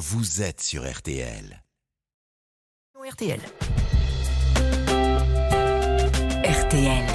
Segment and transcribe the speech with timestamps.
[0.00, 1.62] vous êtes sur RTL.
[3.06, 3.38] RTL.
[6.42, 7.06] RTL.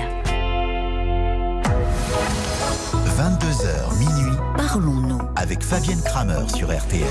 [3.17, 5.19] 22h minuit Parlons-nous.
[5.35, 7.07] avec Fabienne Kramer sur RTL.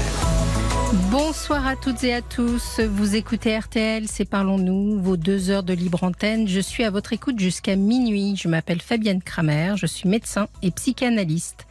[1.10, 2.78] Bonsoir à toutes et à tous.
[2.78, 6.46] Vous écoutez RTL, c'est Parlons-nous, vos deux heures de libre antenne.
[6.46, 8.36] Je suis à votre écoute jusqu'à minuit.
[8.36, 11.66] Je m'appelle Fabienne Kramer, je suis médecin et psychanalyste.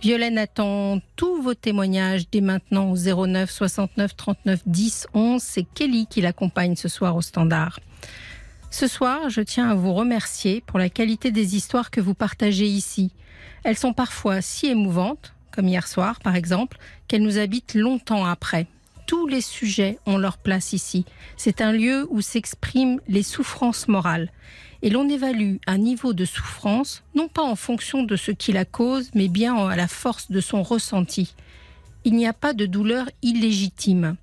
[0.00, 5.42] Violaine attend tous vos témoignages dès maintenant au 09 69 39 10 11.
[5.42, 7.80] C'est Kelly qui l'accompagne ce soir au standard.
[8.70, 12.66] Ce soir, je tiens à vous remercier pour la qualité des histoires que vous partagez
[12.66, 13.12] ici.
[13.62, 18.66] Elles sont parfois si émouvantes, comme hier soir par exemple, qu'elles nous habitent longtemps après.
[19.06, 21.04] Tous les sujets ont leur place ici.
[21.36, 24.30] C'est un lieu où s'expriment les souffrances morales.
[24.82, 28.64] Et l'on évalue un niveau de souffrance non pas en fonction de ce qui la
[28.64, 31.34] cause, mais bien à la force de son ressenti.
[32.04, 34.16] Il n'y a pas de douleur illégitime.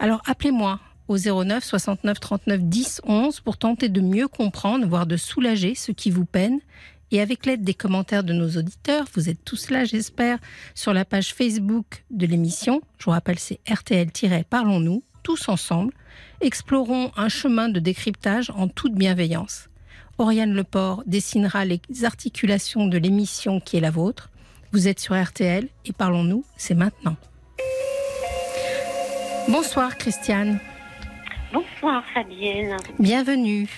[0.00, 5.16] Alors appelez-moi au 09 69 39 10 11 pour tenter de mieux comprendre, voire de
[5.16, 6.58] soulager ce qui vous peine.
[7.12, 10.38] Et avec l'aide des commentaires de nos auditeurs, vous êtes tous là, j'espère,
[10.74, 12.80] sur la page Facebook de l'émission.
[12.98, 15.92] Je vous rappelle, c'est RTL-Parlons-nous, tous ensemble.
[16.40, 19.68] Explorons un chemin de décryptage en toute bienveillance.
[20.22, 24.30] Oriane Leport dessinera les articulations de l'émission qui est la vôtre.
[24.72, 27.16] Vous êtes sur RTL et Parlons-nous, c'est maintenant.
[29.48, 30.60] Bonsoir Christiane,
[31.52, 32.76] Bonsoir Fabienne.
[33.00, 33.68] bienvenue.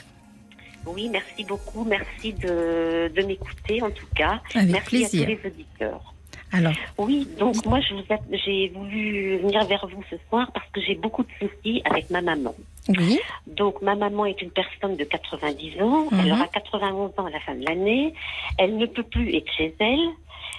[0.87, 1.85] Oui, merci beaucoup.
[1.85, 4.41] Merci de, de m'écouter en tout cas.
[4.55, 5.23] Avec merci plaisir.
[5.23, 6.15] à tous les auditeurs.
[6.53, 11.23] Alors, Oui, donc moi j'ai voulu venir vers vous ce soir parce que j'ai beaucoup
[11.23, 12.55] de soucis avec ma maman.
[12.89, 16.33] Oui, Donc ma maman est une personne de 90 ans, elle Mhm.
[16.33, 18.13] aura 91 ans à la fin de l'année,
[18.59, 20.09] elle ne peut plus être chez elle.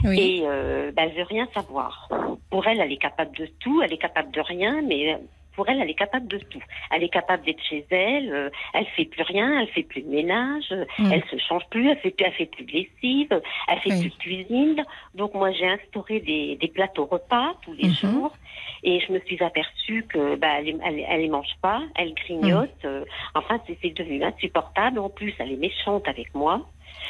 [0.04, 2.10] Oui, et euh, bah, elle veut rien savoir.
[2.50, 5.18] Pour elle, elle est capable de tout, elle est capable de rien, mais
[5.56, 6.62] pour elle, elle est capable de tout.
[6.92, 10.10] Elle est capable d'être chez elle, euh, elle fait plus rien, elle fait plus de
[10.10, 11.12] ménage, euh, Mm.
[11.14, 14.00] elle se change plus, elle fait plus, elle fait plus de lessive, elle fait Oui.
[14.02, 14.86] plus de cuisine.
[15.14, 17.94] Donc moi, j'ai instauré des, des plateaux repas tous les Mhm.
[17.96, 18.36] jours
[18.84, 22.70] et je me suis aperçue que bah elle, elle, elle les mange pas, elle grignote.
[22.84, 22.88] Mm.
[22.88, 25.00] euh, enfin, c'est devenu insupportable.
[25.00, 26.62] En plus, elle est méchante avec moi.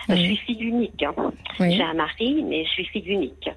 [0.10, 0.18] Oui.
[0.18, 1.04] Je suis fille unique.
[1.04, 1.32] Hein.
[1.60, 1.76] oui.
[1.76, 3.50] J'ai un mari, mais je suis fille unique.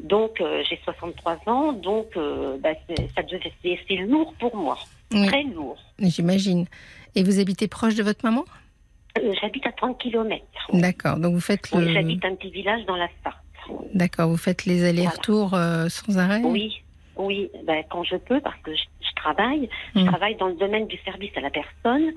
[0.00, 3.08] Donc, euh, j'ai 63 ans, donc euh, bah, c'est-
[4.06, 4.78] lourd pour moi,
[5.12, 5.78] oui, très lourd.
[5.98, 6.66] j'imagine.
[7.14, 8.44] Et vous habitez proche de votre maman?
[9.18, 10.44] Euh, J'habite à 30 km.
[10.72, 11.92] D'accord, donc vous faites le...
[11.92, 13.38] J'habite un petit village dans la Sarthe.
[13.94, 16.42] D'accord, vous faites les allers-retours euh, sans arrêt?
[16.44, 16.82] Oui,
[17.16, 19.68] oui, ben, quand je peux, parce que je, je travaille.
[19.94, 20.06] Je Mm.
[20.06, 22.12] travaille dans le domaine du service à la personne,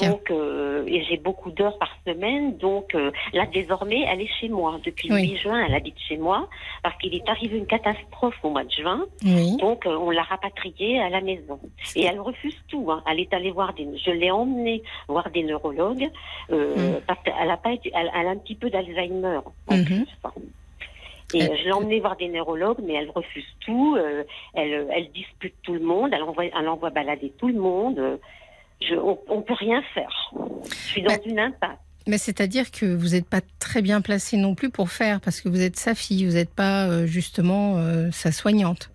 [0.00, 2.56] donc euh, et j'ai beaucoup d'heures par semaine.
[2.58, 4.78] Donc euh, là, désormais, elle est chez moi.
[4.84, 5.22] Depuis Oui.
[5.22, 6.48] le 8 juin, elle habite chez moi,
[6.82, 9.04] parce qu'il est arrivé une catastrophe au mois de juin.
[9.24, 11.58] Oui, Donc, euh, on l'a rapatriée à la maison.
[11.96, 12.90] Et elle refuse tout.
[12.90, 13.02] hein.
[13.10, 13.86] Elle est allée voir des.
[13.98, 16.08] Je l'ai emmenée voir des neurologues
[16.50, 17.00] euh, Mm.
[17.06, 17.90] parce qu'elle a pas été.
[17.94, 19.40] Elle, elle a un petit peu d'Alzheimer.
[19.68, 19.84] en Mhm.
[19.84, 20.06] plus.
[21.34, 23.96] Et Elle- euh, je l'ai emmenée voir des neurologues, mais elle refuse tout.
[23.98, 24.24] euh,
[24.54, 26.10] elle, elle dispute tout le monde.
[26.12, 27.98] Elle envoie, elle envoie balader tout le monde.
[27.98, 28.16] euh,
[28.80, 30.32] Je, on, on peut rien faire.
[30.70, 31.78] Je suis dans Bah, une impasse.
[32.06, 35.48] mais c'est-à-dire que vous n'êtes pas très bien placé non plus pour faire, parce que
[35.48, 38.90] vous êtes sa fille, vous n'êtes pas euh, justement euh, sa soignante.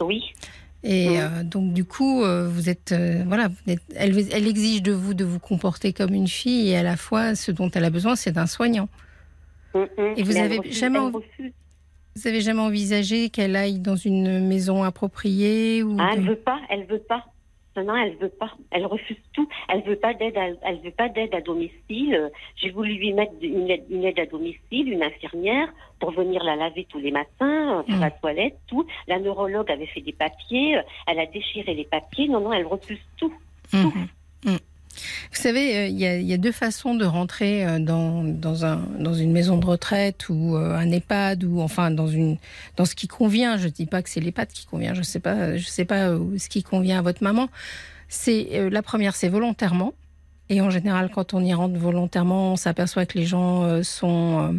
[0.00, 0.22] Oui.
[0.84, 1.16] Et Mm.
[1.16, 4.92] euh, donc du coup, euh, vous êtes, euh, voilà, vous êtes- elle, elle exige de
[4.92, 7.90] vous de vous comporter comme une fille, et à la fois, ce dont elle a
[7.90, 8.88] besoin, c'est d'un soignant.
[9.74, 10.14] Mm, mm.
[10.16, 10.98] Et vous Mais elle avez refuse- jamais.
[12.16, 16.36] Vous avez jamais envisagé qu'elle aille dans une maison appropriée ou Ah, elle de- veut
[16.36, 17.24] pas, elle veut pas.
[17.76, 18.50] Non, non, elle veut pas.
[18.72, 19.48] Elle refuse tout.
[19.68, 20.36] Elle veut pas d'aide.
[20.36, 22.28] à- Elle veut pas d'aide à domicile.
[22.56, 25.68] J'ai voulu lui mettre une aide, une aide à domicile, une infirmière
[26.00, 28.00] pour venir la laver tous les matins, euh, faire Mm.
[28.00, 28.84] la toilette, tout.
[29.06, 30.80] La neurologue avait fait des papiers.
[31.06, 32.26] Elle a déchiré les papiers.
[32.26, 33.32] Non, non, elle refuse tout.
[33.72, 34.08] Mhm.
[35.32, 39.14] Vous savez, euh, il y, a- deux façons de rentrer euh, dans, dans, un, dans
[39.14, 43.56] une maison de retraite ou euh, un EHPAD ou enfin dans, ce qui convient.
[43.56, 45.56] Je ne dis pas que c'est l'EHPAD qui convient, je ne sais pas,
[46.38, 47.48] ce qui convient à votre maman.
[48.70, 49.92] La première, c'est volontairement.
[50.50, 54.58] Et en général, quand on y rentre volontairement, on s'aperçoit que les gens sont,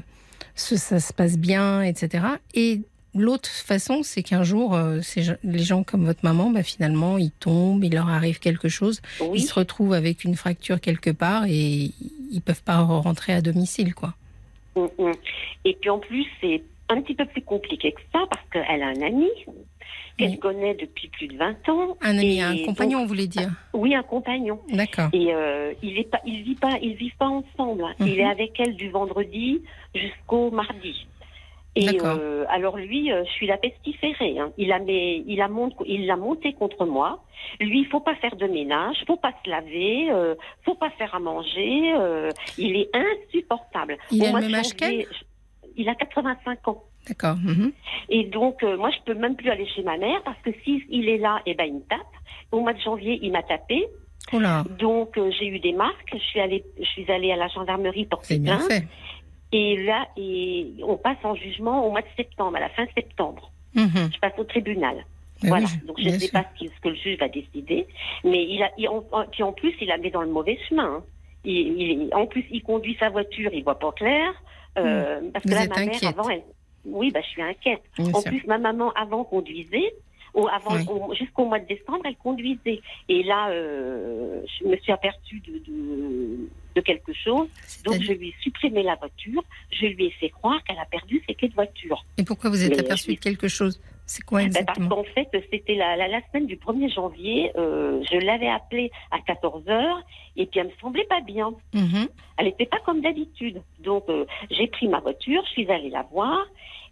[0.55, 2.25] ce- ça se passe bien, etc.
[2.53, 2.81] Et
[3.15, 4.99] l'autre façon, c'est qu'un jour, euh,
[5.43, 9.01] les gens comme votre maman, bah, finalement, ils tombent, il leur arrive quelque chose
[9.33, 11.91] ils se retrouvent avec une fracture quelque part et
[12.31, 14.13] ils peuvent pas rentrer à domicile, quoi.
[14.75, 15.11] Mm, mm.
[15.65, 18.87] Et puis en plus, c'est un petit peu plus compliqué que ça parce qu'elle a
[18.87, 19.27] un ami
[20.17, 20.39] qu'elle Oui.
[20.39, 21.97] connaît depuis plus de 20 ans.
[22.01, 24.59] Un ami, un donc- compagnon, vous voulez dire Oui, un compagnon.
[24.73, 25.09] D'accord.
[25.13, 27.83] Et euh, il est pas, il vit pas, ils vivent pas ensemble.
[27.85, 27.93] hein.
[28.01, 28.19] Il Mhm.
[28.19, 29.61] est avec elle du vendredi
[29.95, 31.07] jusqu'au mardi.
[31.75, 31.85] Et
[32.19, 34.37] euh, alors lui, euh, je suis la pestiférée.
[34.39, 34.51] Hein.
[34.57, 37.23] Il a mes, il a mon- il l'a monté contre moi.
[37.59, 40.35] Lui, il faut pas faire de ménage, faut pas se laver, euh,
[40.65, 41.93] faut pas faire à manger.
[41.95, 43.97] euh, il est insupportable.
[44.11, 44.73] Il a le même âge
[45.77, 46.83] Il a 85 ans.
[47.07, 47.35] D'accord.
[47.37, 47.71] mhm.
[48.09, 50.83] Et donc, euh, moi, je peux même plus aller chez ma mère parce que si
[50.89, 51.99] il est là, eh ben, il me tape.
[52.51, 53.85] Au mois de janvier, il m'a tapé.
[54.33, 56.11] Oh là, Donc, euh, j'ai eu des marques.
[56.13, 58.83] Je suis allée, je suis allée à la gendarmerie c'est porter bien plainte.
[59.51, 63.51] Et là, et on passe en jugement au mois de septembre, à la fin septembre.
[63.75, 64.09] Mhm.
[64.13, 64.97] Je passe au tribunal.
[65.41, 65.65] Ben voilà.
[65.65, 66.31] oui, Donc, je ne sais sûr.
[66.31, 67.87] pas ce, que le juge va décider.
[68.23, 70.95] Mais il a, il- en, puis en plus, il la met dans le mauvais chemin.
[70.97, 71.03] hein.
[71.45, 74.33] Il, il- en plus, il conduit sa voiture, il voit pas clair.
[74.77, 75.51] Euh, Parce que Hmm.
[75.53, 76.17] Vous là, êtes ma mère, inquiète.
[76.19, 76.43] avant, elle...
[76.85, 77.81] oui, bah, je suis inquiète.
[77.97, 78.29] Bien En sûr.
[78.31, 79.93] plus, ma maman, avant, conduisait.
[80.35, 80.85] Au, avant, Oui.
[80.89, 82.81] au- jusqu'au mois de décembre, elle conduisait.
[83.07, 87.47] Et là, euh, je me suis aperçue de, de, de quelque chose.
[87.83, 89.43] Donc, je lui ai supprimé la voiture.
[89.71, 92.05] Je lui ai fait croire qu'elle a perdu ses clés de voiture.
[92.17, 93.79] Et pourquoi vous êtes aperçu de quelque chose?
[94.09, 97.51] C'est quoi Ben, parce exactement qu'en fait, c'était la, la, la semaine du 1er janvier.
[97.57, 100.01] euh, je l'avais appelée à 14 heures
[100.35, 101.53] et puis elle me semblait pas bien.
[101.75, 102.07] Mhm.
[102.37, 103.61] Elle n'était pas comme d'habitude.
[103.79, 106.43] Donc, euh, j'ai pris ma voiture, je suis allée la voir.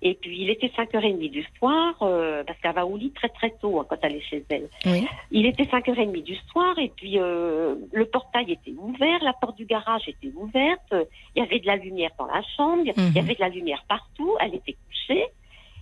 [0.04, 3.50] Et puis, il était 5h30 du soir, euh, parce qu'elle va au lit très très
[3.60, 4.70] tôt hein, quand elle est chez elle.
[4.86, 5.08] Oui.
[5.32, 10.08] Il était 5h30 du soir et puis le portail était ouvert, la porte du garage
[10.08, 10.94] était ouverte,
[11.36, 13.14] il y avait de la lumière dans la chambre, il Mhm.
[13.16, 15.26] y avait de la lumière partout, elle était couchée.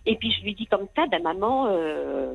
[0.05, 2.33] Et puis je lui dis comme ça, ben maman, euh,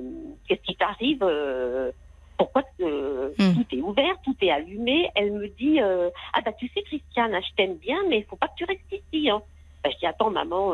[0.48, 1.92] qu'est-ce qui t'arrive euh,
[2.36, 3.54] Pourquoi euh, Mhm.
[3.54, 7.34] tout est ouvert, tout est allumé Elle me dit, euh, ah bah tu sais Christiane,
[7.34, 9.30] hein, je t'aime bien, mais il faut pas que tu restes ici.
[9.30, 9.42] Hein.
[9.84, 10.72] Ben, je dis, attends maman,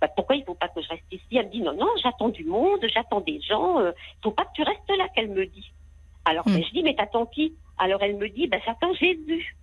[0.00, 1.24] bah, pourquoi il faut pas que je reste ici?
[1.36, 3.92] Elle me dit, non, non, j'attends du monde, j'attends des gens, euh,
[4.22, 5.72] faut pas que tu restes là, qu'elle me dit.
[6.24, 6.54] Alors, Hmm.
[6.54, 7.54] ben, je dis, mais t'attends qui?
[7.78, 9.56] Alors, elle me dit, ben, j'attends Jésus.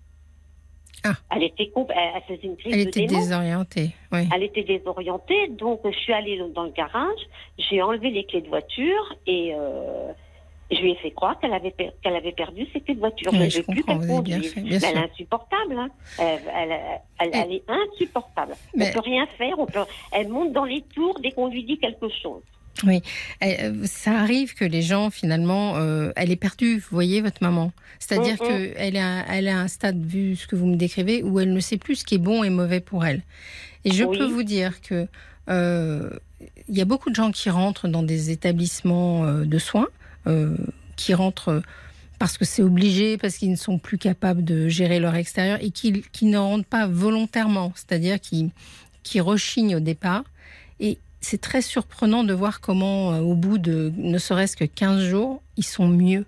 [1.04, 1.14] Ah.
[1.36, 1.86] Elle était elle,
[2.16, 3.20] elle faisait une crise Elle de était démon.
[3.20, 3.90] désorientée.
[4.12, 4.22] Oui.
[4.34, 7.20] Elle était désorientée, donc je suis allée dans le garage,
[7.58, 10.12] j'ai enlevé les clés de voiture et euh,
[10.72, 13.32] je lui ai fait croire qu'elle avait, per- qu'elle avait perdu ses clés de voiture.
[13.34, 14.54] Oui, ne je veux plus comprends, qu'elle vous avez bien conduise.
[14.54, 14.90] fait, bien Mais sûr.
[14.92, 15.78] elle est insupportable.
[15.78, 15.90] hein.
[16.20, 16.80] Elle, elle-
[17.20, 18.54] elle- Et- elle est insupportable.
[18.76, 19.60] Mais- On peut rien faire.
[19.60, 19.80] On peut...
[20.12, 22.42] Elle monte dans les tours dès qu'on lui dit quelque chose.
[22.86, 27.72] Euh, Ça arrive que les gens, finalement, euh, elle est perdue, vous voyez, votre maman.
[28.00, 28.48] C'est-à-dire Mhm.
[28.48, 31.40] qu'elle est, à- elle est à un stade, vu ce que vous me décrivez, où
[31.40, 33.22] elle ne sait plus ce qui est bon et mauvais pour elle.
[33.86, 34.18] Et je Oui.
[34.18, 35.08] peux vous dire que
[35.50, 36.10] euh,
[36.70, 39.88] il y a beaucoup de gens qui rentrent dans des établissements de soins,
[40.28, 40.56] euh,
[40.96, 41.62] qui rentrent
[42.20, 45.72] parce que c'est obligé, parce qu'ils ne sont plus capables de gérer leur extérieur et
[45.72, 48.52] qui, qui ne rentrent pas volontairement, c'est-à-dire qui,
[49.04, 50.24] qui rechignent au départ.
[50.80, 55.04] Et c'est très surprenant de voir comment, euh, au bout de ne serait-ce que 15
[55.04, 56.26] jours, ils sont mieux.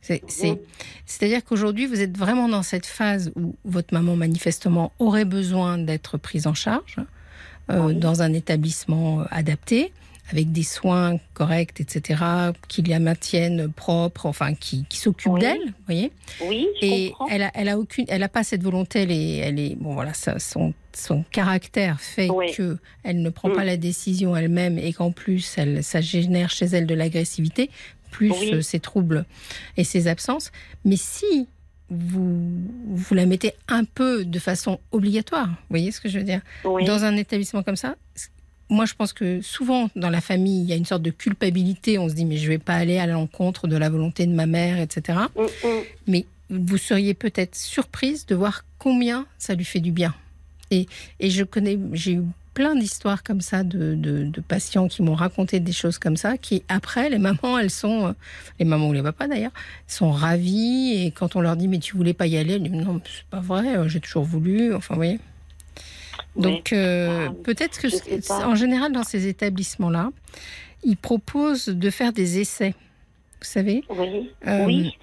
[0.00, 0.58] C'est, c'est,
[1.04, 6.16] c'est-à-dire qu'aujourd'hui, vous êtes vraiment dans cette phase où votre maman, manifestement, aurait besoin d'être
[6.16, 6.96] prise en charge
[7.70, 7.96] euh, Oui.
[7.96, 9.92] dans un établissement adapté,
[10.30, 12.22] avec des soins corrects, etc.,
[12.68, 15.40] qui la maintiennent propre, enfin, qui, qui s'occupent Oui.
[15.40, 17.28] d'elle, vous voyez Oui, je et comprends.
[17.30, 19.00] elle a, elle a aucune, elle a pas cette volonté.
[19.02, 22.52] Elle est, elle est, bon voilà, ça, son, son caractère fait Ouais.
[22.52, 23.54] que elle ne prend Mm.
[23.54, 27.70] pas la décision elle-même et qu'en plus, elle, ça génère chez elle de l'agressivité,
[28.10, 28.50] plus Oui.
[28.54, 29.24] euh, ses troubles
[29.78, 30.50] et ses absences.
[30.84, 31.48] Mais si
[31.88, 32.38] vous,
[32.90, 36.42] vous la mettez un peu de façon obligatoire, vous voyez ce que je veux dire,
[36.66, 36.84] Oui.
[36.84, 37.96] dans un établissement comme ça.
[38.70, 41.98] Moi, je pense que souvent, dans la famille, il y a une sorte de culpabilité.
[41.98, 44.46] On se dit, mais je vais pas aller à l'encontre de la volonté de ma
[44.46, 45.80] mère, etc Mm, mm.
[46.06, 50.14] mais vous seriez peut-être surprise de voir combien ça lui fait du bien.
[50.70, 50.86] Et,
[51.20, 52.22] et je connais, j'ai eu
[52.54, 56.36] plein d'histoires comme ça de, de, de patients qui m'ont raconté des choses comme ça,
[56.36, 58.12] qui après, les mamans, elles sont, euh,
[58.58, 59.52] les mamans ou les papas d'ailleurs,
[59.86, 61.04] sont ravies.
[61.04, 63.24] Et quand on leur dit, mais tu voulais pas y aller, elles disent, non, c'est
[63.30, 64.74] pas vrai, euh, j'ai toujours voulu.
[64.74, 65.20] Enfin, vous voyez.
[66.36, 70.10] Donc, euh, peut-être que, en général, dans ces établissements-là,
[70.84, 72.74] ils proposent de faire des essais.
[73.40, 74.30] Vous savez, Oui.
[74.46, 74.96] Euh, oui.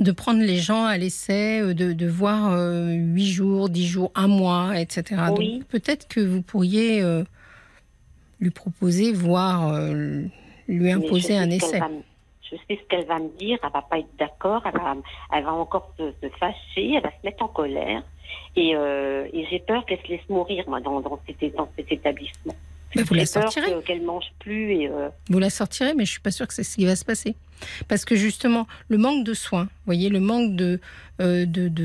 [0.00, 4.10] de prendre les gens à l'essai, euh, de, de voir euh, huit jours, dix jours,
[4.14, 5.22] un mois, etc.
[5.36, 5.58] Oui.
[5.58, 7.02] Donc peut-être que vous pourriez
[8.40, 9.90] lui proposer, voire
[10.68, 11.80] lui imposer un essai.
[12.50, 14.94] Je sais ce qu'elle va me dire, elle va pas être d'accord, elle va,
[15.34, 18.02] elle va encore se, se fâcher, elle va se mettre en colère.
[18.56, 21.90] Et, euh, et j'ai peur qu'elle se laisse mourir, moi, dans, dans, cet, dans cet
[21.90, 22.54] établissement.
[22.96, 23.72] Mais vous la sortirez.
[23.72, 26.54] que- qu'elle mange plus et euh, Vous la sortirez, mais je suis pas sûre que
[26.54, 27.34] c'est ce qui va se passer.
[27.88, 30.80] Parce que justement, le manque de soins, voyez, le manque de
[31.20, 31.44] euh,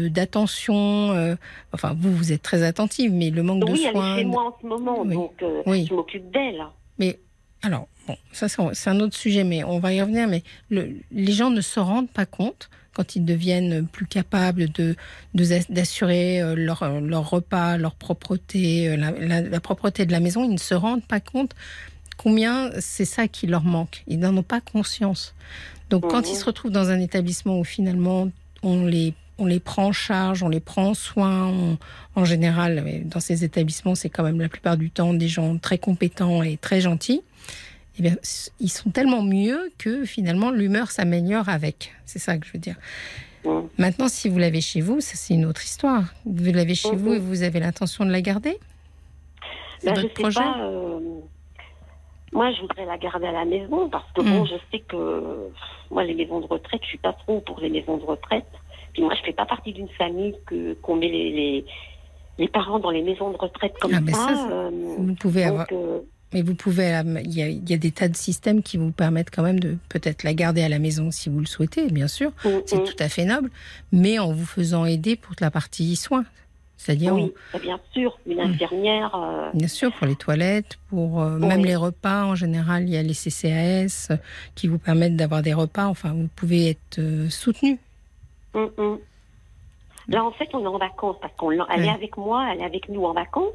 [0.09, 1.35] d'attention, euh,
[1.73, 4.15] enfin vous, vous êtes très attentive, mais le manque oui, de elle soins.
[4.15, 5.13] est chez moi en ce moment, Oui.
[5.15, 5.33] donc
[5.65, 5.85] Oui.
[5.89, 6.63] je m'occupe d'elle.
[6.97, 7.17] Mais
[7.63, 10.27] alors, bon, ça c'est c'est un autre sujet, mais on va y revenir.
[10.27, 14.93] Mais le- les gens ne se rendent pas compte quand ils deviennent plus capables de
[15.69, 20.43] d'assurer euh, leur, leur repas, leur propreté, euh, la, la- la propreté de la maison,
[20.43, 21.55] ils ne se rendent pas compte
[22.17, 24.03] combien c'est ça qui leur manque.
[24.07, 25.33] Ils n'en ont pas conscience.
[25.89, 28.29] Donc quand ils se retrouvent dans un établissement où finalement
[28.63, 31.47] on les on les prend en charge, on les prend en soin.
[31.47, 31.77] on-
[32.17, 35.57] en général, euh, dans ces établissements, c'est quand même la plupart du temps des gens
[35.57, 37.21] très compétents et très gentils.
[37.99, 38.15] Eh bien,
[38.61, 41.91] ils sont tellement mieux que finalement l'humeur s'améliore avec.
[42.05, 42.75] C'est ça que je veux dire.
[43.43, 43.59] Mm.
[43.77, 46.13] Maintenant, si vous l'avez chez vous, ça c'est une autre histoire.
[46.25, 48.57] Vous l'avez chez vous et vous avez l'intention de la garder?
[49.79, 50.39] C'est Ben, je votre sais projet?
[50.39, 50.59] pas.
[50.61, 50.99] euh,
[52.31, 54.29] Moi, je voudrais la garder à la maison parce que Mm.
[54.29, 55.49] bon, je sais que
[55.91, 58.47] moi, les maisons de retraite, je suis pas trop pour les maisons de retraite.
[58.93, 61.65] Puis moi, je fais pas partie d'une famille que qu'on met les, les
[62.37, 64.51] les parents dans les maisons de retraite comme Ah, ça.
[64.51, 65.67] euh, Vous pouvez avoir.
[65.73, 65.99] euh,
[66.33, 68.77] Mais vous pouvez, euh, il y, a, il y a des tas de systèmes qui
[68.77, 71.87] vous permettent quand même de peut-être la garder à la maison si vous le souhaitez,
[71.89, 72.31] bien sûr.
[72.45, 72.83] mm, C'est mm.
[72.83, 73.49] tout à fait noble,
[73.91, 76.25] mais en vous faisant aider pour la partie soins.
[76.77, 78.51] C'est-à-dire, Oui, ben, bien sûr, une Mm.
[78.53, 79.15] infirmière.
[79.15, 82.97] euh, bien sûr, pour les toilettes, pour euh, même les repas, en général, il y
[82.97, 84.15] a les CCAS
[84.55, 85.87] qui vous permettent d'avoir des repas.
[85.87, 87.79] Enfin, vous pouvez être euh, soutenu.
[88.53, 88.97] mm, mm.
[90.09, 92.65] Là, en fait, on est en vacances parce qu'on elle est avec moi, elle est
[92.65, 93.53] avec nous en vacances.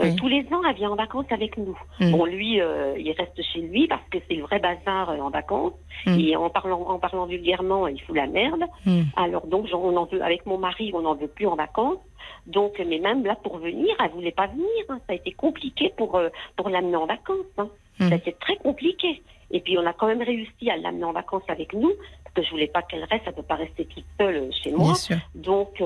[0.00, 0.12] Euh.
[0.16, 1.78] Tous les ans, elle vient en vacances avec nous.
[2.00, 2.10] Mm.
[2.10, 5.30] Bon, lui, euh, il reste chez lui parce que c'est le vrai bazar euh, en
[5.30, 5.72] vacances.
[6.06, 6.18] Mm.
[6.20, 8.64] Et en parlant, en parlant vulgairement, il fout la merde.
[8.84, 9.02] Mm.
[9.16, 11.98] Alors donc, on en veut, avec mon mari, on n'en veut plus en vacances.
[12.46, 14.66] Donc, mais même là, pour venir, elle voulait pas venir.
[14.88, 14.98] hein.
[15.06, 16.20] Ça a été compliqué pour
[16.56, 17.36] pour l'amener en vacances.
[17.58, 17.68] hein.
[17.98, 19.22] Ça a été très compliqué.
[19.50, 21.92] Et puis, on a quand même réussi à l'amener en vacances avec nous
[22.22, 23.24] parce que je voulais pas qu'elle reste.
[23.26, 24.86] Elle peut pas rester toute seule chez moi.
[24.86, 25.16] Bien sûr.
[25.34, 25.82] Donc,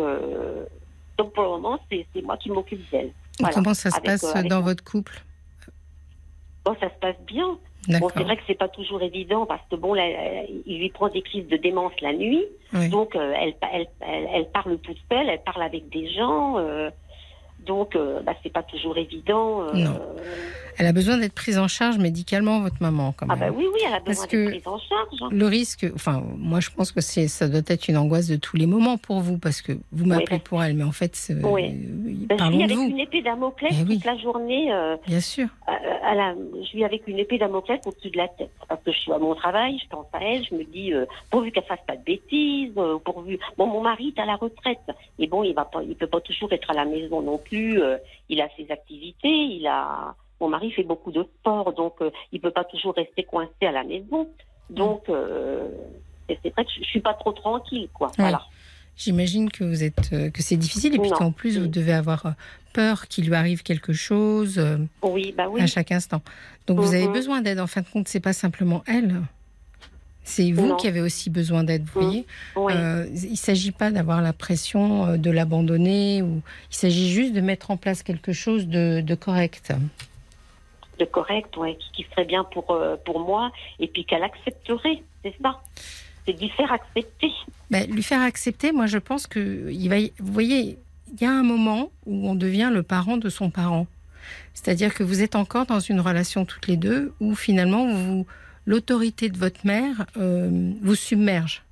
[1.16, 3.12] donc pour le moment, c'est moi qui m'occupe d'elle.
[3.40, 3.54] Voilà.
[3.54, 5.22] Comment ça se Avec, passe euh, dans votre couple?
[6.64, 7.58] Bon, ça se passe bien.
[7.88, 10.90] Bon, c'est vrai que c'est pas toujours évident parce que bon, là, euh, il lui
[10.90, 12.44] prend des crises de démence la nuit,
[12.74, 12.90] Oui.
[12.90, 16.90] donc euh, elle, elle, elle, elle parle toute seule, elle parle avec des gens, euh,
[17.66, 19.72] donc bah, c'est pas toujours évident.
[19.72, 19.98] Non.
[20.80, 23.80] Elle a besoin d'être prise en charge médicalement, votre maman, quand Ah bah oui, oui,
[23.86, 25.08] elle a besoin d'être prise en charge.
[25.20, 25.28] hein.
[25.30, 28.56] Le risque, enfin, moi je pense que c'est, ça doit être une angoisse de tous
[28.56, 31.68] les moments pour vous, parce que vous m'appelez pour elle, mais en fait, Oui.
[32.30, 33.96] Ben, je vis avec vous, une épée Damoclès Eh oui.
[33.96, 34.72] toute la journée.
[34.72, 35.48] euh, bien sûr.
[36.02, 38.50] à la- je vis avec une épée Damoclès au-dessus de la tête.
[38.66, 41.04] Parce que je suis à mon travail, je pense à elle, je me dis, euh,
[41.30, 43.38] pourvu qu'elle fasse pas de bêtises, euh, pourvu.
[43.58, 44.78] Bon, mon mari est à la retraite.
[45.18, 47.78] Et bon, il va pas, il peut pas toujours être à la maison non plus.
[48.30, 50.14] il a ses activités, il a.
[50.40, 53.72] Mon mari fait beaucoup de sport, donc euh, il peut pas toujours rester coincé à
[53.72, 54.28] la maison.
[54.70, 55.66] Donc, euh,
[56.28, 58.10] et c'est vrai que je, suis pas trop tranquille, quoi.
[58.18, 58.42] Voilà.
[58.96, 62.26] J'imagine que vous êtes, euh, que c'est difficile, et puis qu'en plus vous devez avoir
[62.26, 62.30] euh,
[62.74, 65.60] peur qu'il lui arrive quelque chose euh, Oui, bah oui.
[65.60, 66.20] à chaque instant.
[66.66, 67.60] Donc vous avez besoin d'aide.
[67.60, 69.20] En fin de compte, c'est pas simplement elle.
[70.22, 70.76] C'est vous Non.
[70.76, 72.06] qui avez aussi besoin d'aide, vous Mhm.
[72.06, 72.26] voyez.
[72.56, 72.72] Oui.
[72.76, 77.32] Euh, il ne s'agit pas d'avoir la pression euh, de l'abandonner, ou il s'agit juste
[77.32, 79.72] de mettre en place quelque chose de, de correct.
[81.00, 85.02] De correct, ouais, qui, qui serait bien pour, euh, pour moi, et puis qu'elle accepterait,
[85.24, 85.60] c'est ça.
[86.26, 87.30] C'est d'y faire accepter.
[87.70, 89.98] Ben, lui faire accepter, moi je pense que il va.
[89.98, 90.78] y- Vous voyez,
[91.12, 93.86] il y a un moment où on devient le parent de son parent.
[94.54, 98.26] C'est-à-dire que vous êtes encore dans une relation toutes les deux où finalement vous,
[98.66, 101.62] l'autorité de votre mère euh, vous submerge.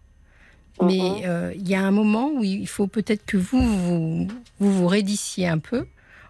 [0.82, 1.22] Mais Mhm.
[1.26, 4.28] euh, il y a un moment où il faut peut-être que vous vous,
[4.60, 5.86] vous vous raidissiez un peu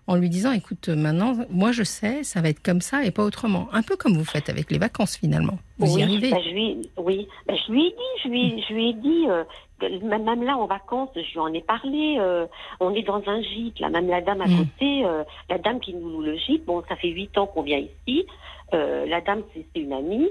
[0.08, 3.22] en lui disant écoute maintenant moi je sais ça va être comme ça et pas
[3.24, 6.38] autrement un peu comme vous faites avec les vacances finalement vous oui, y arrivez bah,
[6.44, 9.44] je lui, oui, bah, je lui ai dit, je lui, je lui ai dit, euh,
[10.02, 12.16] même là en vacances, je lui en ai parlé.
[12.18, 12.46] euh,
[12.80, 14.56] on est dans un gîte, là, même la dame à Mm.
[14.56, 16.64] côté, euh, la dame qui nous loue le gîte.
[16.64, 18.26] Bon, ça fait huit ans qu'on vient ici.
[18.74, 20.28] Euh, la dame, c'est une amie.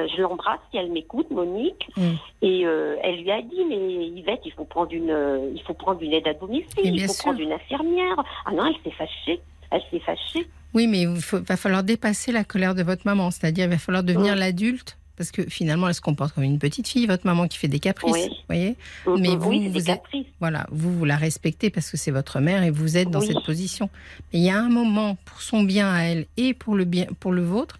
[0.00, 1.88] Euh, je l'embrasse si elle m'écoute, Monique.
[1.96, 2.02] Mm.
[2.42, 5.74] Et euh, elle lui a dit, mais Yvette, il faut prendre une, euh, il faut
[5.74, 7.24] prendre une aide à domicile, il faut sûr.
[7.24, 8.16] prendre une infirmière.
[8.46, 9.40] Ah non, elle s'est fâchée.
[9.70, 10.48] Elle s'est fâchée.
[10.74, 13.30] Oui, mais il va falloir dépasser la colère de votre maman.
[13.30, 14.38] C'est-à-dire, il va falloir devenir Mm.
[14.38, 14.98] l'adulte.
[15.16, 17.78] Parce que finalement, elle se comporte comme une petite fille, votre maman qui fait des
[17.78, 18.12] caprices.
[18.12, 18.28] Oui.
[18.30, 20.24] Vous voyez Mm, Mais vous, oui, vous.
[20.40, 23.28] Voilà, vous, vous la respectez parce que c'est votre mère et vous êtes dans Oui.
[23.28, 23.88] cette position.
[24.32, 27.06] Mais il y a un moment, pour son bien à elle et pour le, bien,
[27.20, 27.78] pour le vôtre,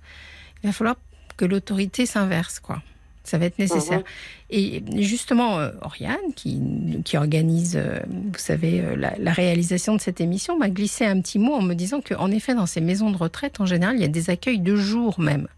[0.62, 0.94] il va falloir
[1.37, 2.83] que l'autorité s'inverse, quoi.
[3.26, 4.00] Ça va être nécessaire.
[4.00, 4.05] Mhm.
[4.50, 6.61] Et justement, euh, Oriane, qui,
[7.07, 11.19] qui organise, euh, vous savez, euh, la, la réalisation de cette émission, m'a glissé un
[11.23, 14.03] petit mot en me disant qu'en effet, dans ces maisons de retraite, en général, il
[14.03, 15.49] y a des accueils de jour même,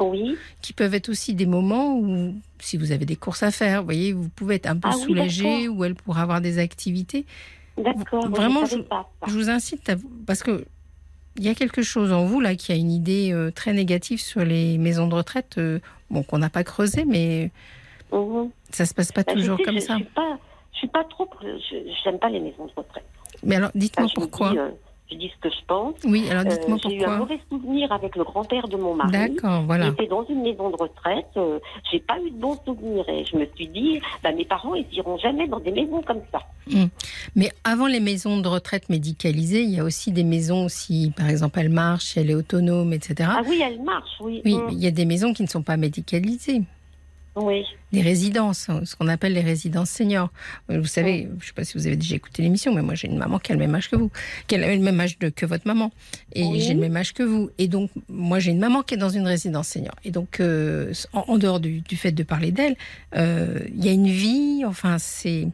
[0.00, 0.36] Oui.
[0.62, 3.86] qui peuvent être aussi des moments où, si vous avez des courses à faire, vous
[3.86, 7.24] voyez, vous pouvez être un peu Ah oui, soulagé, où elle pourra avoir des activités.
[7.78, 8.28] D'accord.
[8.28, 8.78] Vraiment, je.
[9.28, 10.64] Je vous incite à vous, parce que
[11.36, 14.20] il y a quelque chose en vous là qui a une idée euh, très négative
[14.20, 17.50] sur les maisons de retraite, euh, bon qu'on n'a pas creusé, mais
[18.12, 18.50] Mhm.
[18.70, 19.94] Ça se passe pas Bah, toujours sais, comme je, ça.
[19.94, 20.38] Je suis pas,
[20.72, 21.28] je suis pas trop.
[21.42, 23.04] Je j'aime pas les maisons de retraite.
[23.42, 24.50] Mais alors, dites-moi pourquoi.
[24.52, 24.68] dis, euh,
[25.10, 25.94] je dis ce que je pense.
[26.04, 27.18] Oui, alors dites-moi Euh, J'ai eu un pourquoi.
[27.18, 29.12] mauvais souvenir avec le grand-père de mon mari.
[29.12, 29.88] D'accord, Il voilà.
[29.88, 31.26] était dans une maison de retraite.
[31.36, 31.58] euh,
[31.92, 34.86] j'ai pas eu de bons souvenirs et je me suis dit, bah, mes parents, ils
[34.92, 36.40] iront jamais dans des maisons comme ça.
[37.36, 41.28] Mais avant les maisons de retraite médicalisées, il y a aussi des maisons, si par
[41.28, 43.28] exemple elle marche, elle est autonome, etc.
[43.32, 44.40] Ah oui, elle marche, oui.
[44.44, 44.62] Oui, Mm.
[44.66, 46.62] mais il y a des maisons qui ne sont pas médicalisées.
[47.36, 47.64] Oui.
[47.92, 50.30] Des résidences, hein, ce qu'on appelle les résidences seniors.
[50.68, 53.08] Vous savez, je ne sais pas si vous avez déjà écouté l'émission, mais moi j'ai
[53.08, 54.10] une maman qui a le même âge que vous,
[54.46, 55.90] qui a le même âge de- que votre maman.
[56.32, 56.60] Et Oui.
[56.60, 57.50] j'ai le même âge que vous.
[57.58, 59.94] Et donc, moi j'ai une maman qui est dans une résidence senior.
[60.04, 62.76] Et donc, euh, en, en dehors du, du fait de parler d'elle,
[63.16, 65.48] euh, il y a une vie, enfin, c'est-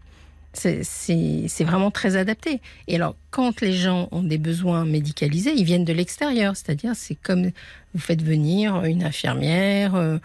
[0.52, 2.60] c'est vraiment très adapté.
[2.88, 6.56] Et alors, quand les gens ont des besoins médicalisés, ils viennent de l'extérieur.
[6.56, 7.50] C'est-à-dire, c'est comme
[7.94, 10.18] vous faites venir une infirmière, euh,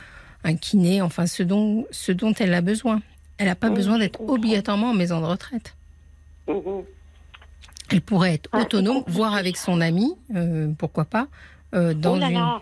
[0.46, 3.02] un kiné, enfin, ce dont, ce dont elle a besoin.
[3.38, 5.76] Elle n'a pas Oui, besoin d'être obligatoirement en maison de retraite.
[6.48, 6.84] Mhm.
[7.92, 11.28] Elle pourrait être Ah, autonome, voire avec son ami, euh, pourquoi pas,
[11.74, 12.34] euh, dans oh là une.
[12.36, 12.62] là.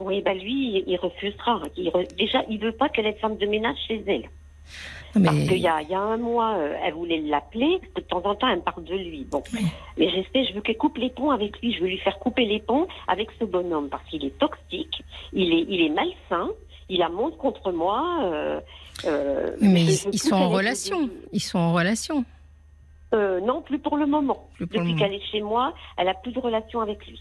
[0.00, 1.62] Oui, bah lui, il- refusera.
[1.76, 4.24] Il re- Déjà, il veut pas qu'elle ait de femme de ménage chez elle.
[5.14, 7.78] Non, Parce mais- qu'il y y a un mois, euh, elle voulait l'appeler.
[7.96, 9.24] De temps en temps, elle me parle de lui.
[9.30, 9.42] Bon.
[9.52, 9.60] Oui.
[9.98, 11.72] Mais j'essaie, je veux qu'elle coupe les ponts avec lui.
[11.74, 13.88] Je veux lui faire couper les ponts avec ce bonhomme.
[13.90, 16.50] Parce qu'il est toxique, il est, il est malsain,
[16.92, 18.04] il a monte contre moi.
[18.22, 18.60] euh,
[19.06, 21.08] euh, mais ils, sont en relation.
[21.32, 22.24] Ils sont en relation.
[23.14, 24.48] Euh, non, plus pour le moment.
[24.54, 27.18] Plus pour le Depuis qu'elle est chez moi, elle a plus de relation avec lui.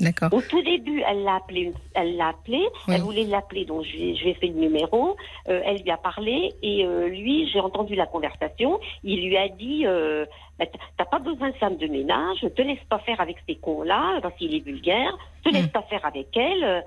[0.00, 0.30] D'accord.
[0.32, 2.58] Au tout début, elle l'a appelé, elle l'a appelé,
[2.88, 2.94] Oui.
[2.94, 5.16] elle voulait l'appeler, donc je lui, ai- je lui ai fait le numéro,
[5.48, 9.48] euh, elle lui a parlé et euh, lui, j'ai entendu la conversation, il lui a
[9.48, 10.24] dit, euh,
[10.58, 10.66] Bah,
[10.98, 14.34] t'as pas besoin de femme de ménage, te laisse pas faire avec ces cons-là, parce
[14.36, 15.68] qu'il est vulgaire, te laisse Mm.
[15.70, 16.84] pas faire avec elle,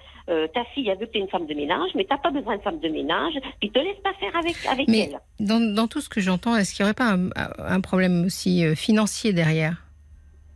[0.54, 2.62] ta fille, elle veut que t'aies une femme de ménage, mais t'as pas besoin de
[2.62, 5.20] femme de ménage, puis te laisse pas faire avec, avec Mais elle.
[5.46, 8.64] dans, dans tout ce que j'entends, est-ce qu'il n'y aurait pas un, un problème aussi
[8.76, 9.84] financier derrière?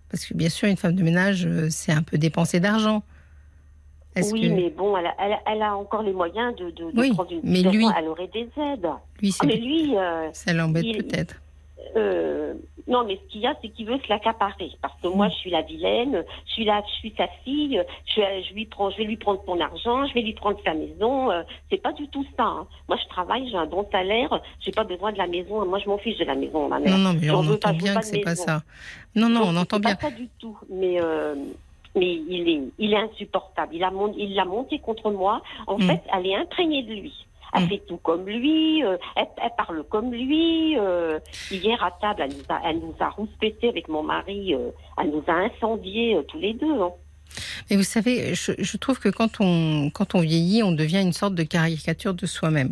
[0.10, 3.04] Parce que bien sûr, une femme de ménage, euh, c'est un peu dépenser d'argent.
[4.34, 6.92] Oui, que mais bon, elle a, elle a- elle a encore les moyens de, de,
[6.92, 8.88] de Oui, prendre une mais lui- elle aurait des aides.
[9.22, 11.36] lui, Ah, mais lui, euh, ça l'embête il- peut-être
[11.96, 12.54] Euh,
[12.88, 14.72] non, mais ce qu'il y a, c'est qu'il veut se l'accaparer.
[14.82, 18.22] Parce que moi, je suis la vilaine, je suis la, je suis sa fille, je,
[18.48, 21.32] je lui prends, je vais lui prendre son argent, je vais lui prendre sa maison.
[21.32, 22.44] euh, c'est pas du tout ça.
[22.44, 22.68] hein.
[22.88, 25.66] Moi, je travaille, j'ai un bon salaire, j'ai pas besoin de la maison.
[25.66, 26.98] Moi, je m'en fiche de la maison, ma mère.
[26.98, 28.62] Non, non, mais J'en on entend pas, bien pas que c'est pas ça.
[29.16, 29.98] Non, non, Donc, on entend pas bien.
[30.00, 30.58] ça du tout.
[30.70, 31.36] Mais euh,
[31.96, 33.76] mais il est il est insupportable.
[33.76, 35.42] Il a il l'a monté contre moi.
[35.68, 35.84] En Mm.
[35.84, 37.26] fait, elle est imprégnée de lui.
[37.54, 37.70] Elle Mm.
[37.70, 40.78] fait tout comme lui, euh, elle, elle parle comme lui.
[40.78, 41.20] euh,
[41.52, 44.54] hier à table, elle nous a, elle nous a rouspété avec mon mari.
[44.54, 44.70] euh,
[45.02, 46.82] elle nous a incendiés tous les deux.
[46.82, 46.92] hein.
[47.70, 51.14] Mais vous savez, je, je trouve que quand on, quand on vieillit, on devient une
[51.14, 52.72] sorte de caricature de soi-même.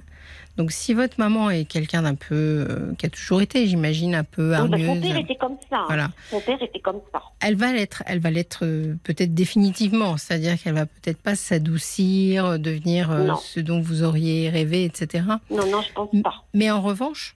[0.57, 4.23] Donc, si votre maman est quelqu'un d'un peu, euh, qui a toujours été, j'imagine, un
[4.23, 5.83] peu hargneuse, son père était comme ça.
[5.87, 7.21] voilà, Son père était comme ça.
[7.41, 12.45] elle va l'être, elle va l'être euh, peut-être définitivement, c'est-à-dire qu'elle va peut-être pas s'adoucir,
[12.45, 15.25] euh, devenir euh, ce dont vous auriez rêvé, etc.
[15.51, 16.43] Non, non, je pense pas.
[16.53, 17.35] Mais en revanche,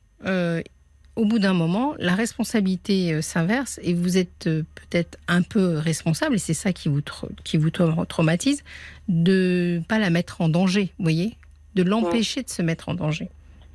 [1.17, 6.39] au bout d'un moment, la responsabilité s'inverse et vous êtes peut-être un peu responsable, et
[6.39, 7.01] c'est ça qui vous,
[7.43, 8.63] qui vous tra- traumatise,
[9.09, 11.37] de pas la mettre en danger, vous voyez
[11.75, 13.29] De l'empêcher de se mettre en danger.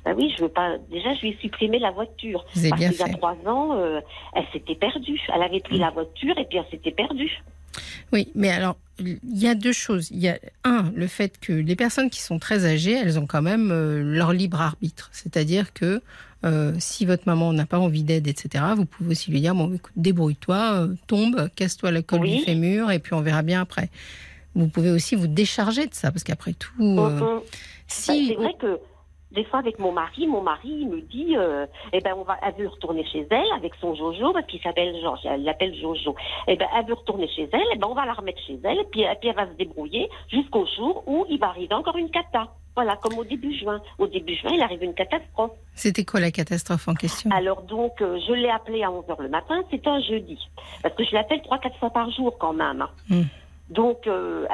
[0.05, 0.77] Bah oui, je veux pas.
[0.89, 2.45] Déjà, je lui ai supprimé la voiture.
[2.55, 3.99] Vous Parce qu'il y a trois ans, euh,
[4.35, 5.19] elle s'était perdue.
[5.35, 5.81] Elle avait pris Mm.
[5.81, 7.41] la voiture et puis elle s'était perdue.
[8.13, 10.09] Oui, mais alors, il y a deux choses.
[10.11, 13.25] Il y a, un, le fait que les personnes qui sont très âgées, elles ont
[13.27, 15.09] quand même euh, leur libre arbitre.
[15.11, 16.01] C'est-à-dire que
[16.45, 19.73] euh, si votre maman n'a pas envie d'aide, etc., vous pouvez aussi lui dire, bon,
[19.73, 22.37] écoute, débrouille-toi, euh, tombe, casse-toi la colle Oui.
[22.37, 23.89] du fémur, et puis on verra bien après.
[24.57, 27.19] Vous pouvez aussi vous décharger de ça, parce qu'après tout, euh, Mhm.
[27.19, 27.41] Bah,
[27.87, 28.27] si...
[28.27, 28.79] c'est vrai que
[29.31, 32.37] des fois avec mon mari, mon mari il me dit, euh, eh ben on va,
[32.41, 36.15] elle veut retourner chez elle avec son Jojo parce qu'il s'appelle Georges, elle l'appelle Jojo.
[36.47, 38.79] Eh ben elle veut retourner chez elle, eh ben on va la remettre chez elle,
[38.79, 41.97] et puis, et puis elle va se débrouiller jusqu'au jour où il va arriver encore
[41.97, 42.47] une cata.
[42.75, 43.81] Voilà, comme au début juin.
[43.97, 45.49] Au début juin, il arrive une catastrophe.
[45.73, 47.31] C'était quoi la catastrophe en question?
[47.31, 50.37] Alors donc, euh, je l'ai appelé à 11h le matin, c'était un jeudi.
[50.83, 52.85] Parce que je l'appelle trois, quatre fois par jour quand même.
[53.11, 53.23] hein.
[53.69, 54.47] Donc, euh,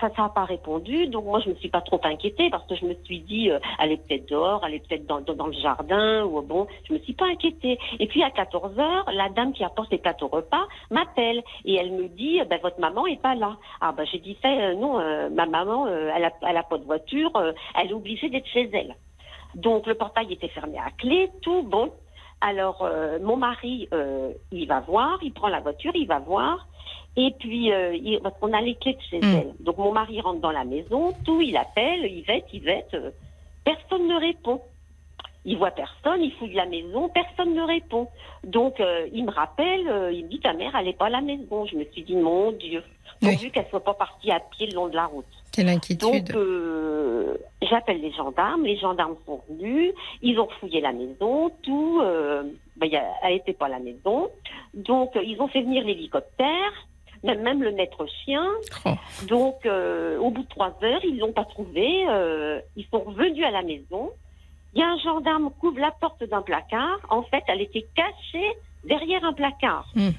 [0.00, 1.06] ça n'a pas répondu.
[1.06, 3.58] Donc, moi, je me suis pas trop inquiétée parce que je me suis dit, euh,
[3.80, 6.98] elle est peut-être dehors, elle est peut-être dans, dans, le jardin, ou bon, je me
[6.98, 7.78] suis pas inquiétée.
[7.98, 11.92] Et puis, à 14 heures, la dame qui apporte les plateaux repas m'appelle et elle
[11.92, 13.56] me dit, ben, votre maman est pas là.
[13.80, 16.78] Ah, ben, j'ai dit, euh, non, euh, ma maman, euh, elle, a, elle a pas
[16.78, 18.94] de voiture, euh, elle est obligée d'être chez elle.
[19.54, 21.90] Donc, le portail était fermé à clé, tout bon.
[22.40, 26.68] Alors, euh, mon mari, euh, il va voir, il prend la voiture, il va voir.
[27.16, 29.34] Et puis, euh, il- parce qu'on a les clés de chez Mm.
[29.34, 29.54] elle.
[29.60, 32.94] Donc, mon mari rentre dans la maison, tout, il appelle, Yvette, Yvette.
[32.94, 33.10] euh,
[33.64, 34.62] personne ne répond.
[35.44, 38.08] il voit personne, il fouille la maison, personne ne répond.
[38.44, 41.10] Donc euh, il me rappelle, euh, il me dit ta mère elle est pas à
[41.10, 41.64] la maison.
[41.64, 42.82] Je me suis dit mon Dieu,
[43.22, 43.30] Oui.
[43.32, 45.26] pourvu qu'elle soit pas partie à pied le long de la route.
[45.52, 46.28] Quelle inquiétude.
[46.28, 52.00] Donc euh, j'appelle les gendarmes, les gendarmes sont venus, ils ont fouillé la maison, tout,
[52.02, 52.44] euh,
[52.76, 52.90] ben,
[53.22, 54.28] elle était pas à la maison.
[54.74, 56.72] Donc euh, ils ont fait venir l'hélicoptère,
[57.22, 58.46] même, même le maître chien.
[58.84, 58.90] Oh.
[59.26, 62.06] Donc, euh, au bout de trois heures, ils l'ont pas trouvé.
[62.76, 64.10] ils sont revenus à la maison.
[64.74, 67.00] Il y a un gendarme qui ouvre la porte d'un placard.
[67.08, 68.52] En fait, elle était cachée
[68.84, 69.86] derrière un placard.
[69.94, 70.10] Hmm.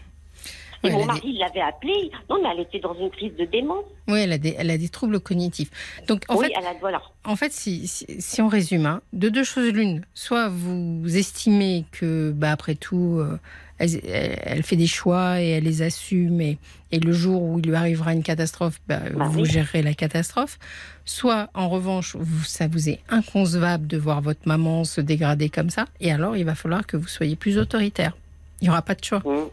[0.84, 2.10] Et Ouais, mon mari l'avait appelée.
[2.30, 3.84] Non, mais elle était dans une crise de démence.
[4.08, 5.70] Oui, elle a, des, elle a des troubles cognitifs.
[6.08, 7.02] Donc, en oui, fait, elle a, voilà.
[7.26, 11.86] En fait, si, si, si on résume, hein, de deux choses l'une, soit vous estimez
[11.92, 13.38] que, bah, après tout, euh,
[13.78, 16.58] elle, fait des choix et elle les assume, et,
[16.92, 19.50] et le jour où il lui arrivera une catastrophe, bah, Bah vous oui.
[19.50, 20.60] gérerez la catastrophe.
[21.06, 25.70] Soit, en revanche, vous, ça vous est inconcevable de voir votre maman se dégrader comme
[25.70, 28.16] ça, et alors il va falloir que vous soyez plus autoritaire.
[28.62, 29.20] Il n'y aura pas de choix.
[29.26, 29.48] Hmm.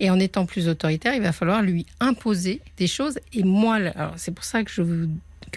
[0.00, 3.18] Et en étant plus autoritaire, il va falloir lui imposer des choses.
[3.32, 3.78] Et moi,
[4.16, 4.82] c'est pour ça que,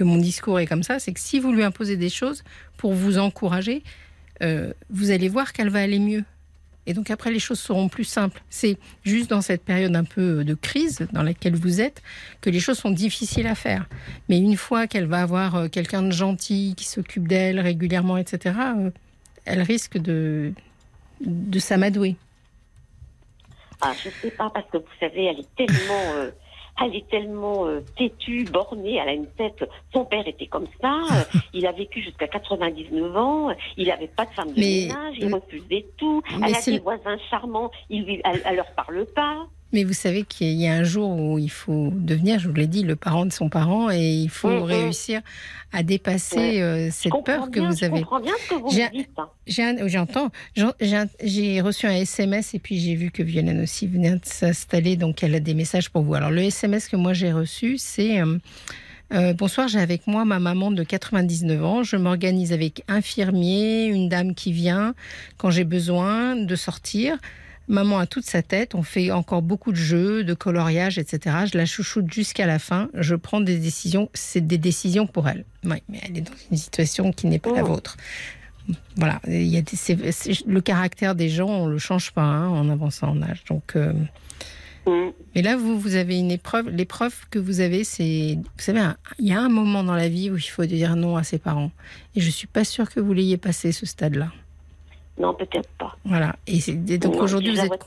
[0.02, 2.44] mon discours est comme ça, c'est que si vous lui imposez des choses
[2.78, 3.84] pour vous encourager,
[4.44, 6.24] euh, vous allez voir qu'elle va aller mieux.
[6.88, 8.44] Et donc après, les choses seront plus simples.
[8.50, 12.04] C'est juste dans cette période un peu de crise dans laquelle vous êtes
[12.42, 13.88] que les choses sont difficiles à faire.
[14.30, 18.56] Mais une fois qu'elle va avoir euh, quelqu'un de gentil qui s'occupe d'elle régulièrement, etc.,
[18.78, 18.92] euh,
[19.46, 20.54] elle risque de
[21.58, 22.18] s'amadouer.
[23.82, 26.32] Ah, je sais pas, parce que vous savez, elle est tellement, euh,
[26.84, 29.64] elle est tellement euh, têtue, bornée, elle a une tête.
[29.94, 34.26] Son père était comme ça, euh, il a vécu jusqu'à 99 ans, il n'avait pas
[34.26, 36.22] de femme de Mais- ménage, il refusait tout.
[36.36, 39.46] Elle a des voisins charmants, il lui, elle, elle leur parle pas.
[39.74, 42.68] Mais vous savez qu'il y a un jour où il faut devenir, je vous l'ai
[42.68, 44.62] dit, le parent de son parent et il faut Mhm.
[44.64, 45.22] réussir
[45.74, 48.00] à dépasser euh, Je cette peur que vous Je avez.
[48.02, 49.10] comprends bien ce que vous dites.
[49.18, 49.30] hein.
[49.58, 50.32] Un- J'entends.
[51.22, 55.24] J'ai reçu un SMS et puis j'ai vu que Violaine aussi venait de s'installer, donc
[55.24, 56.14] elle a des messages pour vous.
[56.14, 58.38] Alors le SMS que moi j'ai reçu, c'est euh,
[59.14, 61.84] euh, Bonsoir, j'ai avec moi ma maman de 99 ans.
[61.84, 64.94] Je m'organise avec infirmier, une dame qui vient
[65.38, 67.18] quand j'ai besoin de sortir.
[67.68, 71.36] Maman a toute sa tête, on fait encore beaucoup de jeux, de coloriage, etc.
[71.52, 72.90] Je la chouchoute jusqu'à la fin.
[72.94, 75.46] Je prends des décisions, c'est des décisions pour elle.
[75.64, 77.68] Oui, mais elle est dans une situation qui n'est pas la Oh.
[77.68, 77.98] vôtre.
[78.96, 79.76] Voilà, il y a des-
[80.48, 83.44] le caractère des gens, on le change pas hein, en avançant en âge.
[83.50, 83.94] Donc, euh,
[84.88, 85.12] Mm.
[85.36, 86.70] mais là, vous, vous avez une épreuve.
[86.70, 88.82] L'épreuve que vous avez, c'est, vous savez,
[89.18, 91.40] il y a un moment dans la vie où il faut dire non à ses
[91.40, 91.72] parents.
[92.16, 94.32] Et je suis pas sûre que vous l'ayez passé ce stade-là.
[95.18, 95.96] Non, peut-être pas.
[96.06, 96.36] Voilà.
[96.48, 96.60] Et,
[96.98, 97.70] donc aujourd'hui, vous la êtes.
[97.70, 97.80] vois-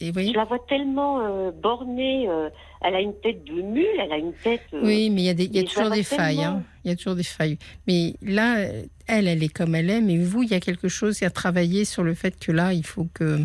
[0.00, 2.28] Et Je la vois tellement euh, bornée.
[2.28, 2.48] euh,
[2.82, 4.62] elle a une tête de mule, elle a une tête.
[4.72, 6.44] euh, Oui, mais il y a, des, y a toujours des failles.
[6.44, 6.62] hein.
[6.84, 7.58] Il y a toujours des failles.
[7.88, 8.58] Mais là,
[9.08, 10.00] elle, elle est comme elle est.
[10.00, 12.86] Mais vous, il y a quelque chose à travailler sur le fait que là, il
[12.86, 13.40] faut que,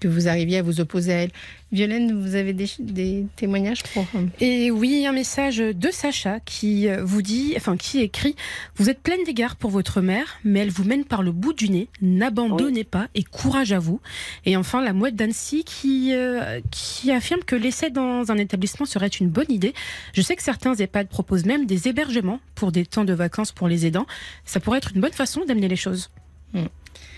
[0.00, 1.30] que vous arriviez à vous opposer à elle.
[1.72, 4.06] Violaine, vous avez des, des témoignages pour.
[4.14, 8.36] euh, Et oui, un message de Sacha qui euh, vous dit, enfin qui écrit
[8.76, 11.68] Vous êtes pleine d'égard pour votre mère, mais elle vous mène par le bout du
[11.68, 11.88] nez.
[12.02, 14.00] N'abandonnez pas et courage à vous.
[14.44, 19.08] Et enfin, la mouette d'Annecy qui, euh, qui affirme que l'essai dans un établissement serait
[19.08, 19.74] une bonne idée.
[20.12, 23.66] Je sais que certains EHPAD proposent même des hébergements pour des temps de vacances pour
[23.66, 24.06] les aidants.
[24.44, 26.10] Ça pourrait être une bonne façon d'amener les choses.
[26.54, 26.60] mm,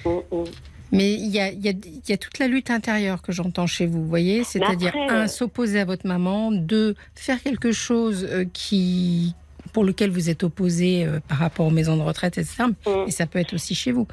[0.07, 0.45] mm.
[0.93, 3.33] Mais il y a, il y, a, il y a toute la lutte intérieure que
[3.33, 4.45] j'entends chez vous, vous voyez?
[4.45, 9.35] C'est-à-dire, un, euh, s'opposer à votre maman, deux, faire quelque chose euh, qui
[9.73, 12.65] pour lequel vous êtes opposé euh, par rapport aux maisons de retraite, etc.
[12.87, 12.91] Mm.
[13.07, 14.07] Et ça peut être aussi chez vous.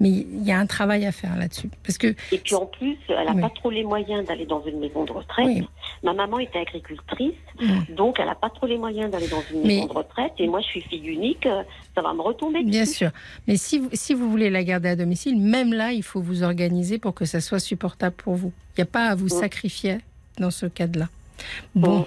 [0.00, 1.70] Mais il y a un travail à faire là-dessus.
[1.84, 3.40] Parce que Et puis en plus, elle n'a Oui.
[3.40, 5.46] pas trop les moyens d'aller dans une maison de retraite.
[5.46, 5.68] Oui.
[6.02, 7.32] Ma maman était agricultrice,
[7.96, 10.32] donc elle n'a pas trop les moyens d'aller dans une Mais- maison de retraite.
[10.38, 11.48] Et moi, je suis fille unique,
[11.94, 12.94] ça va me retomber Bien dessus.
[12.94, 13.10] sûr.
[13.46, 16.42] Mais si vous, si vous voulez la garder à domicile, même là, il faut vous
[16.42, 18.52] organiser pour que ça soit supportable pour vous.
[18.76, 19.40] Il n'y a pas à vous Mm.
[19.40, 19.98] sacrifier
[20.38, 21.08] dans ce cadre-là.
[21.74, 22.00] Bon.
[22.00, 22.04] Mm.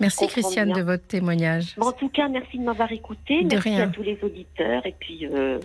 [0.00, 0.76] Merci Christiane bien.
[0.78, 1.74] de votre témoignage.
[1.76, 3.42] Bon, en tout cas, merci de m'avoir écouté.
[3.44, 3.82] De merci rien.
[3.82, 4.86] à tous les auditeurs.
[4.86, 5.58] Et puis, euh,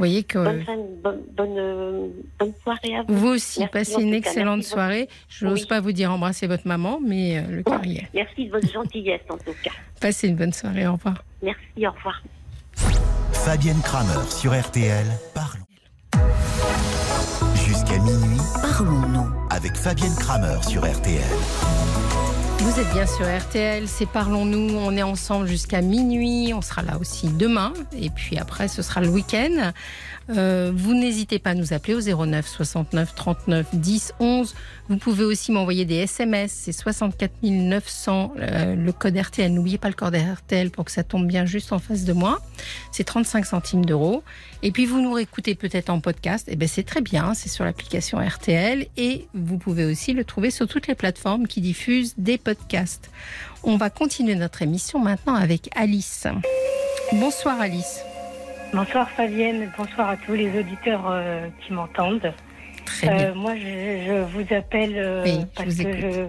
[0.00, 2.08] voyez que bonne, fin- bonne, bonne, euh,
[2.38, 3.14] bonne soirée à vous.
[3.16, 5.08] vous aussi Merci, passez une excellente Merci soirée.
[5.28, 5.66] Je n'ose Oui.
[5.68, 8.08] pas vous dire embrasser votre maman, mais euh, le cœur y est.
[8.14, 9.70] Merci de votre gentillesse, en tout cas.
[10.00, 10.86] Passez une bonne soirée.
[10.86, 11.22] Au revoir.
[11.42, 12.22] Merci, au revoir.
[13.32, 15.06] Fabienne Kramer sur RTL.
[15.34, 15.64] Parlons.
[17.66, 19.28] Jusqu'à minuit Parlons-nous.
[19.50, 21.22] avec Fabienne Kramer sur RTL.
[22.62, 26.98] Vous êtes bien sur RTL, c'est Parlons-nous, on est ensemble jusqu'à minuit, on sera là
[27.00, 29.72] aussi demain, et puis après ce sera le week-end.
[30.36, 34.54] Euh, vous n'hésitez pas à nous appeler au 09 69 39 10 11.
[34.88, 39.52] Vous pouvez aussi m'envoyer des SMS, c'est 64 900, euh, le code RTL.
[39.52, 42.40] N'oubliez pas le code RTL pour que ça tombe bien juste en face de moi.
[42.92, 44.22] C'est 35 centimes d'euros.
[44.62, 47.48] Et puis vous nous réécoutez peut-être en podcast, et eh ben c'est très bien, c'est
[47.48, 52.14] sur l'application RTL et vous pouvez aussi le trouver sur toutes les plateformes qui diffusent
[52.18, 53.10] des podcasts.
[53.62, 56.26] On va continuer notre émission maintenant avec Alice.
[57.12, 58.00] Bonsoir Alice.
[58.72, 62.32] Bonsoir Fabienne, bonsoir à tous les auditeurs euh, qui m'entendent.
[63.02, 65.24] Euh, moi, je, vous appelle euh,
[65.56, 66.26] parce que je,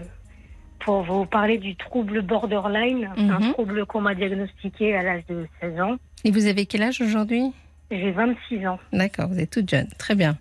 [0.80, 3.54] pour vous parler du trouble borderline, un mhm.
[3.54, 5.97] trouble qu'on m'a diagnostiqué à l'âge de 16 ans.
[6.23, 7.54] Et vous avez quel âge aujourd'hui?
[7.91, 8.80] J'ai 26 ans.
[8.91, 9.88] D'accord, vous êtes toute jeune.
[9.99, 10.36] Très bien.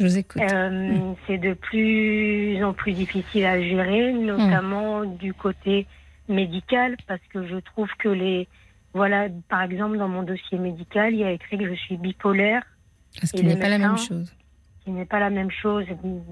[0.00, 0.42] Je vous écoute.
[0.42, 1.14] Mhm.
[1.28, 5.86] C'est de plus en plus difficile à gérer, notamment du côté
[6.28, 8.48] médical, parce que je trouve que les
[8.94, 12.62] voilà, par exemple, dans mon dossier médical, il y a écrit que je suis bipolaire.
[13.10, 14.32] Ce qui n'est pas la même chose.
[14.78, 15.84] Ce qui n'est pas la même chose.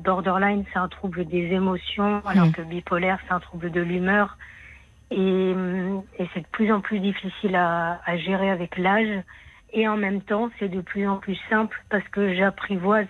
[0.05, 2.53] Borderline, c'est un trouble des émotions, alors hmm.
[2.53, 4.39] que bipolaire, c'est un trouble de l'humeur.
[5.11, 5.55] Et,
[6.33, 9.23] c'est de plus en plus difficile à, gérer avec l'âge.
[9.73, 13.09] Et en même temps, c'est de plus en plus simple parce que j'apprivoise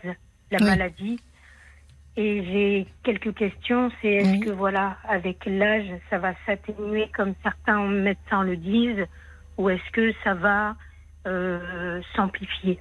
[0.50, 1.20] la maladie.
[2.16, 3.90] Et j'ai quelques questions.
[4.00, 9.06] C'est est-ce que, voilà, avec l'âge, ça va s'atténuer comme certains médecins le disent?
[9.62, 10.76] Ou est-ce que ça va
[11.26, 12.80] euh, s'amplifier?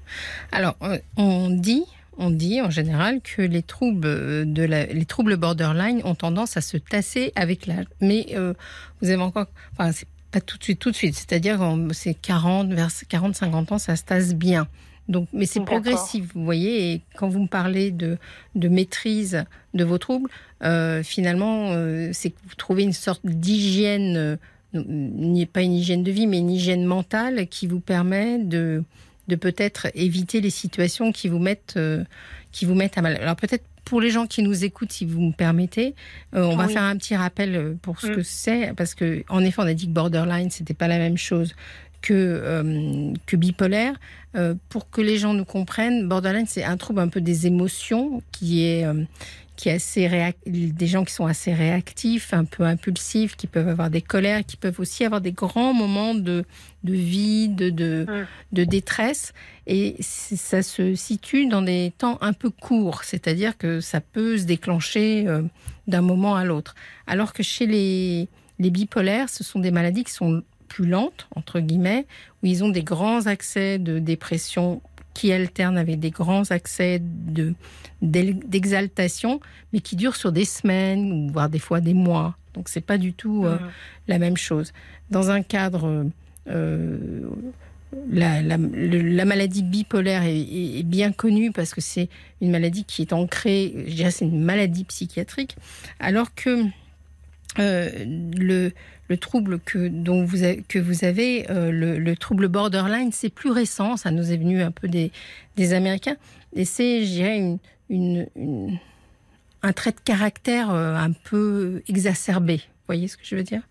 [0.52, 1.84] Alors, euh, on dit,
[2.18, 6.78] on dit en général que les troubles de les troubles borderline ont tendance à se
[6.78, 7.86] tasser avec l'âge.
[8.02, 8.54] Mais euh,
[9.02, 11.16] vous avez encore, enfin, c'est pas tout de suite, tout de suite.
[11.16, 11.60] C'est-à-dire,
[11.92, 14.68] c'est 40, vers 40, 50 ans, ça se tasse bien.
[15.08, 16.94] Donc, mais c'est progressif, vous voyez.
[16.94, 18.18] Et quand vous me parlez de,
[18.56, 20.30] de maîtrise de vos troubles,
[21.04, 21.74] finalement,
[22.14, 24.40] c'est que vous trouvez une sorte d'hygiène
[24.74, 28.84] pas une hygiène de vie, mais une hygiène mentale qui vous permet de,
[29.28, 32.04] de peut-être éviter les situations qui vous mettent, euh,
[32.52, 33.18] qui vous mettent à mal.
[33.18, 35.96] Alors peut-être pour les gens qui nous écoutent, si vous me permettez,
[36.36, 38.16] euh, on va faire un petit rappel euh, pour ce mm.
[38.16, 41.18] que c'est, parce que en effet, on a dit que borderline, c'était pas la même
[41.18, 41.56] chose
[42.02, 43.94] que, que bipolaire.
[44.70, 48.64] pour que les gens nous comprennent, borderline, c'est un trouble un peu des émotions qui
[48.66, 48.88] est
[49.62, 53.92] qui est assez des gens qui sont assez réactifs, un peu impulsifs, qui peuvent avoir
[53.92, 56.46] des colères, qui peuvent aussi avoir des grands moments de,
[56.84, 58.28] de vide, de, mm.
[58.54, 59.34] de détresse.
[59.68, 64.46] Et ça se situe dans des temps un peu courts, c'est-à-dire que ça peut se
[64.46, 65.44] déclencher euh,
[65.86, 66.74] d'un moment à l'autre.
[67.06, 71.60] Alors que chez les, les bipolaires, ce sont des maladies qui sont plus lentes, entre
[71.60, 72.08] guillemets,
[72.42, 74.82] où ils ont des grands accès de dépression
[75.14, 77.54] qui alternent avec des grands accès de,
[78.02, 79.40] d'exaltation,
[79.74, 82.36] mais qui durent sur des semaines, voire des fois des mois.
[82.54, 83.72] Donc c'est pas du tout euh, mmh.
[84.08, 84.74] la même chose.
[85.10, 86.06] Dans un cadre,
[86.50, 86.98] euh,
[88.10, 92.10] la, la, maladie bipolaire est, bien connue parce que c'est
[92.42, 95.56] une maladie qui est ancrée, je dirais c'est une maladie psychiatrique,
[96.00, 96.64] alors que
[97.60, 98.72] euh, le,
[99.10, 103.98] le trouble que, dont vous avez, que vous avez, le, trouble borderline, c'est plus récent,
[103.98, 105.12] ça nous est venu un peu des,
[105.58, 106.16] des Américains,
[106.56, 107.60] et c'est, je dirais, une,
[108.36, 108.80] une,
[109.64, 112.58] un trait de caractère euh, un peu exacerbé.
[112.58, 113.62] Vous voyez ce que je veux dire?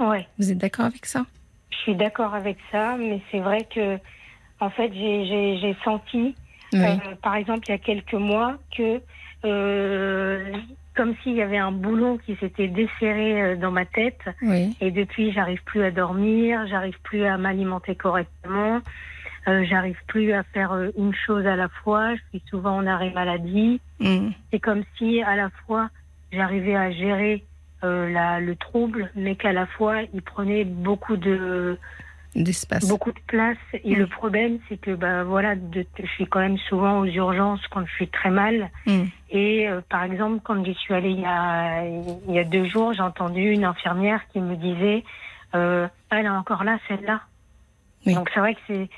[0.00, 0.26] Ouais.
[0.38, 1.26] Vous êtes d'accord avec ça?
[1.70, 3.98] Je suis d'accord avec ça, mais c'est vrai que,
[4.60, 6.34] en fait, j'ai senti,
[6.74, 9.00] euh, par exemple, il y a quelques mois, que
[9.44, 10.52] euh,
[10.96, 14.20] comme s'il y avait un boulon qui s'était desserré dans ma tête.
[14.80, 18.80] Et depuis, j'arrive plus à dormir, j'arrive plus à m'alimenter correctement.
[19.46, 22.14] Euh, j'arrive plus à faire euh, une chose à la fois.
[22.14, 23.80] Je suis souvent en arrêt maladie.
[24.00, 24.30] Mm.
[24.50, 25.90] C'est comme si à la fois
[26.32, 27.44] j'arrivais à gérer
[27.82, 31.78] euh, la, le trouble, mais qu'à la fois il prenait beaucoup de
[32.34, 33.56] d'espace, beaucoup de place.
[33.72, 33.98] Et mm.
[33.98, 37.84] le problème, c'est que bah voilà, de, je suis quand même souvent aux urgences quand
[37.86, 38.70] je suis très mal.
[38.86, 39.04] Mm.
[39.30, 42.92] Et par exemple, quand j'y suis allée il y a il y a deux jours,
[42.92, 45.04] j'ai entendu une infirmière qui me disait,
[45.54, 47.22] euh, elle est encore là, celle-là.
[48.06, 48.88] Donc c'est vrai que c'est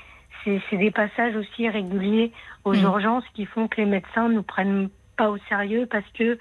[0.69, 2.31] c'est des passages aussi réguliers
[2.63, 2.83] aux mm.
[2.83, 6.37] urgences qui font que les médecins ne prennent pas au sérieux parce que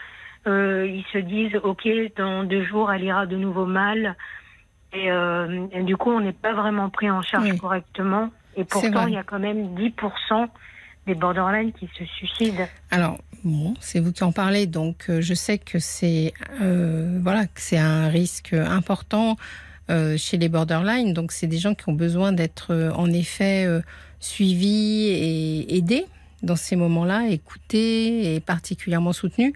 [0.46, 4.14] euh, ils se disent ok dans deux jours elle ira de nouveau mal
[4.92, 9.14] et, euh, du coup on n'est pas vraiment pris en charge correctement et pourtant il
[9.14, 10.48] y a quand même 10%
[11.06, 12.66] des borderline qui se suicident.
[12.90, 17.60] Alors bon, c'est vous qui en parlez donc euh, je sais que c'est voilà que
[17.60, 19.36] c'est un risque important.
[19.88, 21.12] Euh, chez les borderline.
[21.12, 23.82] Donc, c'est des gens qui ont besoin d'être euh, en effet euh,
[24.18, 26.06] suivis et aidés
[26.42, 29.52] dans ces moments-là, écoutés et particulièrement soutenus.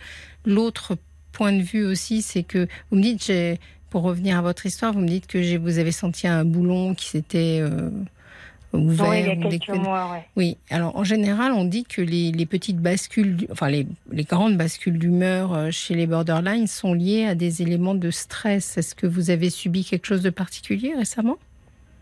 [0.46, 0.96] L'autre
[1.32, 3.32] point de vue aussi, c'est que vous me dites
[3.90, 7.06] pour revenir à votre histoire, vous me dites que vous avez senti un boulon qui
[7.06, 7.62] s'était
[8.72, 9.08] ouvert.
[9.08, 10.24] Oui, il y a quelques mois, ouais.
[10.36, 14.98] Oui, alors en général, on dit que les, petites bascules, enfin les, les grandes bascules
[14.98, 18.78] d'humeur chez les borderline sont liées à des éléments de stress.
[18.78, 21.36] Est-ce que vous avez subi quelque chose de particulier récemment?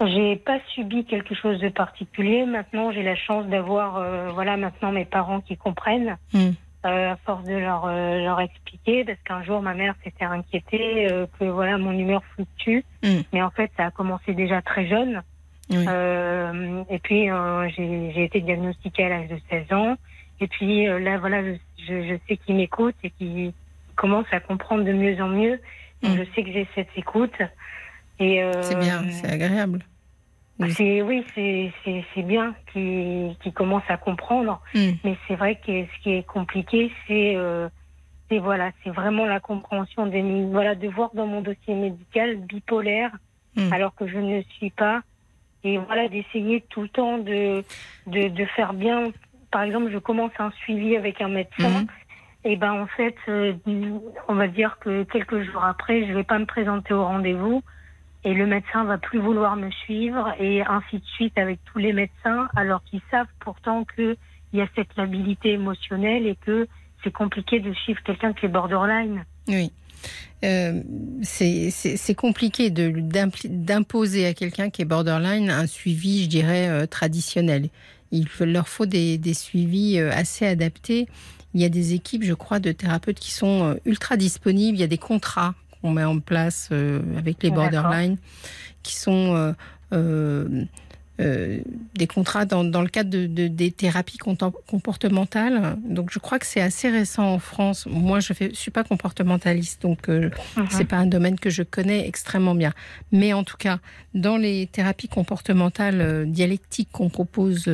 [0.07, 2.47] J'ai pas subi quelque chose de particulier.
[2.47, 6.17] Maintenant, j'ai la chance d'avoir, euh, voilà, maintenant mes parents qui comprennent.
[6.33, 6.51] Hmm.
[6.89, 11.09] Euh, à force de leur, euh, leur expliquer, parce qu'un jour ma mère s'était inquiétée
[11.39, 13.21] que voilà mon humeur fluctue, hmm.
[13.33, 15.23] mais en fait ça a commencé déjà très jeune.
[15.71, 17.29] et puis
[17.77, 19.97] j'ai été diagnostiquée à l'âge de 16 ans,
[20.41, 21.55] et puis là voilà je,
[21.87, 23.53] je, sais qu'ils m'écoutent et qu'ils
[23.97, 25.61] commencent à comprendre de mieux en mieux.
[26.03, 26.17] Hmm.
[26.17, 27.41] je sais que j'ai cette écoute.
[28.21, 29.81] Euh, c'est bien, c'est agréable.
[30.71, 34.91] C'est oui, c'est bien qu'ils qu commencent à comprendre, hmm.
[35.05, 37.69] mais c'est vrai que ce qui est compliqué, c'est euh,
[38.31, 43.13] voilà, c'est vraiment la compréhension des voilà de voir dans mon dossier médical bipolaire,
[43.57, 43.73] hmm.
[43.73, 45.03] alors que je ne suis pas,
[45.63, 47.63] et voilà d'essayer tout le temps de,
[48.09, 49.13] de, de faire bien.
[49.53, 51.87] Par exemple, je commence un suivi avec un médecin.
[52.45, 53.53] Et ben en fait, euh,
[54.29, 57.63] on va dire que quelques jours après, je vais pas me présenter au rendez-vous
[58.25, 61.93] et le médecin va plus vouloir me suivre et ainsi de suite avec tous les
[61.93, 64.17] médecins alors qu'ils savent pourtant qu'il
[64.53, 66.67] y a cette labilité émotionnelle et que
[67.05, 69.25] c'est compliqué de suivre quelqu'un qui est borderline.
[69.47, 69.73] Oui.
[70.45, 70.83] Euh,
[71.23, 77.69] c'est compliqué d'imposer à quelqu'un qui est borderline un suivi, je dirais, euh, traditionnel.
[78.11, 81.07] Il leur faut des, des, suivis euh, assez adaptés.
[81.55, 84.77] Il y a des équipes, je crois, de thérapeutes qui sont ultra disponibles.
[84.77, 88.17] Il y a des contrats qu'on met en place euh, avec les borderline,
[88.83, 89.55] qui sont
[89.93, 90.67] euh,
[91.21, 91.61] euh,
[91.95, 95.77] des contrats dans, dans, le cadre de, des thérapies comportementales.
[95.85, 97.87] Donc, je crois que c'est assez récent en France.
[97.91, 100.67] Moi, je ne suis pas comportementaliste, donc ce mhm.
[100.71, 102.73] c'est pas un domaine que je connais extrêmement bien.
[103.11, 103.81] Mais en tout cas,
[104.15, 107.69] dans les thérapies comportementales dialectiques qu'on propose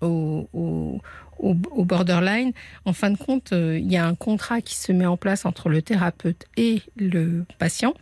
[0.00, 1.00] aux,
[1.38, 2.52] au, borderline,
[2.84, 5.44] en fin de compte, euh, il y a un contrat qui se met en place
[5.44, 7.94] entre le thérapeute et le patient.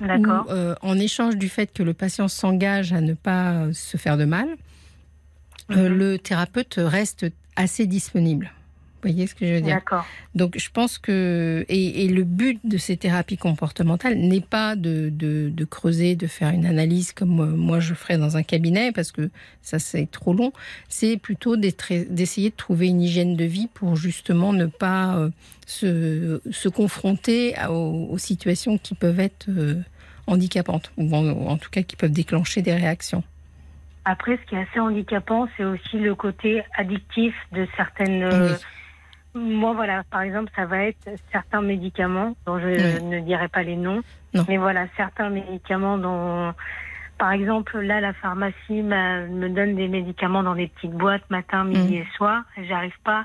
[0.00, 0.46] D'accord.
[0.50, 4.24] Euh, en échange du fait que le patient s'engage à ne pas se faire de
[4.24, 4.48] mal,
[5.70, 5.96] euh, mhm.
[5.96, 8.50] le thérapeute reste assez disponible
[9.08, 9.76] voyez ce que je veux dire?
[9.76, 10.04] D'accord.
[10.34, 15.64] Donc je pense que et, le but de ces thérapies comportementales n'est pas de, de,
[15.64, 19.30] creuser, de faire une analyse comme euh, moi je ferais dans un cabinet parce que
[19.62, 20.52] ça c'est trop long.
[20.88, 25.30] C'est plutôt d'essayer de trouver une hygiène de vie pour justement ne pas euh,
[25.66, 29.82] se, se, confronter aux, situations qui peuvent être euh,
[30.26, 33.22] handicapantes ou en, tout cas qui peuvent déclencher des réactions.
[34.04, 38.22] Après, ce qui est assez handicapant, c'est aussi le côté addictif de certaines
[39.34, 43.76] moi, voilà, par exemple, ça va être certains médicaments dont je ne dirai pas les
[43.76, 44.02] noms,
[44.48, 46.54] mais voilà, certains médicaments dont,
[47.18, 51.98] par exemple, là, la pharmacie me donne des médicaments dans des petites boîtes matin, midi
[51.98, 52.00] mm.
[52.02, 52.42] et soir.
[52.68, 53.24] J'arrive pas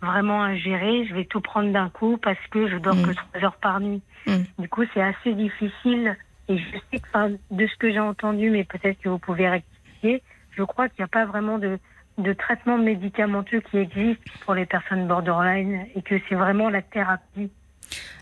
[0.00, 1.06] vraiment à gérer.
[1.06, 3.02] Je vais tout prendre d'un coup parce que je dors mm.
[3.02, 4.02] que trois heures par nuit.
[4.26, 4.42] Mm.
[4.58, 6.16] Du coup, c'est assez difficile.
[6.48, 10.22] Et je sais que, de ce que j'ai entendu, mais peut-être que vous pouvez rectifier,
[10.56, 11.78] je crois qu'il n'y a pas vraiment de
[12.18, 17.50] de traitements médicamenteux qui existent pour les personnes borderline et que c'est vraiment la thérapie.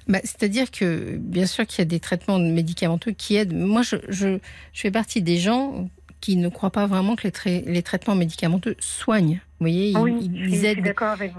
[0.09, 3.55] Bah, C'est-à-dire que bien sûr qu'il y a des traitements médicamenteux qui aident.
[3.55, 4.39] Moi, je, je,
[4.73, 5.89] je fais partie des gens
[6.23, 9.41] qui ne croient pas vraiment que les, les traitements médicamenteux soignent.
[9.59, 10.93] Vous voyez, ils, aident,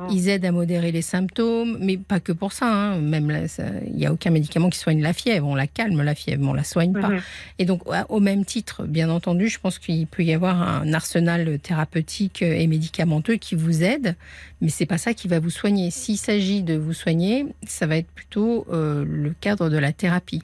[0.10, 2.68] ils aident à modérer les symptômes, mais pas que pour ça.
[2.68, 3.00] Hein.
[3.00, 3.48] Même
[3.88, 5.48] il n'y a aucun médicament qui soigne la fièvre.
[5.48, 7.10] On la calme, la fièvre, mais on la soigne pas.
[7.10, 7.22] Mhm.
[7.60, 11.60] Et donc, au même titre, bien entendu, je pense qu'il peut y avoir un arsenal
[11.60, 14.16] thérapeutique et médicamenteux qui vous aide,
[14.62, 15.92] mais c'est pas ça qui va vous soigner.
[15.92, 20.44] S'il s'agit de vous soigner, ça va être plutôt euh, le cadre de la thérapie.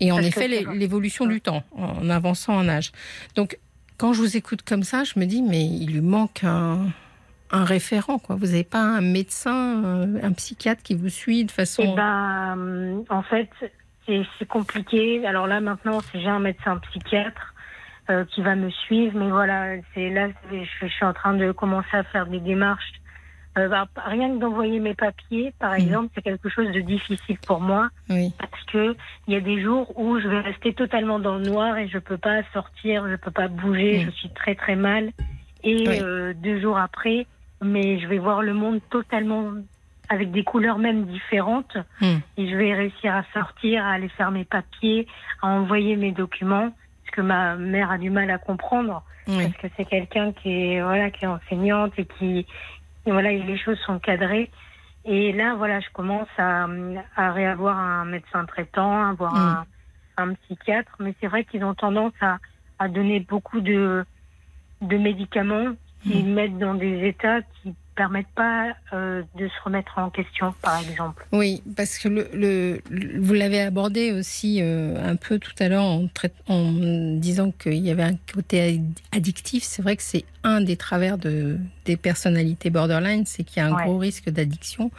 [0.00, 2.92] Et en effet, l'évolution du temps, en avançant en âge.
[3.34, 3.58] Donc,
[3.98, 6.86] quand je vous écoute comme ça, je me dis, mais il lui manque un,
[7.50, 8.36] référent, quoi.
[8.36, 11.82] Vous n'avez pas un médecin, un, psychiatre qui vous suit de façon.
[11.86, 13.48] Eh ben, euh, en fait,
[14.06, 15.26] c'est compliqué.
[15.26, 17.54] Alors là, maintenant, j'ai un médecin psychiatre
[18.10, 21.96] euh, qui va me suivre, mais voilà, c'est là, je, suis en train de commencer
[21.96, 22.92] à faire des démarches
[23.56, 25.76] euh, bah, rien que d'envoyer mes papiers, par mm.
[25.76, 29.98] exemple, c'est quelque chose de difficile pour moi parce que il y a des jours
[29.98, 33.30] où je vais rester totalement dans le noir et je peux pas sortir, je peux
[33.30, 34.06] pas bouger, mm.
[34.06, 35.10] je suis très très mal.
[35.64, 37.26] Et euh, deux jours après,
[37.62, 39.52] mais je vais voir le monde totalement
[40.08, 42.16] avec des couleurs même différentes mm.
[42.36, 45.06] et je vais réussir à sortir, à aller faire mes papiers,
[45.42, 46.70] à envoyer mes documents
[47.04, 50.82] parce que ma mère a du mal à comprendre parce que c'est quelqu'un qui est
[50.82, 52.46] voilà qui est enseignante et qui
[53.06, 54.50] et voilà, les choses sont cadrées.
[55.04, 56.66] Et là, voilà, je commence à,
[57.14, 59.64] à réavoir un médecin traitant, avoir mm.
[60.16, 60.92] un, un, psychiatre.
[60.98, 62.38] Mais c'est vrai qu'ils ont tendance à,
[62.80, 64.04] à, donner beaucoup de,
[64.80, 66.34] de médicaments qui mm.
[66.34, 71.26] mettent dans des états qui permettent pas euh, de se remettre en question, par exemple.
[71.32, 72.80] Oui, parce que le, le
[73.18, 76.06] vous l'avez abordé aussi euh, un peu tout à l'heure en,
[76.48, 76.72] en,
[77.16, 78.80] disant qu'il y avait un côté
[79.12, 79.64] addictif.
[79.64, 83.68] C'est vrai que c'est un des travers de, des personnalités borderline, c'est qu'il y a
[83.68, 84.90] un gros risque d'addiction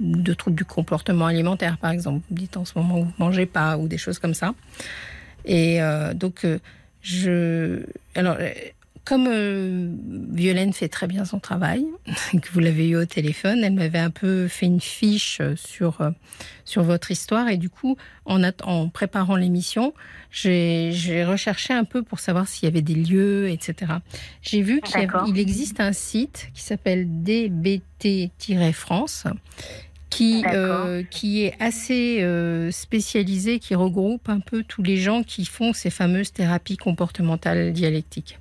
[0.00, 2.24] de troubles du comportement alimentaire, par exemple.
[2.30, 4.54] Vous dites en ce moment, vous mangez pas, ou des choses comme ça.
[5.44, 6.46] Et euh, donc,
[7.02, 7.84] je...
[8.14, 8.38] Alors,
[9.10, 9.92] comme euh,
[10.30, 11.84] Violaine fait très bien son travail,
[12.30, 16.00] que vous l'avez eu au téléphone, elle m'avait un peu fait une fiche euh, sur,
[16.00, 16.12] euh,
[16.64, 19.94] sur votre histoire et du coup, en, en préparant l'émission,
[20.30, 23.94] j'ai recherché un peu pour savoir s'il y avait des lieux, etc.
[24.42, 29.24] J'ai vu qu'il existe un site qui s'appelle DBT-France
[30.08, 30.44] qui,
[31.10, 32.24] qui est assez
[32.70, 38.38] spécialisé, qui regroupe un peu tous les gens qui font ces fameuses thérapies comportementales dialectiques.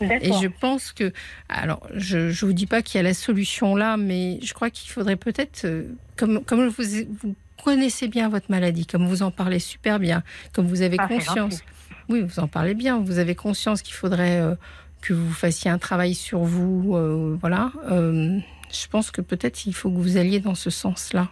[0.00, 1.12] Et je pense que,
[1.48, 4.70] alors, je ne vous dis pas qu'il y a la solution là, mais je crois
[4.70, 5.84] qu'il faudrait peut-être, euh,
[6.16, 6.84] comme, comme vous,
[7.22, 10.22] vous connaissez bien votre maladie, comme vous en parlez super bien,
[10.52, 11.62] comme vous avez ah, conscience,
[12.08, 14.54] oui, vous en parlez bien, vous avez conscience qu'il faudrait euh,
[15.00, 17.72] que vous fassiez un travail sur vous, euh, voilà.
[17.88, 21.28] je pense que peut-être il faut que vous alliez dans ce sens-là.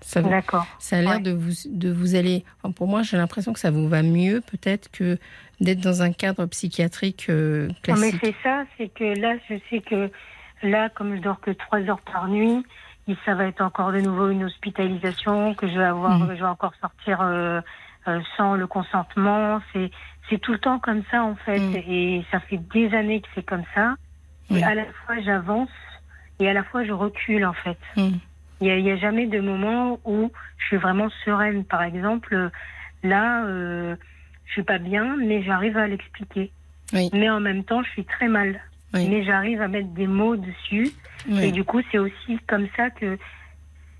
[0.00, 0.22] Ça,
[0.78, 2.44] ça a l'air de, vous, de vous aller.
[2.76, 5.18] pour moi, j'ai l'impression que ça vous va mieux peut-être que
[5.60, 8.14] d'être dans un cadre psychiatrique euh, classique.
[8.14, 10.10] mais c'est ça, c'est que là, je sais que
[10.62, 12.64] là, comme je dors que trois heures par nuit,
[13.24, 16.36] ça va être encore de nouveau une hospitalisation, que je vais avoir, mhm.
[16.36, 17.60] je vais encore sortir euh,
[18.06, 19.60] euh, sans le consentement.
[19.72, 19.90] C'est,
[20.28, 21.76] c'est tout le temps comme ça en fait, mhm.
[21.76, 23.94] et ça fait des années que c'est comme ça.
[24.50, 25.68] Et à la fois j'avance
[26.38, 27.78] et à la fois je recule en fait.
[27.96, 28.18] Mhm.
[28.60, 31.64] Il n'y a, a, jamais de moment où je suis vraiment sereine.
[31.64, 32.50] Par exemple,
[33.04, 33.94] là, euh,
[34.48, 36.50] je suis pas bien, mais j'arrive à l'expliquer.
[36.92, 38.60] Mais en même temps, je suis très mal.
[38.94, 40.90] Mais j'arrive à mettre des mots dessus.
[41.40, 43.18] Et du coup, c'est aussi comme ça que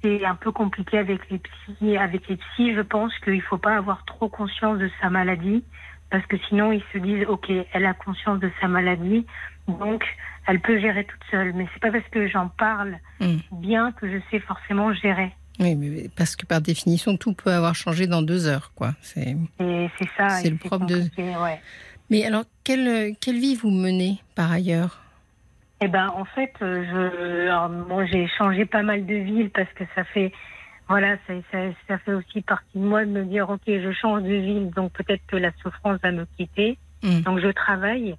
[0.03, 1.99] c'est un peu compliqué avec les psys.
[1.99, 5.65] Avec les psys, je pense qu'il faut pas avoir trop conscience de sa maladie.
[6.11, 9.27] Parce que sinon, ils se disent, OK, elle a conscience de sa maladie.
[9.67, 10.03] Donc,
[10.47, 11.53] elle peut gérer toute seule.
[11.53, 13.37] Mais c'est pas parce que j'en parle hmm.
[13.53, 15.35] bien que je sais forcément gérer.
[15.61, 18.95] Oui, mais parce que par définition, tout peut avoir changé dans deux heures, quoi.
[19.03, 19.37] C'est
[20.17, 20.29] ça.
[20.31, 21.05] C'est le propre de.
[22.11, 25.03] Mais alors, quelle, quelle vie vous menez par ailleurs?
[25.81, 30.05] Eh ben, en fait, je, moi, j'ai changé pas mal de villes parce que ça
[30.05, 30.33] fait,
[30.89, 31.35] voilà, ça,
[31.87, 34.93] ça, fait aussi partie de moi de me dire, ok, je change de ville, donc
[34.93, 36.79] peut-être que la souffrance va me quitter.
[37.03, 37.21] Hmm.
[37.21, 38.17] Donc, je travaille.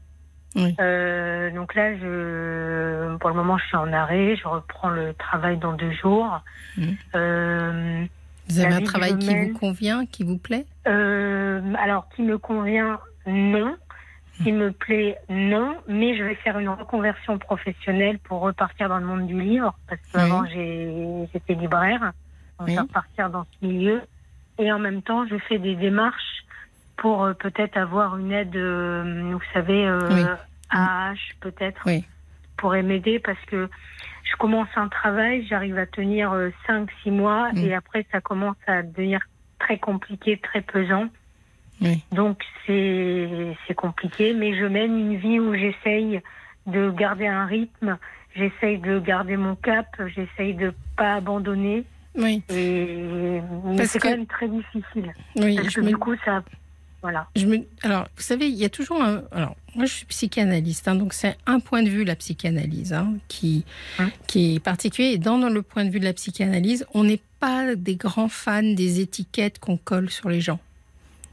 [0.58, 4.36] Euh, donc là, je, pour le moment, je suis en arrêt.
[4.36, 6.42] Je reprends le travail dans deux jours.
[6.78, 6.84] Mmh.
[7.16, 8.06] Euh,
[8.48, 10.66] vous avez un travail qui vous convient, qui vous plaît?
[10.88, 13.76] Euh, Alors, qui me convient, non.
[14.44, 15.76] Qui me plaît, non.
[15.88, 19.78] Mais je vais faire une reconversion professionnelle pour repartir dans le monde du livre.
[19.88, 22.14] Parce qu'avant, j'étais libraire.
[22.58, 24.02] Donc, je vais repartir dans ce milieu.
[24.58, 26.44] Et en même temps, je fais des démarches
[27.00, 30.36] pour euh, peut-être avoir une aide, euh, vous savez, euh,
[30.70, 31.88] à H peut-être,
[32.58, 33.70] pourrait m'aider parce que
[34.30, 36.32] je commence un travail, j'arrive à tenir
[36.68, 39.22] 5-6 mois et après ça commence à devenir
[39.58, 41.08] très compliqué, très pesant.
[42.12, 46.22] Donc c'est compliqué, mais je mène une vie où j'essaye
[46.68, 47.98] de garder un rythme,
[48.36, 51.86] j'essaye de garder mon cap, j'essaye de pas abandonner.
[52.16, 52.44] Oui.
[52.50, 53.42] Et
[53.86, 55.14] c'est quand même très difficile.
[55.38, 56.44] Oui, parce que du coup, ça
[57.02, 57.28] voilà.
[57.36, 59.24] Je me, alors, vous savez, il y a toujours un.
[59.32, 63.14] Alors, moi, je suis psychanalyste, hein, donc c'est un point de vue, la psychanalyse, hein,
[63.28, 63.64] qui,
[64.00, 65.12] hein qui est particulier.
[65.12, 68.64] Et dans, le point de vue de la psychanalyse, on n'est pas des grands fans
[68.64, 70.60] des étiquettes qu'on colle sur les gens.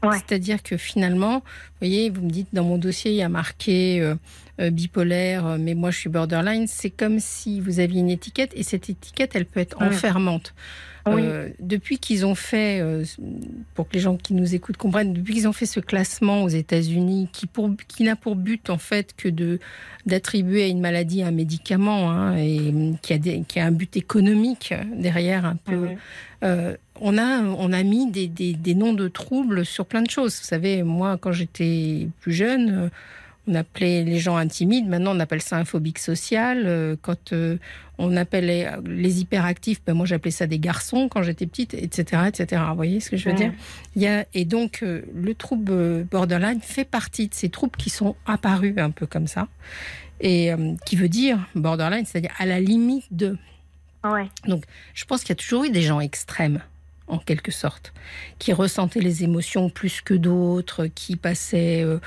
[0.03, 3.99] C'est-à-dire que finalement, vous voyez, vous me dites dans mon dossier, il y a marqué
[3.99, 4.15] euh,
[4.59, 6.67] euh, bipolaire, euh, mais moi je suis borderline.
[6.67, 10.53] C'est comme si vous aviez une étiquette et cette étiquette, elle peut être enfermante.
[11.15, 13.03] Euh, depuis qu'ils ont fait, euh,
[13.73, 16.49] pour que les gens qui nous écoutent comprennent, depuis qu'ils ont fait ce classement aux
[16.49, 19.59] États-Unis, qui, pour, qui n'a pour but en fait que de
[20.05, 24.73] d'attribuer à une maladie un médicament, hein, et qui a, qui a un but économique
[24.95, 25.89] derrière un peu.
[26.43, 30.09] Euh, on a on a mis des, des, des noms de troubles sur plein de
[30.09, 30.37] choses.
[30.39, 32.89] Vous savez, moi quand j'étais plus jeune
[33.47, 36.63] on appelait les gens intimides, maintenant on appelle ça un phobique social.
[36.65, 37.57] Euh, quand euh,
[37.97, 42.61] on appelait les hyperactifs, ben moi j'appelais ça des garçons quand j'étais petite, etc., etc.
[42.69, 43.53] Vous voyez ce que je veux dire?
[43.95, 47.89] Il y a, Et donc euh, le trouble borderline fait partie de ces troubles qui
[47.89, 49.47] sont apparus un peu comme ça,
[50.19, 50.51] et
[50.85, 53.37] qui veut dire borderline, c'est-à-dire à la limite de.
[54.45, 56.61] Donc, je pense qu'il y a toujours eu des gens extrêmes,
[57.07, 57.93] en quelque sorte,
[58.39, 61.99] qui ressentaient les émotions plus que d'autres, qui passaient, euh,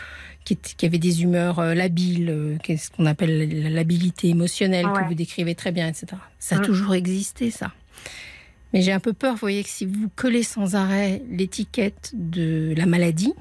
[0.44, 5.14] qui, avaient des humeurs euh, labiles, euh, ce qu'on appelle la labilité émotionnelle, que vous
[5.14, 6.08] décrivez très bien, etc.
[6.38, 6.62] Ça a mm.
[6.62, 7.70] toujours existé, ça.
[8.72, 12.72] Mais j'ai un peu peur, vous voyez, que si vous collez sans arrêt l'étiquette de
[12.76, 13.34] la maladie,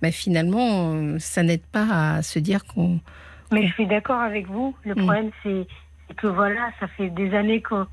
[0.00, 3.00] bah, finalement, ça n'aide pas à se dire qu'on.
[3.52, 4.74] Mais je suis d'accord avec vous.
[4.84, 4.98] Le mm.
[4.98, 5.66] problème, c'est
[6.16, 7.84] que voilà, ça fait des années que,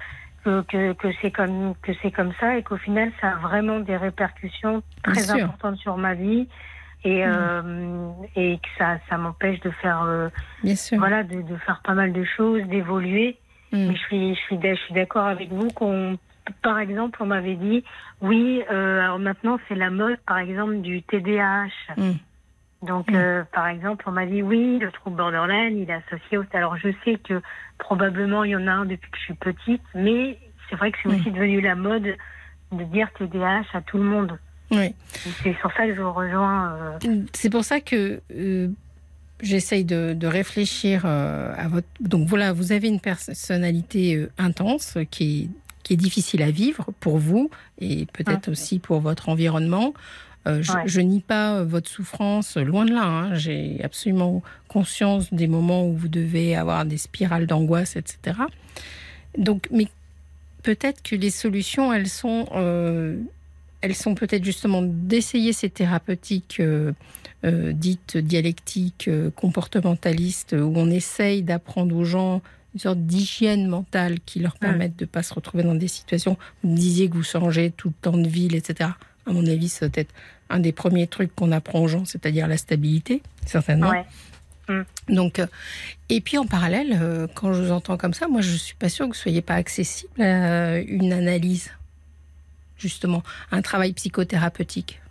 [0.44, 3.98] que, que, c'est comme, que c'est comme ça et qu'au final, ça a vraiment des
[3.98, 6.48] répercussions très importantes sur ma vie
[7.04, 7.32] et, mm.
[7.34, 10.30] euh, et que ça, ça m'empêche de faire, euh,
[10.94, 13.38] voilà, de, de, faire pas mal de choses, d'évoluer.
[13.72, 13.88] Mm.
[13.88, 16.18] Mais je suis, je suis, je suis d'accord avec vous qu'on,
[16.62, 17.84] par exemple, on m'avait dit,
[18.22, 21.70] oui, euh, alors maintenant c'est la mode, par exemple, du TDAH.
[22.82, 23.16] Donc, mm.
[23.16, 26.46] euh, par exemple, on m'a dit oui, le trouble borderline, il est associé au.
[26.54, 27.42] Alors, je sais que
[27.78, 30.38] probablement il y en a un depuis que je suis petite, mais
[30.70, 32.16] c'est vrai que c'est aussi devenu la mode
[32.72, 34.40] de dire TDAH à tout le monde.
[34.72, 34.94] Oui.
[35.44, 36.74] C'est sur ça que je vous rejoins.
[37.06, 37.22] Euh.
[37.34, 38.68] C'est pour ça que euh,
[39.42, 41.88] j'essaye de, de, réfléchir à votre.
[42.00, 45.50] Donc voilà, vous avez une personnalité intense qui est,
[45.84, 47.50] qui est difficile à vivre pour vous
[47.80, 49.94] et peut-être aussi pour votre environnement.
[50.48, 53.04] Euh, je, nie pas votre souffrance, loin de là.
[53.04, 53.36] Hein.
[53.36, 58.38] J'ai absolument conscience des moments où vous devez avoir des spirales d'angoisse, etc.
[59.38, 59.88] Donc, mais
[60.64, 63.18] peut-être que les solutions, elles sont, euh,
[63.82, 66.94] elles sont peut-être justement d'essayer ces thérapeutiques euh,
[67.44, 72.42] dites dialectiques, comportementalistes, où on essaye d'apprendre aux gens
[72.74, 76.38] une sorte d'hygiène mentale qui leur permette de ne pas se retrouver dans des situations.
[76.64, 78.90] Vous me disiez que vous changez tout le temps de ville, etc
[79.30, 80.14] à mon avis, c'est peut-être
[80.50, 83.94] un des premiers trucs qu'on apprend aux gens, c'est-à-dire la stabilité, certainement.
[84.68, 84.82] Mm.
[85.10, 85.48] Donc, euh,
[86.10, 88.90] et puis en parallèle, euh, quand je vous entends comme ça, moi je suis pas
[88.90, 91.72] sûre que vous soyez pas accessible à une analyse,
[92.80, 93.22] justement,
[93.52, 95.02] un travail psychothérapeutique.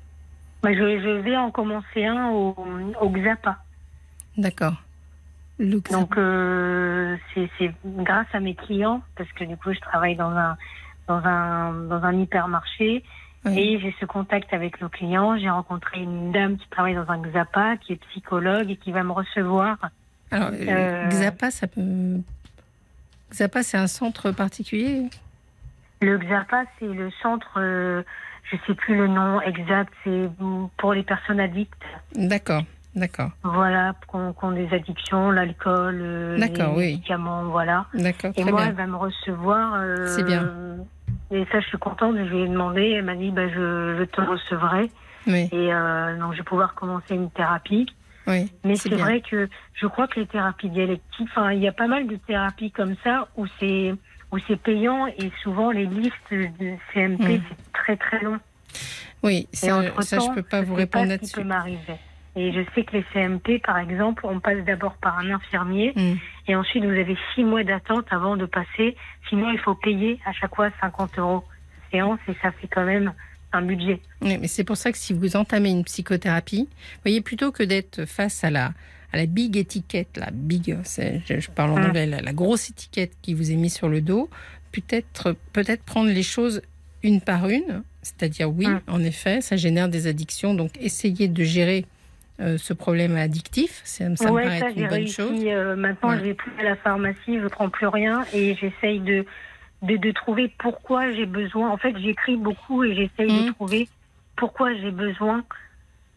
[0.65, 2.57] je, je, vais en commencer un au,
[3.01, 3.59] au XAPA.
[4.37, 4.75] D'accord.
[5.59, 10.57] Donc euh, c'est grâce à mes clients, parce que du coup je travaille dans un,
[11.09, 13.03] dans un, dans un hypermarché
[13.47, 15.39] et j'ai ce contact avec le client.
[15.39, 19.03] J'ai rencontré une dame qui travaille dans un XAPA, qui est psychologue et qui va
[19.03, 19.79] me recevoir.
[20.31, 22.21] Alors, euh, euh, XAPA, ça peut...
[23.31, 25.09] XAPA, c'est un centre particulier?
[26.01, 28.03] Le XAPA, c'est le centre, euh,
[28.51, 30.29] je ne sais plus le nom exact, c'est
[30.77, 31.83] pour les personnes addictes.
[32.15, 32.63] D'accord,
[32.95, 33.31] d'accord.
[33.43, 37.87] Voilà, qui ont, des addictions, l'alcool, les médicaments, voilà.
[37.95, 39.83] D'accord, Et moi, elle va me recevoir.
[40.07, 40.49] c'est bien
[41.31, 42.17] et ça, je suis contente.
[42.17, 42.91] Je lui ai demandé.
[42.97, 44.91] Elle m'a dit bah, je, je te recevrai.
[45.27, 47.87] Et euh, donc, je vais pouvoir commencer une thérapie.
[48.27, 51.73] Oui, Mais c'est vrai que je crois que les thérapies dialectiques, enfin, il y a
[51.73, 53.95] pas mal de thérapies comme ça où c'est
[54.33, 57.43] où c'est payant et souvent les listes de CMP hmm.
[57.49, 58.39] c'est très très long.
[59.23, 61.41] Oui, ça, ça je peux pas vous répondre là-dessus.
[62.37, 66.15] Et je sais que les CMP, par exemple, on passe d'abord par un infirmier mm.
[66.47, 68.97] et ensuite vous avez six mois d'attente avant de passer.
[69.29, 71.45] Sinon, il faut payer à chaque fois 50 euros
[71.91, 73.13] séance et ça fait quand même
[73.53, 74.01] un budget.
[74.21, 76.69] Oui, mais c'est pour ça que si vous entamez une psychothérapie,
[77.03, 78.71] voyez, plutôt que d'être face à la,
[79.13, 81.85] à la big étiquette, la big, je, parle en mm.
[81.87, 84.29] anglais, la, grosse étiquette qui vous est mise sur le dos,
[84.73, 86.63] peut-être peut-être prendre les choses
[87.03, 88.81] une par une, c'est-à-dire oui, mm.
[88.89, 91.87] en effet, ça génère des addictions, donc essayez de gérer
[92.41, 93.81] euh, ce problème addictif.
[93.83, 95.43] Ça, me paraît être une bonne chose.
[95.45, 99.25] Euh, maintenant, je vais plus à la pharmacie, je prends plus rien et j'essaye de,
[99.83, 101.69] de, trouver pourquoi j'ai besoin.
[101.69, 103.55] En fait, j'écris beaucoup et j'essaye de mhm.
[103.55, 103.89] trouver
[104.37, 105.43] pourquoi j'ai besoin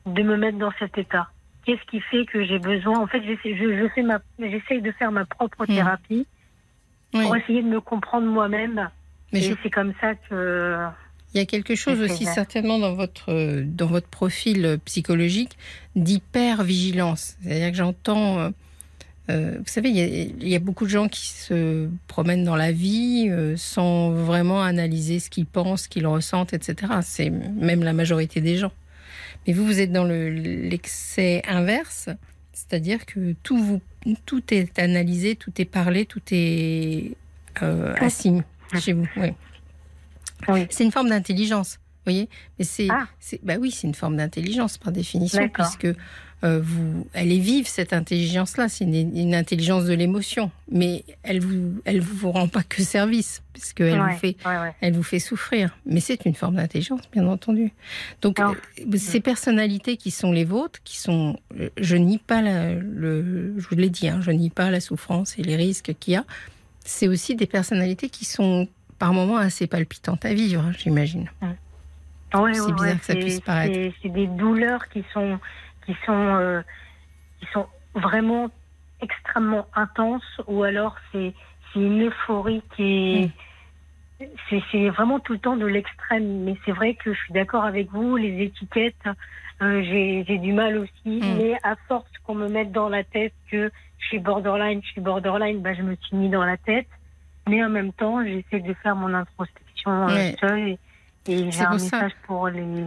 [0.06, 1.28] de me mettre dans cet état.
[1.66, 4.92] Qu'est-ce qui fait que j'ai besoin En fait, j'essaie je, je fais ma, j'essaye de
[4.92, 5.76] faire ma propre mhm.
[5.76, 6.28] thérapie
[7.12, 8.90] pour essayer de me comprendre moi-même.
[9.34, 10.88] Mais c'est comme ça que
[11.34, 15.58] il y a quelque chose aussi certainement dans votre, dans votre profil psychologique
[15.96, 17.38] d'hyper-vigilance.
[17.42, 18.40] C'est-à-dire que j'entends...
[18.40, 18.50] Euh,
[19.30, 23.30] euh, vous savez, il y, a, beaucoup de gens qui se promènent dans la vie
[23.30, 26.94] euh, sans vraiment analyser ce qu'ils pensent, ce qu'ils ressentent, etc.
[27.02, 28.74] C'est même la majorité des gens.
[29.46, 32.10] Mais vous, vous êtes dans l'excès inverse,
[32.54, 33.82] c'est-à-dire que tout, vous,
[34.26, 37.16] tout est analysé, tout est parlé, tout est
[37.56, 38.44] assigné
[38.80, 39.08] chez vous.
[39.18, 39.34] Oui.
[40.70, 43.08] C'est une forme d'intelligence, vous voyez Mais c'est, ah.
[43.44, 45.94] bah oui, c'est une forme d'intelligence par définition, puisque euh,
[46.44, 48.68] vous, elle est vive cette intelligence-là.
[48.70, 53.82] C'est une, intelligence de l'émotion, mais elle vous, elle vous rend pas que service, puisque
[53.82, 54.36] elle vous fait,
[54.82, 55.78] elle vous fait souffrir.
[55.86, 57.72] Mais c'est une forme d'intelligence, bien entendu.
[58.22, 58.54] Donc euh,
[58.98, 61.38] ces personnalités qui sont les vôtres, qui sont,
[61.78, 65.44] je nie pas le, je vous l'ai dit, hein, je nie pas la souffrance et
[65.44, 66.26] les risques qu'il y a,
[66.84, 68.68] c'est aussi des personnalités qui sont
[68.98, 71.30] par moments assez palpitantes à vivre, j'imagine.
[72.34, 73.94] Ouais, c'est bizarre que ça puisse paraître.
[74.02, 75.40] C'est des douleurs qui sont,
[75.92, 76.62] qui sont, euh,
[77.40, 78.50] qui sont vraiment
[79.02, 81.34] extrêmement intenses, ou alors c'est
[81.76, 83.32] une euphorie qui est.
[84.52, 86.44] C'est vraiment tout le temps de l'extrême.
[86.44, 89.08] Mais c'est vrai que je suis d'accord avec vous, les étiquettes,
[89.64, 91.20] euh, j'ai du mal aussi.
[91.20, 91.38] Mm.
[91.38, 95.02] Mais à force qu'on me mette dans la tête que je suis borderline, je suis
[95.02, 96.88] borderline, bah, je me suis mis dans la tête.
[97.50, 100.78] Mais en même temps, j'essaie de faire mon introspection euh, seule.
[101.28, 102.86] Et, j'ai un message pour les,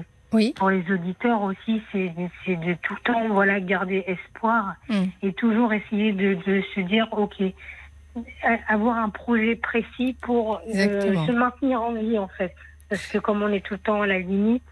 [0.56, 5.04] pour les auditeurs aussi, c'est de tout le temps voilà, garder espoir mm.
[5.22, 7.42] et toujours essayer de, de, se dire, OK,
[8.68, 12.54] avoir un projet précis pour euh, se maintenir en vie, en fait.
[12.88, 14.62] Parce que comme on est tout le temps à la limite,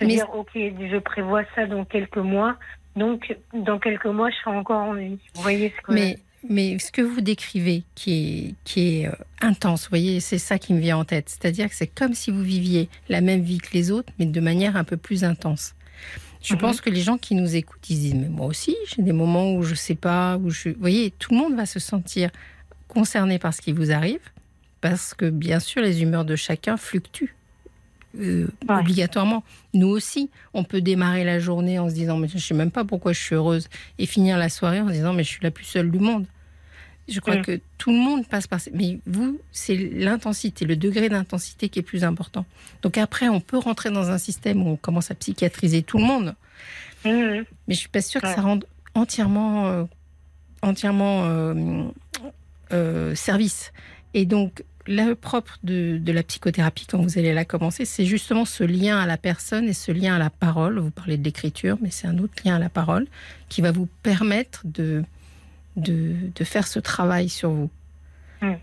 [0.00, 2.56] se dire, OK, je prévois ça dans quelques mois,
[2.96, 5.18] donc, dans quelques mois, je serai encore en vie.
[5.34, 6.18] Vous voyez ce que mais,
[6.48, 10.58] mais ce que vous décrivez, qui est, qui est euh, intense, vous voyez, c'est ça
[10.58, 11.28] qui me vient en tête.
[11.28, 14.40] C'est-à-dire que c'est comme si vous viviez la même vie que les autres, mais de
[14.40, 15.74] manière un peu plus intense.
[16.42, 16.60] Je mhm.
[16.60, 19.54] pense que les gens qui nous écoutent, ils disent, mais moi aussi, j'ai des moments
[19.54, 20.70] où je ne sais pas, où je...
[20.70, 22.30] Vous voyez, tout le monde va se sentir
[22.88, 24.20] concerné par ce qui vous arrive,
[24.80, 27.34] parce que bien sûr, les humeurs de chacun fluctuent.
[28.18, 29.44] Euh, obligatoirement.
[29.74, 32.70] Nous aussi, on peut démarrer la journée en se disant mais je ne sais même
[32.70, 33.68] pas pourquoi je suis heureuse
[33.98, 36.24] et finir la soirée en se disant mais je suis la plus seule du monde.
[37.08, 37.42] Je crois mm.
[37.42, 41.82] que tout le monde passe par mais vous c'est l'intensité, le degré d'intensité qui est
[41.82, 42.44] plus important.
[42.82, 46.04] Donc après on peut rentrer dans un système où on commence à psychiatriser tout le
[46.04, 46.34] monde.
[47.04, 47.44] Mm.
[47.68, 49.84] Mais je suis pas sûre que ça rende entièrement euh,
[50.62, 51.22] entièrement
[52.72, 53.72] euh, service.
[54.14, 58.64] Et donc le propre de, la psychothérapie, quand vous allez la commencer, c'est justement ce
[58.64, 60.78] lien à la personne et ce lien à la parole.
[60.78, 63.06] Vous parlez de l'écriture, mais c'est un autre lien à la parole
[63.48, 65.02] qui va vous permettre de,
[65.76, 67.70] de, faire ce travail sur vous.
[68.42, 68.54] Mmh.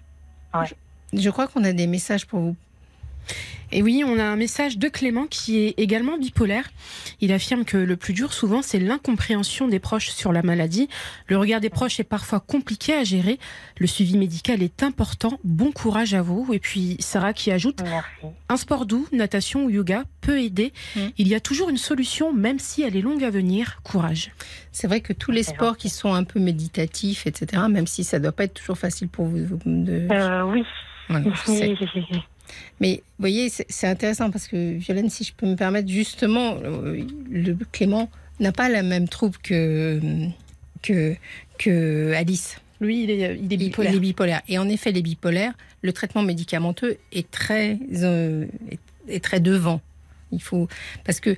[1.13, 2.55] je crois qu'on a des messages pour vous.
[3.73, 6.69] Et oui, on a un message de Clément qui est également bipolaire.
[7.21, 10.89] Il affirme que le plus dur souvent, c'est l'incompréhension des proches sur la maladie.
[11.27, 13.39] Le regard des proches est parfois compliqué à gérer.
[13.79, 15.39] Le suivi médical est important.
[15.43, 16.53] Bon courage à vous.
[16.53, 17.81] Et puis Sarah qui ajoute
[18.47, 20.71] un sport doux, natation ou yoga peut aider.
[20.95, 20.99] Mmh.
[21.17, 23.79] Il y a toujours une solution, même si elle est longue à venir.
[23.83, 24.31] Courage.
[24.71, 28.19] C'est vrai que tous les sports qui sont un peu méditatifs, etc., même si ça
[28.19, 30.07] ne doit pas être toujours facile pour vous de...
[30.11, 30.63] Euh, oui.
[32.79, 37.05] Mais vous voyez, c'est intéressant parce que Violaine, si je peux me permettre, justement, euh,
[37.29, 39.99] le Clément n'a pas la même troupe que,
[40.81, 41.15] que,
[41.57, 42.57] que Alice.
[42.81, 43.93] Lui, il est, il est bipolaire.
[43.93, 44.41] Il, est bipolaire.
[44.47, 48.45] Et en effet, les bipolaires, le traitement médicamenteux est très, euh,
[49.07, 49.81] est, très devant.
[50.31, 50.67] Il faut
[51.05, 51.35] parce que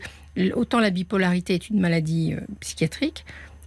[0.53, 3.25] autant la bipolarité est une maladie euh, psychiatrique,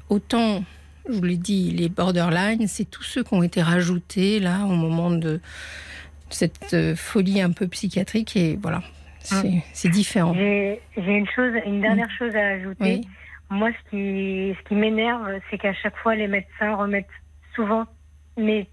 [0.08, 0.64] autant,
[1.08, 4.74] je vous l'ai dit, les borderline, c'est tous ceux qui ont été rajoutés là au
[4.74, 5.40] moment de
[6.30, 8.82] cette euh, folie un peu psychiatrique et voilà,
[9.20, 9.88] c'est ah.
[9.88, 10.34] différent.
[10.34, 13.02] J'ai une chose, une dernière chose à ajouter.
[13.50, 17.06] Moi, ce qui, ce qui m'énerve, c'est qu'à chaque fois, les médecins remettent
[17.54, 17.86] souvent,
[18.36, 18.66] mais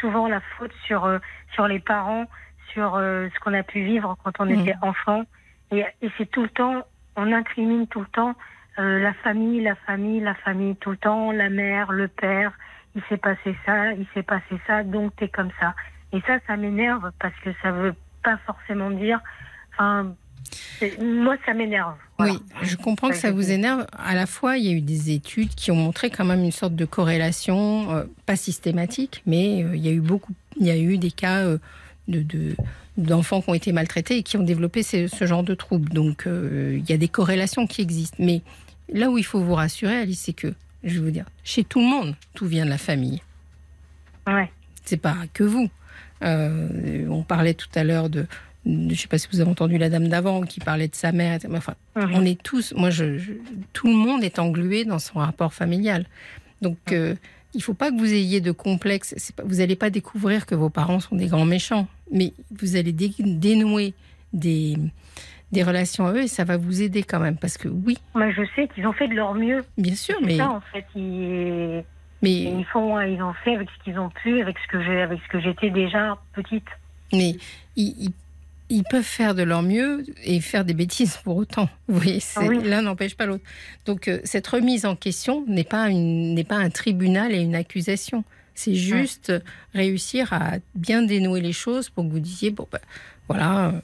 [0.00, 1.18] souvent la faute sur, euh,
[1.54, 2.26] sur les parents,
[2.72, 4.60] sur euh, ce qu'on a pu vivre quand on mm.
[4.60, 5.24] était enfant.
[5.72, 6.82] Et, et c'est tout le temps,
[7.16, 8.34] on incrimine tout le temps
[8.78, 12.52] la famille, la famille, la famille, tout le temps, la mère, le père.
[12.94, 15.74] Il s'est passé ça, il s'est passé ça, donc t'es comme ça.
[16.12, 19.20] Et ça, ça m'énerve parce que ça veut pas forcément dire.
[19.72, 20.14] Enfin,
[21.00, 21.94] moi, ça m'énerve.
[22.18, 23.86] Oui, je comprends que ça vous énerve.
[23.92, 26.52] À la fois, il y a eu des études qui ont montré quand même une
[26.52, 30.70] sorte de corrélation, euh, pas systématique, mais euh, il y a eu beaucoup, il y
[30.70, 31.58] a eu des cas euh,
[32.08, 32.56] de,
[32.96, 35.90] d'enfants qui ont été maltraités et qui ont développé ce, ce genre de troubles.
[35.90, 38.16] Donc, il y a des corrélations qui existent.
[38.18, 38.42] Mais
[38.92, 40.54] là où il faut vous rassurer, Alice, c'est que,
[40.84, 43.22] je vais vous dire, chez tout le monde, tout vient de la famille.
[44.26, 44.50] Ouais.
[44.84, 45.68] C'est pas que vous.
[46.22, 48.26] Euh, on parlait tout à l'heure de,
[48.66, 51.12] je ne sais pas si vous avez entendu la dame d'avant qui parlait de sa
[51.12, 51.38] mère.
[51.52, 52.14] Enfin, mhm.
[52.14, 53.20] on est tous, moi, je,
[53.72, 56.06] tout le monde est englué dans son rapport familial.
[56.60, 57.14] Donc, il euh,
[57.54, 59.32] il faut pas que vous ayez de complexe.
[59.42, 63.94] vous n'allez pas découvrir que vos parents sont des grands méchants, mais vous allez dénouer
[64.34, 64.76] des,
[65.50, 67.38] des relations à eux et ça va vous aider quand même.
[67.38, 67.96] Parce que oui.
[68.14, 69.64] Moi, je sais qu'ils ont fait de leur mieux.
[69.78, 70.36] Bien sûr, mais.
[70.36, 70.84] Ça, en fait,
[72.22, 75.00] mais ils font, ils ont fait avec ce qu'ils ont pu, avec ce que j'ai,
[75.00, 76.66] avec ce que j'étais déjà petite.
[77.12, 77.36] Mais
[77.76, 78.12] ils,
[78.68, 81.68] ils, peuvent faire de leur mieux et faire des bêtises pour autant.
[81.88, 82.20] Vous voyez,
[82.64, 83.44] l'un n'empêche pas l'autre.
[83.86, 88.24] Donc euh, cette remise en question n'est pas n'est pas un tribunal et une accusation.
[88.54, 89.32] C'est juste
[89.72, 92.80] réussir à bien dénouer les choses pour que vous disiez bon ben
[93.28, 93.68] voilà.
[93.68, 93.80] Euh,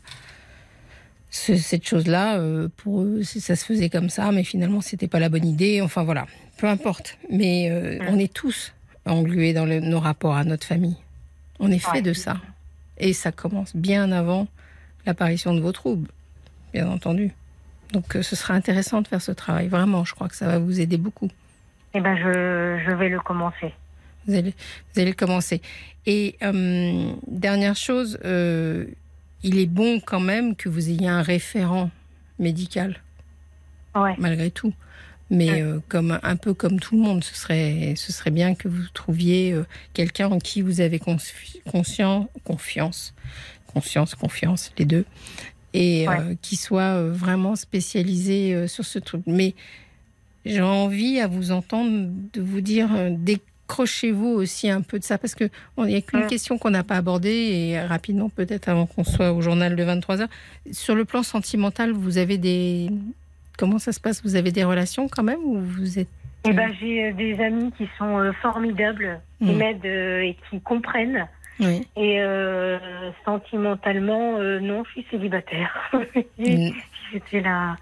[1.34, 5.28] cette chose-là, euh, pour eux, ça se faisait comme ça, mais finalement, c'était pas la
[5.28, 5.80] bonne idée.
[5.80, 6.26] Enfin voilà,
[6.56, 7.18] peu importe.
[7.30, 8.72] Mais euh, on est tous
[9.06, 10.96] englués dans nos rapports à notre famille.
[11.58, 12.36] On est fait de ça.
[12.98, 14.46] Et ça commence bien avant
[15.06, 16.08] l'apparition de vos troubles,
[16.72, 17.32] bien entendu.
[17.92, 19.68] Donc euh, ce sera intéressant de faire ce travail.
[19.68, 21.30] Vraiment, je crois que ça va vous aider beaucoup.
[21.94, 23.72] Eh ben, je, je vais le commencer.
[24.26, 24.54] Vous allez,
[24.92, 25.60] vous allez le commencer.
[26.06, 28.86] Et euh, dernière chose, euh,
[29.42, 31.90] il est bon quand même que vous ayez un référent
[32.38, 33.00] médical.
[33.94, 34.14] Ouais.
[34.18, 34.72] Malgré tout.
[35.30, 38.68] Mais euh, comme un peu comme tout le monde, ce serait, ce serait bien que
[38.68, 39.64] vous trouviez euh,
[39.94, 43.14] quelqu'un en qui vous avez conscience, confiance,
[43.72, 45.04] conscience, confiance, les deux,
[45.72, 49.22] et euh, qui soit vraiment spécialisé sur ce truc.
[49.26, 49.54] Mais
[50.44, 55.34] j'ai envie à vous entendre de vous dire décrochez-vous aussi un peu de ça parce
[55.34, 55.48] que
[55.78, 59.32] il n'y a qu'une question qu'on n'a pas abordée et rapidement peut-être avant qu'on soit
[59.32, 60.28] au journal de 23 heures.
[60.70, 62.90] Sur le plan sentimental, vous avez des
[63.58, 64.22] Comment ça se passe?
[64.22, 66.08] Vous avez des relations quand même ou vous êtes
[66.46, 69.56] eh ben, j'ai des amis qui sont formidables, qui mmh.
[69.56, 71.26] m'aident et qui comprennent.
[71.60, 71.86] Oui.
[71.96, 72.78] Et euh,
[73.24, 75.90] sentimentalement, euh, non, je suis célibataire.
[76.38, 76.70] Mmh.
[77.12, 77.76] J'étais là.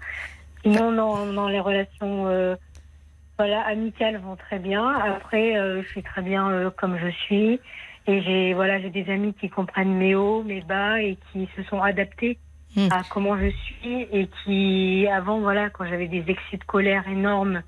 [0.61, 2.55] Sinon, dans, dans les relations euh,
[3.37, 4.87] voilà, amicales vont très bien.
[4.87, 7.59] Après, je suis très bien comme je suis.
[8.05, 11.63] Et j'ai voilà, j'ai des amis qui comprennent mes hauts, mes bas et qui se
[11.63, 12.37] sont adaptés
[12.75, 12.87] Hmm.
[12.91, 17.61] à comment je suis et qui, avant, voilà, quand j'avais des excès de colère énormes,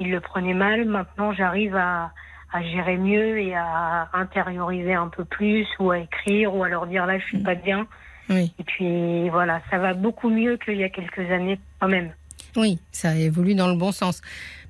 [0.00, 0.84] ils le prenaient mal.
[0.84, 2.12] Maintenant, j'arrive à,
[2.52, 6.86] à gérer mieux et à intérioriser un peu plus ou à écrire ou à leur
[6.86, 7.44] dire là, je suis hmm.
[7.44, 7.86] pas bien.
[8.30, 8.52] Oui.
[8.58, 12.10] Et puis voilà, ça va beaucoup mieux qu'il y a quelques années quand même.
[12.56, 14.22] Oui, ça évolue dans le bon sens.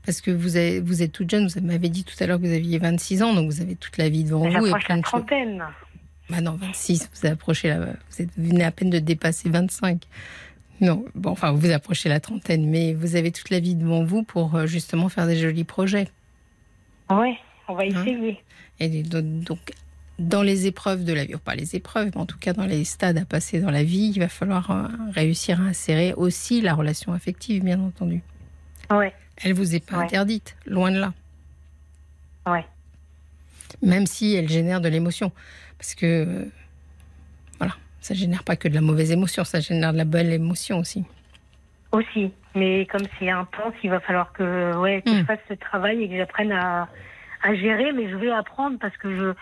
[0.04, 2.46] Parce que vous, avez, vous êtes toute jeune, vous m'avez dit tout à l'heure que
[2.46, 4.66] vous aviez 26 ans, donc vous avez toute la vie devant vous.
[4.66, 5.64] Et plein la trentaine.
[6.30, 10.02] Bah non, 26, vous approchez la, vous êtes, venez à peine de dépasser 25.
[10.80, 14.22] Non, bon, enfin, vous approchez la trentaine, mais vous avez toute la vie devant vous
[14.22, 16.08] pour euh, justement faire des jolis projets.
[17.10, 18.42] Oui, on va hein essayer.
[18.78, 19.58] Et donc,
[20.18, 22.84] dans les épreuves de la vie, pas les épreuves, mais en tout cas dans les
[22.84, 26.74] stades à passer dans la vie, il va falloir euh, réussir à insérer aussi la
[26.74, 28.22] relation affective, bien entendu.
[28.90, 29.12] Ouais.
[29.36, 31.12] Elle vous est pas interdite, loin de là.
[32.46, 32.64] Ouais.
[33.82, 35.32] Même si elle génère de l'émotion.
[35.78, 36.48] Parce que,
[37.58, 40.78] voilà, ça génère pas que de la mauvaise émotion, ça génère de la belle émotion
[40.78, 41.04] aussi.
[41.92, 45.26] Aussi, mais comme c'est intense, il va falloir que, ouais, que je hmm.
[45.26, 46.88] fasse ce travail et que j'apprenne à,
[47.42, 49.32] à, gérer, mais je vais apprendre parce que je,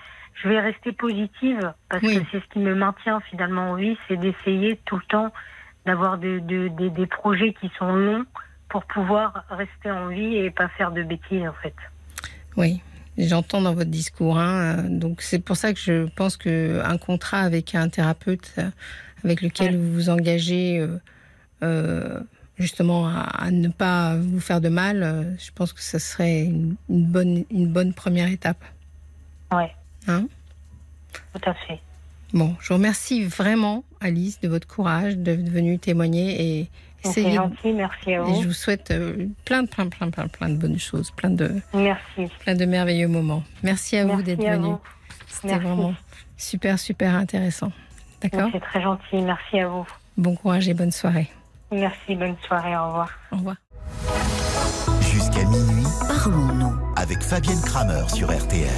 [0.43, 4.17] je vais rester positive, parce que c'est ce qui me maintient finalement en vie, c'est
[4.17, 5.33] d'essayer tout le temps
[5.87, 8.25] d'avoir de, de, des projets qui sont longs
[8.69, 11.75] pour pouvoir rester en vie et pas faire de bêtises en fait.
[12.57, 12.83] Oui,
[13.19, 14.39] J'entends dans votre discours.
[14.39, 18.71] Hein, donc c'est pour ça que je pense que un contrat avec un thérapeute euh,
[19.25, 20.99] avec lequel vous vous engagez euh,
[21.63, 22.21] euh,
[22.59, 27.45] justement à, ne pas vous faire de mal, je pense que ce serait une, bonne,
[27.51, 28.63] une bonne première étape.
[29.53, 29.71] Ouais.
[30.09, 30.27] Hein?
[31.35, 31.81] Tout à fait.
[32.33, 36.71] Bon, je vous remercie vraiment, Alice, de votre courage, d'être venue témoigner et
[37.13, 38.35] c'est gentil, merci à vous.
[38.35, 41.51] Et je vous souhaite euh, plein, plein, plein, plein, plein de bonnes choses, plein de,
[41.75, 42.31] merci.
[42.41, 43.43] plein de merveilleux moments.
[43.63, 44.75] Merci à vous d'être venu.
[45.29, 45.95] C'était vraiment
[46.37, 47.73] super, super intéressant.
[48.23, 49.87] D'accord C'est très gentil, merci à vous.
[50.17, 51.31] Bon courage et bonne soirée.
[51.71, 53.11] Merci, bonne soirée, au revoir.
[53.33, 53.57] Au revoir.
[55.01, 58.71] Jusqu'à minuit, parlons-nous avec Fabienne Kramer sur RTL.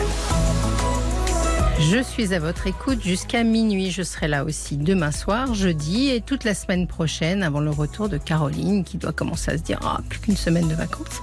[1.80, 3.90] Je suis à votre écoute jusqu'à minuit.
[3.90, 8.08] Je serai là aussi demain soir, jeudi et toute la semaine prochaine avant le retour
[8.08, 11.22] de Caroline qui doit commencer à se dire ah, plus qu'une semaine de vacances,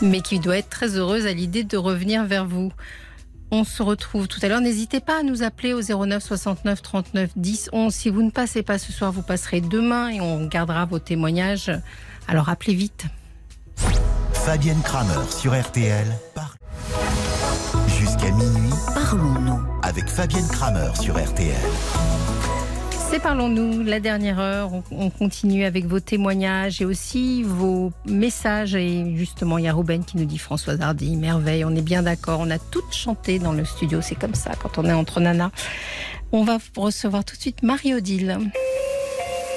[0.00, 2.72] mais qui doit être très heureuse à l'idée de revenir vers vous.
[3.50, 4.60] On se retrouve tout à l'heure.
[4.60, 7.92] N'hésitez pas à nous appeler au 09 69 39 10 11.
[7.92, 11.72] Si vous ne passez pas ce soir, vous passerez demain et on gardera vos témoignages.
[12.28, 13.06] Alors appelez vite.
[14.32, 16.06] Fabienne Kramer sur RTL.
[17.98, 19.47] Jusqu'à minuit, parlons-nous
[19.88, 21.56] avec Fabienne Kramer sur RTL.
[22.90, 24.70] C'est Parlons-nous, la dernière heure.
[24.90, 28.74] On continue avec vos témoignages et aussi vos messages.
[28.74, 32.02] Et justement, il y a Ruben qui nous dit Françoise Hardy, merveille, on est bien
[32.02, 32.40] d'accord.
[32.40, 34.02] On a toutes chanté dans le studio.
[34.02, 35.50] C'est comme ça quand on est entre nanas.
[36.32, 38.38] On va recevoir tout de suite Marie-Odile.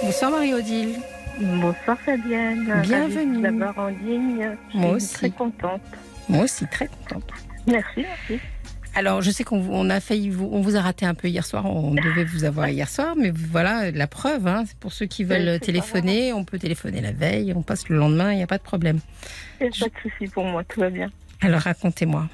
[0.02, 0.96] Bonsoir Marie-Odile.
[1.42, 2.82] Bonsoir Fabienne.
[2.84, 3.42] Bienvenue.
[3.42, 4.52] D'abord en ligne.
[4.74, 5.82] Moi suis très contente.
[6.30, 7.30] Moi aussi, très contente.
[7.68, 8.42] Merci, merci.
[8.94, 11.66] Alors, je sais qu'on a failli vous, on vous a raté un peu hier soir.
[11.66, 14.48] On devait vous avoir hier soir, mais voilà la preuve.
[14.48, 18.34] Hein, pour ceux qui veulent téléphoner, on peut téléphoner la veille, on passe le lendemain,
[18.34, 19.00] il n'y a pas de problème.
[19.60, 21.10] Il n'y a pas de souci pour moi, tout va bien.
[21.42, 22.28] Alors, racontez-moi.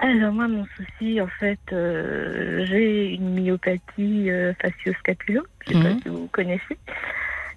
[0.00, 5.42] Alors moi, mon souci, en fait, euh, j'ai une myopathie euh, facio-scapulo.
[5.66, 6.00] Je ne sais pas mhm.
[6.02, 6.78] si vous connaissez.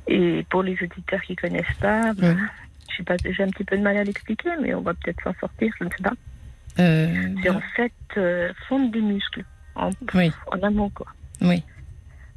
[0.07, 2.33] Et pour les auditeurs qui ne connaissent pas, bah,
[2.89, 5.23] je sais pas, j'ai un petit peu de mal à l'expliquer, mais on va peut-être
[5.23, 6.13] s'en sortir, je ne sais pas.
[6.79, 9.43] Euh, c'est en fait euh, fondre des muscles.
[9.75, 9.89] en,
[10.47, 11.07] en amont, quoi.
[11.41, 11.63] Oui.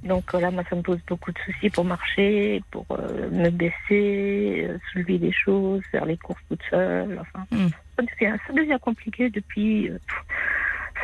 [0.04, 4.66] Donc là, moi, ça me pose beaucoup de soucis pour marcher, pour euh, me baisser,
[4.68, 7.18] euh, soulever des choses, faire les courses toute seule.
[7.18, 7.68] Enfin, hmm.
[7.96, 9.88] ça, devient, compliqué depuis.
[9.88, 9.98] Euh,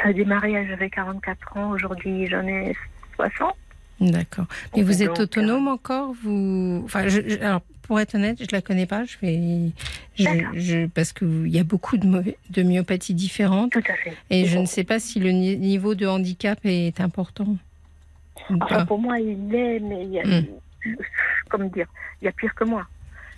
[0.03, 2.75] ça a démarré, j'avais 44 ans, aujourd'hui j'en ai
[3.17, 3.55] 60.
[4.01, 4.47] D'accord.
[4.75, 6.83] Mais vous êtes autonome encore vous...
[6.85, 7.07] enfin,
[7.43, 9.05] alors, pour être honnête, je ne la connais pas.
[9.05, 9.73] Je vais,
[10.17, 13.73] je, parce qu'il y a beaucoup de, de myopathies différentes.
[13.73, 14.17] Tout à fait.
[14.31, 17.57] Et je ne sais pas si le niveau de handicap est important.
[18.61, 20.47] Enfin, pour moi, il l'est, mais il y a, hmm.
[21.49, 21.89] comme dire,
[22.23, 22.87] il y a pire que moi.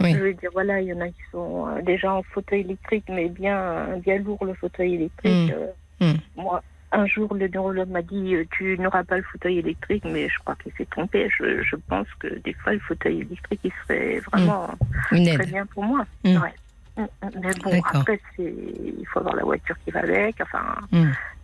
[0.00, 3.04] Je veux dire, voilà, il y en a qui sont euh, déjà en fauteuil électrique,
[3.08, 5.32] mais bien, bien lourd le fauteuil électrique.
[5.32, 6.04] Hmm.
[6.04, 6.18] Euh, hmm.
[6.36, 6.62] Moi,
[6.92, 10.38] un jour, le neurologue m'a dit euh, Tu n'auras pas le fauteuil électrique, mais je
[10.38, 11.28] crois qu'il s'est trompé.
[11.38, 14.70] Je, je, pense que des fois, le fauteuil électrique, il serait vraiment
[15.10, 16.04] très bien pour moi.
[16.24, 16.54] Ouais.
[16.96, 20.40] Mais bon, après, il faut avoir la voiture qui va avec.
[20.40, 20.76] Enfin,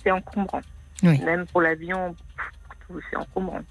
[0.03, 0.63] c'est encombrant.
[1.03, 2.15] Même pour l'avion,
[3.11, 3.63] c'est encombrant.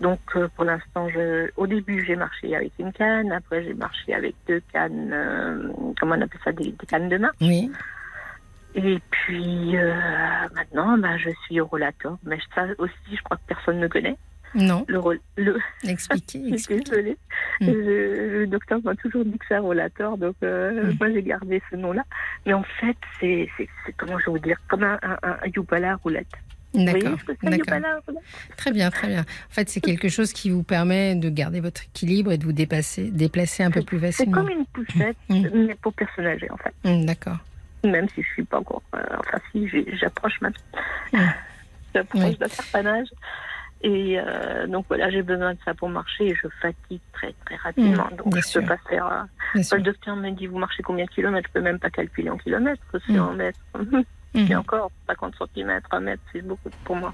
[0.00, 4.14] Donc euh, pour l'instant, je, au début j'ai marché avec une canne, après j'ai marché
[4.14, 5.68] avec deux cannes, euh,
[6.00, 7.30] comment on appelle ça, des, cannes de main.
[7.40, 7.70] Oui.
[8.74, 9.94] Et puis euh,
[10.54, 14.16] maintenant, bah, je suis au rollator, mais ça aussi, je crois que personne ne connaît.
[14.54, 14.84] Non.
[14.88, 15.00] Le,
[15.36, 15.58] le...
[15.88, 16.50] Expliquez.
[16.50, 17.16] Désolée.
[17.60, 17.66] Hmm.
[17.66, 20.96] Le docteur m'a toujours dit que c'est un rollator, donc hmm.
[20.98, 22.04] moi j'ai gardé ce nom-là.
[22.46, 23.48] Mais en fait, c'est
[23.96, 26.26] comment je vais vous dire, comme un, un, un roulette.
[26.74, 27.18] D'accord.
[28.56, 29.20] Très bien, très bien.
[29.22, 32.52] En fait, c'est quelque chose qui vous permet de garder votre équilibre et de vous
[32.52, 34.32] dépasser, déplacer un peu plus facilement.
[34.36, 35.66] C'est comme une poussette, mm.
[35.66, 36.74] mais pour personnes âgées, en fait.
[36.84, 37.38] Mm, d'accord.
[37.84, 38.82] Même si je suis pas encore.
[38.94, 39.68] Euh, enfin, si,
[39.98, 40.80] j'approche maintenant.
[41.12, 41.18] Mm.
[41.94, 43.08] J'approche d'un certain âge.
[43.82, 47.56] Et euh, donc voilà, j'ai besoin de ça pour marcher et je fatigue très très
[47.56, 48.08] rapidement.
[48.12, 49.06] donc je ne peux pas faire.
[49.06, 51.48] Euh, le docteur me dit vous marchez combien de kilomètres?
[51.48, 53.58] Je peux même pas calculer en kilomètres, c'est en mètres.
[54.34, 54.58] Et mhm.
[54.58, 57.12] encore, 50 cm, 1 mètre, c'est beaucoup pour moi.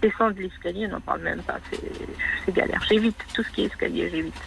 [0.00, 1.58] Descendre l'escalier, n'en parle même pas,
[2.44, 2.80] c'est galère.
[2.88, 4.40] J'évite tout ce qui est escalier, j'évite.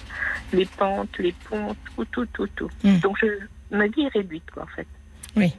[0.53, 2.69] Les pentes, les ponts, tout, tout, tout, tout.
[2.83, 2.99] Mhm.
[2.99, 3.27] Donc je,
[3.75, 4.87] ma vie est réduite, quoi, en fait.
[5.35, 5.53] Oui.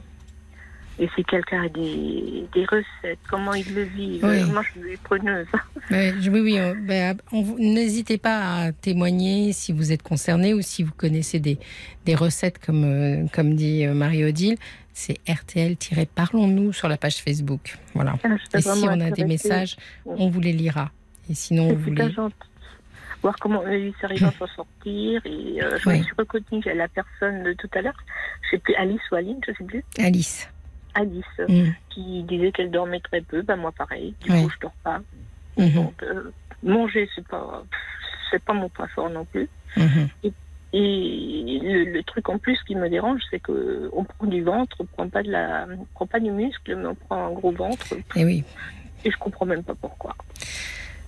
[0.99, 4.19] Et si quelqu'un a des, des, recettes, comment il le vit?
[4.21, 5.47] Moi, je suis preneuse.
[5.91, 6.59] oui, oui.
[6.85, 7.17] Ben,
[7.57, 11.57] n'hésitez pas à témoigner si vous êtes concerné ou si vous connaissez des,
[12.05, 14.57] des recettes, comme, euh, comme dit euh, Marie-Odile
[14.93, 17.77] c'est RTL-Parlons-nous sur la page Facebook.
[17.93, 18.15] Voilà.
[18.23, 20.91] Ah, et si on a des messages, on vous les lira.
[21.29, 22.09] Et sinon, on vous les...
[23.23, 25.21] Voir comment il s'arrive à s'en sortir.
[25.25, 27.97] Et euh, je me suis reconnue à la personne de tout à l'heure.
[28.43, 29.83] Je sais plus, Alice ou Aline, je sais plus.
[29.97, 30.49] Alice.
[30.93, 31.69] Alice, mm.
[31.89, 33.41] qui disait qu'elle dormait très peu.
[33.41, 34.13] Ben, moi, pareil.
[34.21, 35.01] Du coup, je dors pas.
[35.57, 35.73] Mm-hmm.
[35.73, 37.63] Donc, euh, manger, c'est pas,
[38.29, 39.49] c'est pas mon point fort non plus.
[39.77, 40.09] Mm-hmm.
[40.25, 40.33] Et
[40.75, 44.85] et le, truc en plus qui me dérange, c'est que on prend du ventre, on
[44.85, 47.93] prend pas de la, prend pas du muscle, mais on prend un gros ventre.
[47.93, 48.43] Et eh oui.
[49.05, 50.15] Et je comprends même pas pourquoi.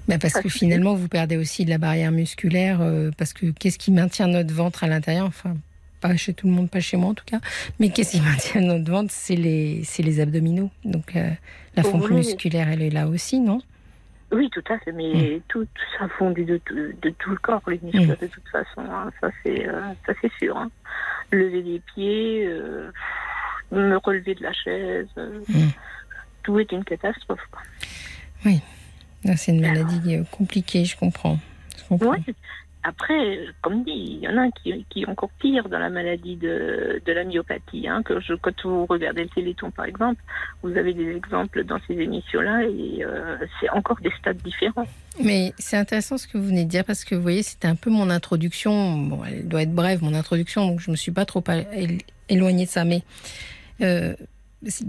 [0.08, 3.80] Bah parce, que finalement, vous perdez aussi de la barrière musculaire, euh, parce que qu'est-ce
[3.80, 5.26] qui maintient notre ventre à l'intérieur?
[5.26, 5.56] Enfin,
[6.00, 7.40] pas chez tout le monde, pas chez moi en tout cas.
[7.80, 9.12] Mais qu'est-ce qui maintient notre ventre?
[9.12, 10.70] C'est les, les abdominaux.
[10.84, 11.30] Donc euh,
[11.76, 13.62] la fonction musculaire, elle est là aussi, non?
[14.32, 15.42] Oui, tout à fait, mais mm.
[15.48, 18.18] tout, ça fondu de, de, tout le corps, les muscles, mm.
[18.22, 18.82] de toute façon.
[18.82, 19.12] Hein.
[19.22, 20.58] ça, c'est euh, ça c'est sûr.
[20.58, 20.70] Hein.
[21.32, 22.48] Lever les pieds,
[23.72, 25.70] me relever de la chaise, euh, mm.
[26.44, 27.40] tout est une catastrophe.
[28.46, 28.62] Oui,
[29.36, 31.40] c'est une maladie compliquée, je comprends.
[31.78, 32.16] Je comprends.
[32.88, 36.36] Après, comme dit, il y en a qui, qui est encore pire dans la maladie
[36.36, 37.88] de, de la myopathie.
[37.88, 40.22] Hein, que je, quand vous regardez le Téléthon, par exemple,
[40.62, 44.86] vous avez des exemples dans ces émissions-là et euh, c'est encore des stades différents.
[45.20, 47.76] Mais c'est intéressant ce que vous venez de dire parce que vous voyez, c'était un
[47.76, 48.98] peu mon introduction.
[48.98, 51.44] Bon, elle doit être brève, mon introduction, donc je ne me suis pas trop
[52.30, 52.86] éloignée de ça.
[52.86, 53.02] Mais
[53.82, 54.14] euh,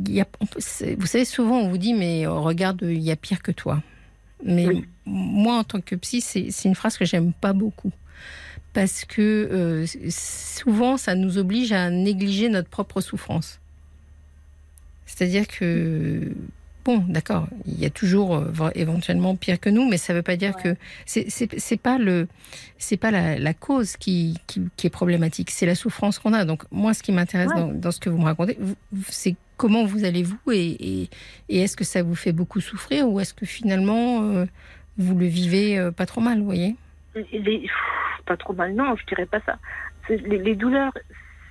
[0.07, 3.53] y a, vous savez, souvent on vous dit, mais regarde, il y a pire que
[3.53, 3.81] toi.
[4.45, 4.67] Mais
[5.05, 7.93] moi, en tant que psy, c'est une phrase que j'aime pas beaucoup.
[8.73, 13.59] Parce que euh, souvent, ça nous oblige à négliger notre propre souffrance.
[15.07, 16.33] C'est-à-dire que,
[16.85, 20.23] bon, d'accord, il y a toujours euh, éventuellement pire que nous, mais ça ne veut
[20.23, 20.77] pas dire que.
[21.07, 22.29] C'est pas, le,
[23.01, 26.45] pas la, la cause qui, qui, est problématique, c'est la souffrance qu'on a.
[26.45, 28.59] Donc, moi, ce qui m'intéresse dans, dans, ce que vous me racontez,
[29.09, 31.09] c'est comment vous allez-vous et,
[31.49, 34.47] est-ce que ça vous fait beaucoup souffrir ou est-ce que finalement euh,
[34.99, 36.77] vous le vivez euh, pas trop mal, vous voyez?
[38.27, 39.59] Pas trop mal, non, je dirais pas ça.
[40.09, 40.93] Les, les, douleurs,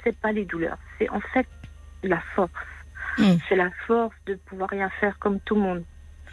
[0.03, 1.47] c'est pas les douleurs, c'est en fait
[2.03, 2.51] la force.
[3.18, 3.38] Hmm.
[3.47, 5.84] C'est la force de pouvoir rien faire comme tout le monde.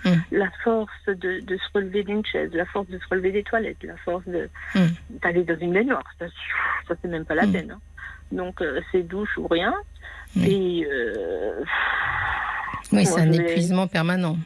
[0.05, 0.16] Hmm.
[0.33, 3.97] La force de, se relever d'une chaise, la force de se relever des toilettes, la
[3.99, 4.89] force hmm.
[5.23, 6.05] d'aller dans une baignoire.
[6.18, 6.27] Ça,
[6.89, 7.70] ça c'est même pas la peine.
[7.70, 7.81] Hein.
[8.33, 9.75] Donc euh, c'est douche ou rien.
[10.37, 11.62] Et euh,
[12.93, 14.37] oui, c'est un épuisement permanent.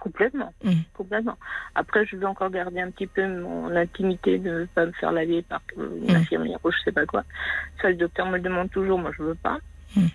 [0.00, 0.72] Complètement, mmh.
[0.94, 1.38] complètement.
[1.76, 5.12] Après, je veux encore garder un petit peu mon intimité de ne pas me faire
[5.12, 6.16] laver par une mmh.
[6.16, 7.22] infirmière ou je sais pas quoi.
[7.80, 9.58] Ça, le docteur me le demande toujours, moi je veux pas.
[9.94, 10.06] Mmh.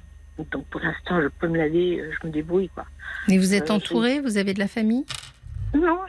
[0.52, 2.86] Donc pour l'instant, je peux me laver, euh, je me débrouille quoi.
[3.30, 5.06] Mais vous êtes euh, entouré, vous avez de la famille?
[5.74, 6.00] Non,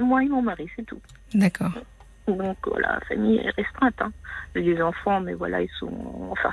[0.00, 1.00] moi et mon mari, c'est tout.
[1.32, 1.72] D'accord.
[2.26, 4.00] Donc voilà, la famille est restreinte.
[4.00, 4.12] Hein.
[4.54, 5.92] J'ai des enfants, mais voilà, ils sont.
[6.30, 6.52] Enfin,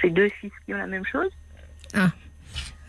[0.00, 1.30] j'ai deux fils qui ont la même chose.
[1.94, 2.10] Ah.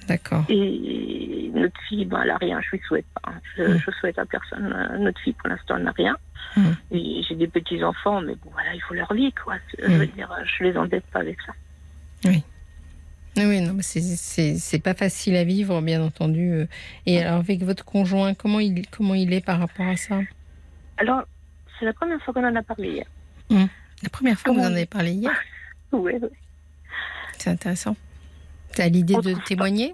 [0.07, 0.43] D'accord.
[0.49, 3.33] Et notre fille, ben, elle n'a rien, je lui souhaite pas.
[3.55, 4.73] Je, je, souhaite à personne.
[4.73, 6.17] Euh, notre fille, pour l'instant, elle n'a rien.
[6.57, 6.71] Mm.
[6.91, 9.55] Et j'ai des petits-enfants, mais bon, voilà, il faut leur vie, quoi.
[9.79, 10.09] Je veux mm.
[10.09, 11.53] dire, je les embête pas avec ça.
[12.25, 12.43] Oui.
[13.37, 16.51] Oui, non, mais c'est pas facile à vivre, bien entendu.
[16.51, 16.65] Euh.
[17.05, 20.19] Et alors, avec votre conjoint, comment il, comment il est par rapport à ça?
[20.97, 21.23] Alors,
[21.79, 23.05] c'est la première fois qu'on en a parlé hier.
[23.49, 23.65] Mm.
[24.03, 25.31] La première fois que vous en avez parlé hier?
[25.95, 26.27] Oui, oui.
[27.37, 27.95] C'est intéressant.
[28.75, 29.93] Tu as l'idée de témoigner?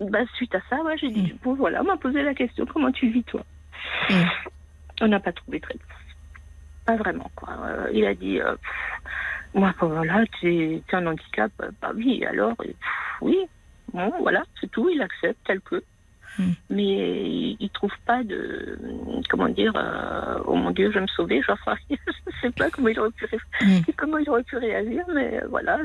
[0.00, 1.38] bah, Suite à ça, ouais, j'ai dit, mm.
[1.42, 3.44] bon voilà, on m'a posé la question, comment tu vis toi?
[4.10, 4.22] Mm.
[5.02, 5.76] On n'a pas trouvé très
[6.86, 7.50] Pas vraiment, quoi.
[7.64, 8.54] Euh, il a dit, euh,
[9.54, 12.54] moi, bah, voilà, tu es, un handicap, bah oui, alors,
[13.20, 13.38] oui,
[13.92, 15.82] bon, voilà, c'est tout, il accepte tel que.
[16.38, 16.52] Hmm.
[16.68, 18.78] Mais il, ne trouve pas de.
[19.30, 21.42] Comment dire euh, Oh mon Dieu, je vais me sauver.
[21.42, 21.96] Je ne
[22.42, 23.26] sais pas comment il aurait pu,
[23.60, 23.80] hmm.
[23.96, 25.78] comment il aurait pu réagir, mais voilà,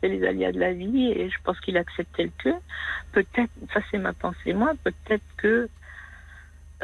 [0.00, 2.50] c'est les aléas de la vie et je pense qu'il accepte tel que.
[3.12, 5.68] Peut-être, ça c'est ma pensée, moi, peut-être que.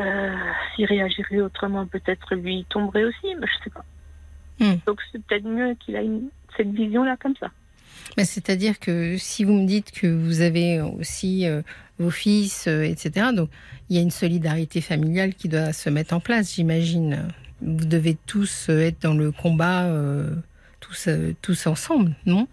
[0.00, 0.36] Euh,
[0.76, 3.84] s'il réagirait autrement, peut-être lui tomberait aussi, mais je sais pas.
[4.60, 4.76] Hmm.
[4.86, 6.08] Donc c'est peut-être mieux qu'il ait
[6.56, 7.50] cette vision-là comme ça.
[8.16, 11.62] C'est-à-dire que si vous me dites que vous avez aussi euh,
[11.98, 13.50] vos fils, euh, etc., donc
[13.88, 17.28] il y a une solidarité familiale qui doit se mettre en place, j'imagine.
[17.60, 19.90] Vous devez tous euh, être dans le combat,
[20.80, 21.08] tous,
[21.42, 22.46] tous ensemble, non?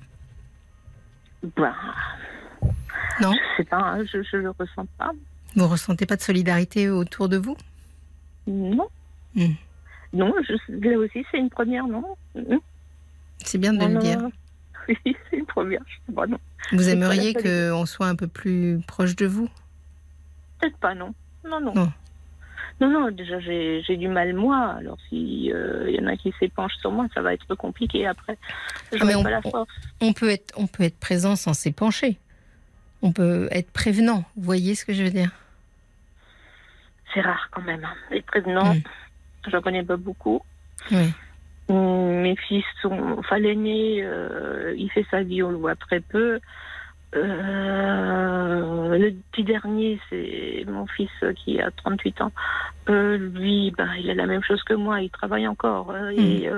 [1.56, 1.76] Bah,
[3.22, 3.34] Non?
[3.34, 5.12] Je sais pas, hein, je ne le ressens pas.
[5.56, 7.56] Vous ne ressentez pas de solidarité autour de vous?
[8.48, 8.88] Non.
[9.36, 9.54] Hmm.
[10.14, 12.04] Non, je, là aussi, c'est une première, non?
[12.36, 12.58] Hmm.
[13.44, 14.20] C'est bien de le dire.
[14.88, 14.98] Oui,
[15.30, 15.82] c'est une première.
[16.72, 19.50] Vous aimeriez qu'on soit un peu plus proche de vous?
[20.60, 21.14] Peut-être pas, non.
[21.48, 21.74] Non, non.
[21.74, 21.92] Non,
[22.82, 24.76] non, non déjà, j'ai du mal, moi.
[24.78, 28.38] Alors, s'il euh, y en a qui s'épanchent sur moi, ça va être compliqué après.
[28.92, 29.70] Je ah, on, pas la force.
[30.02, 32.18] On, peut être, on peut être présent sans s'épancher.
[33.02, 34.24] On peut être prévenant.
[34.36, 35.32] Vous voyez ce que je veux dire?
[37.14, 37.86] C'est rare quand même.
[37.86, 37.96] Hein.
[38.12, 39.52] Être prévenant, je hmm.
[39.52, 40.42] j'en connais pas beaucoup.
[40.92, 41.14] Oui.
[41.70, 43.16] Mes fils sont.
[43.18, 46.40] Enfin, l'aîné, euh, il fait sa vie, on le voit très peu.
[47.16, 51.10] Euh, le petit dernier, c'est mon fils
[51.44, 52.32] qui a 38 ans.
[52.90, 55.92] Euh, lui, ben, il a la même chose que moi, il travaille encore.
[55.92, 56.20] Hmm.
[56.20, 56.50] Et,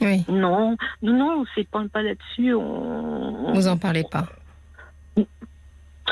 [0.00, 0.24] oui.
[0.28, 2.54] Non, non, non, on ne s'épanne pas là-dessus.
[2.54, 3.52] On...
[3.52, 4.26] Vous en parlez pas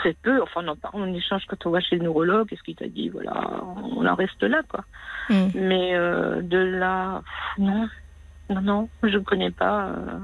[0.01, 0.43] Très peu.
[0.43, 2.49] Enfin, on, on échange quand on va chez le neurologue.
[2.49, 3.33] Qu'est-ce qu'il t'a dit Voilà,
[3.95, 4.85] on en reste là, quoi.
[5.29, 5.49] Hmm.
[5.55, 7.23] Mais euh, de là,
[7.59, 7.87] non.
[8.49, 9.91] Non, non, je ne connais pas.
[9.91, 10.19] Euh.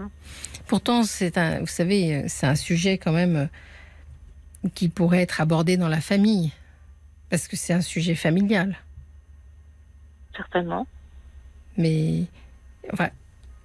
[0.67, 5.77] Pourtant, c'est un, vous savez, c'est un sujet quand même euh, qui pourrait être abordé
[5.77, 6.53] dans la famille,
[7.31, 8.77] parce que c'est un sujet familial.
[10.37, 10.89] Certainement.
[11.77, 12.25] Mais,
[12.93, 13.11] enfin,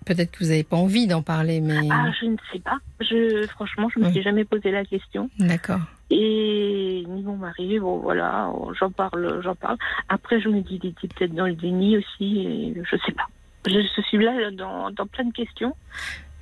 [0.05, 1.87] peut-être que vous n'avez pas envie d'en parler, mais.
[1.89, 2.77] Ah, je ne sais pas.
[2.99, 5.29] Je, franchement, je ne me suis jamais posé la question.
[5.39, 5.81] D'accord.
[6.11, 9.77] Et ni mon mari, bon voilà, j'en parle, j'en parle.
[10.09, 13.27] Après, je me dis, il était peut-être dans le déni aussi, et je sais pas.
[13.65, 15.73] Je, suis là dans, dans, plein de questions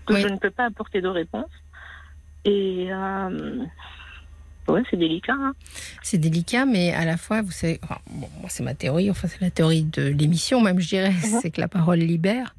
[0.08, 1.52] que je ne peux pas apporter de réponse.
[2.46, 3.64] Et euh,
[4.70, 5.36] ouais, c'est délicat.
[5.38, 5.54] Hein.
[6.02, 9.52] C'est délicat, mais à la fois, vous savez, bon, c'est ma théorie, enfin c'est la
[9.52, 11.40] théorie de l'émission même, je dirais, mhm.
[11.42, 12.56] c'est que la parole libère.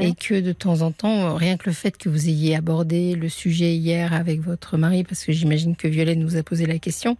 [0.00, 3.28] Et que de temps en temps, rien que le fait que vous ayez abordé le
[3.28, 7.16] sujet hier avec votre mari, parce que j'imagine que Violaine nous a posé la question,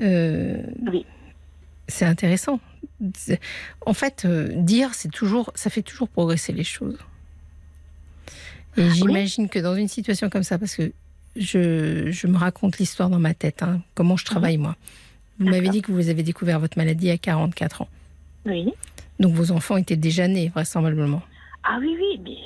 [0.00, 1.06] euh, oui.
[1.88, 2.60] c'est intéressant.
[3.86, 6.98] En fait, euh, dire, c'est toujours, ça fait toujours progresser les choses.
[8.76, 10.92] Et j'imagine que dans une situation comme ça, parce que
[11.36, 14.62] je, je me raconte l'histoire dans ma tête, hein, comment je travaille mhm.
[14.64, 14.76] moi.
[15.40, 17.88] Vous m'avez dit que vous avez découvert votre maladie à 44 ans.
[18.46, 18.72] Oui.
[19.18, 21.22] Donc vos enfants étaient déjà nés, vraisemblablement.
[21.64, 22.36] Ah oui, oui, mais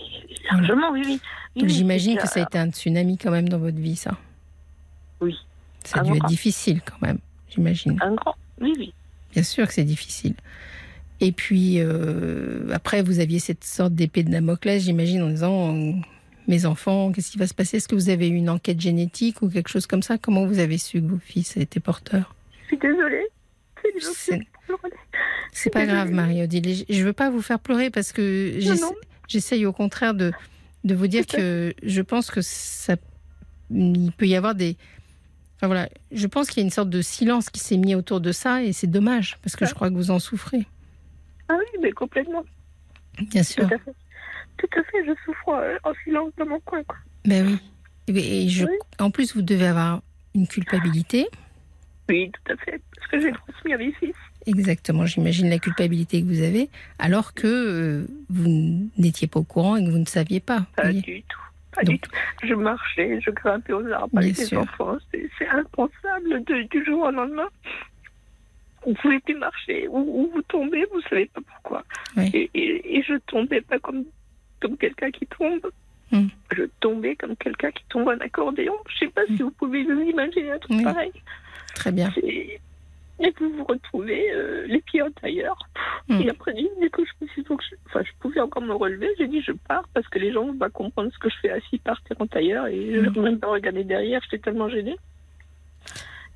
[0.51, 1.21] largement, oui, oui.
[1.57, 4.17] Donc j'imagine que ça a été un tsunami quand même dans votre vie, ça.
[5.21, 5.35] Oui.
[5.85, 7.19] Ça a dû être difficile quand même,
[7.51, 7.99] j'imagine.
[8.01, 8.95] Un grand, oui, oui.
[9.33, 10.35] Bien sûr que c'est difficile.
[11.21, 15.75] Et puis, euh, après, vous aviez cette sorte d'épée de Damoclès, j'imagine, en disant
[16.47, 17.79] Mes enfants, qu'est-ce qui va se passer?
[17.79, 20.17] Est-ce que vous avez eu une enquête génétique ou quelque chose comme ça?
[20.17, 23.27] Comment vous avez su que vos fils étaient porteurs Je suis désolée.
[25.53, 26.85] C'est pas grave, Marie-Odile.
[26.89, 28.61] Je veux pas vous faire pleurer parce que
[29.29, 30.33] j'essaye au contraire de,
[30.85, 32.97] de vous dire que je pense que ça,
[33.71, 34.77] il peut y avoir des,
[35.59, 38.21] Enfin, voilà, je pense qu'il y a une sorte de silence qui s'est mis autour
[38.21, 40.67] de ça et c'est dommage parce que je crois que vous en souffrez.
[41.49, 42.45] Ah oui, mais complètement.
[43.21, 43.67] Bien sûr.
[43.67, 43.95] Tout à fait.
[44.59, 46.85] Tout à fait, je souffre euh, en silence dans mon coin.
[46.85, 46.97] Quoi.
[47.25, 48.17] Ben oui.
[48.17, 48.67] Et je,
[49.01, 50.03] En plus, vous devez avoir
[50.35, 51.27] une culpabilité.
[52.09, 54.15] Oui, tout à fait, parce que j'ai transmis à mes fils.
[54.49, 59.77] Exactement, j'imagine la culpabilité que vous avez, alors que euh, vous n'étiez pas au courant
[59.77, 60.65] et que vous ne saviez pas.
[60.75, 61.41] Pas du tout.
[61.75, 62.11] Pas du tout.
[62.43, 64.97] Je marchais, je grimpais aux arbres avec les enfants.
[65.13, 67.49] C'est impensable de, du jour au lendemain.
[68.87, 71.85] Vous pouvez plus marcher, ou, vous tombez, vous savez pas pourquoi.
[72.33, 74.05] Et, et, je tombais pas comme,
[74.61, 75.71] comme quelqu'un qui tombe.
[76.11, 76.29] Hmm.
[76.57, 78.73] Je tombais comme quelqu'un qui tombe en accordéon.
[78.89, 81.13] Je sais pas si vous pouvez vous imaginer un truc pareil.
[81.75, 82.11] Très bien.
[83.21, 85.59] Et vous vous retrouvez euh, les pieds en tailleur.
[86.09, 86.21] Hmm.
[86.21, 89.27] Et après, dès que je me suis je, enfin, je pouvais encore me relever, j'ai
[89.27, 92.01] dit je pars parce que les gens vont comprendre ce que je fais assis par
[92.03, 94.97] terre en tailleur et je ne même pas regarder derrière, j'étais tellement gênée.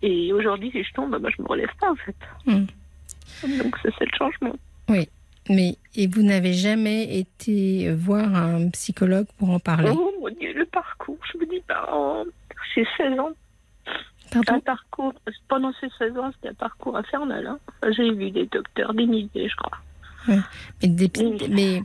[0.03, 2.17] Et aujourd'hui, si je tombe, bah, je me relève pas en fait.
[2.47, 2.67] Hmm.
[3.59, 4.57] Donc c'est le changement.
[4.89, 5.09] Oui.
[5.49, 9.91] Mais et vous n'avez jamais été voir un psychologue pour en parler?
[9.93, 11.19] Oh mon Dieu, le parcours.
[11.33, 12.25] Je me dis, bah,
[12.75, 13.33] j'ai 16 ans
[14.35, 15.13] un parcours,
[15.49, 17.47] pendant ces 16 ans, c'était un parcours infernal.
[17.47, 17.59] Hein.
[17.91, 19.79] J'ai vu des docteurs, des milliers, je crois.
[21.49, 21.83] Mais,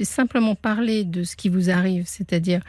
[0.00, 2.60] simplement parler de ce qui vous arrive, c'est-à-dire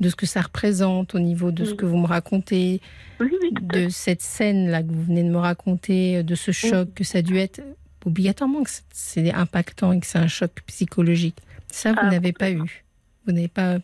[0.00, 2.80] de ce que ça représente au niveau de ce que vous me racontez,
[3.20, 7.22] de cette scène-là que vous venez de me raconter, de ce choc que ça a
[7.22, 7.62] dû être,
[8.04, 11.36] obligatoirement que c'est impactant et que c'est un choc psychologique.
[11.68, 12.84] Ça, vous ah, n'avez pas eu.
[13.26, 13.78] Vous n'avez pas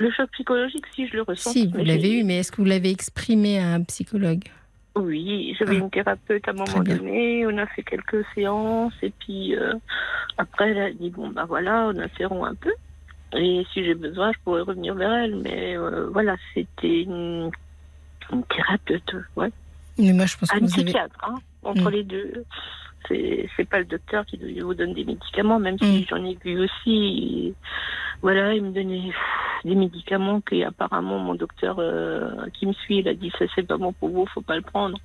[0.00, 1.52] le choc psychologique, si je le ressens.
[1.52, 4.44] Si, vous l'avez eu, mais est-ce que vous l'avez exprimé à un psychologue
[4.96, 5.80] Oui, j'avais ah.
[5.80, 9.74] une thérapeute à un moment donné, on a fait quelques séances, et puis euh,
[10.38, 12.72] après, elle a dit bon, ben voilà, on interrompt un peu.
[13.36, 15.36] Et si j'ai besoin, je pourrais revenir vers elle.
[15.36, 17.50] Mais euh, voilà, c'était une,
[18.48, 19.50] thérapeute, ouais.
[19.98, 21.94] Mais moi, je pense que un psychiatre, hein, entre hmm.
[21.94, 22.44] les deux
[23.08, 26.04] c'est pas le docteur qui vous donne des médicaments, même si mm.
[26.08, 27.54] j'en ai vu aussi.
[28.22, 29.12] Voilà, il me donnait
[29.64, 33.66] des médicaments que apparemment mon docteur euh, qui me suit, il a dit ça c'est
[33.66, 34.98] pas bon pour vous, faut pas le prendre.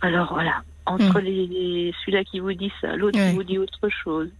[0.00, 1.24] Alors voilà, entre mm.
[1.24, 4.30] les, celui-là qui vous dit ça, l'autre qui vous dit autre chose.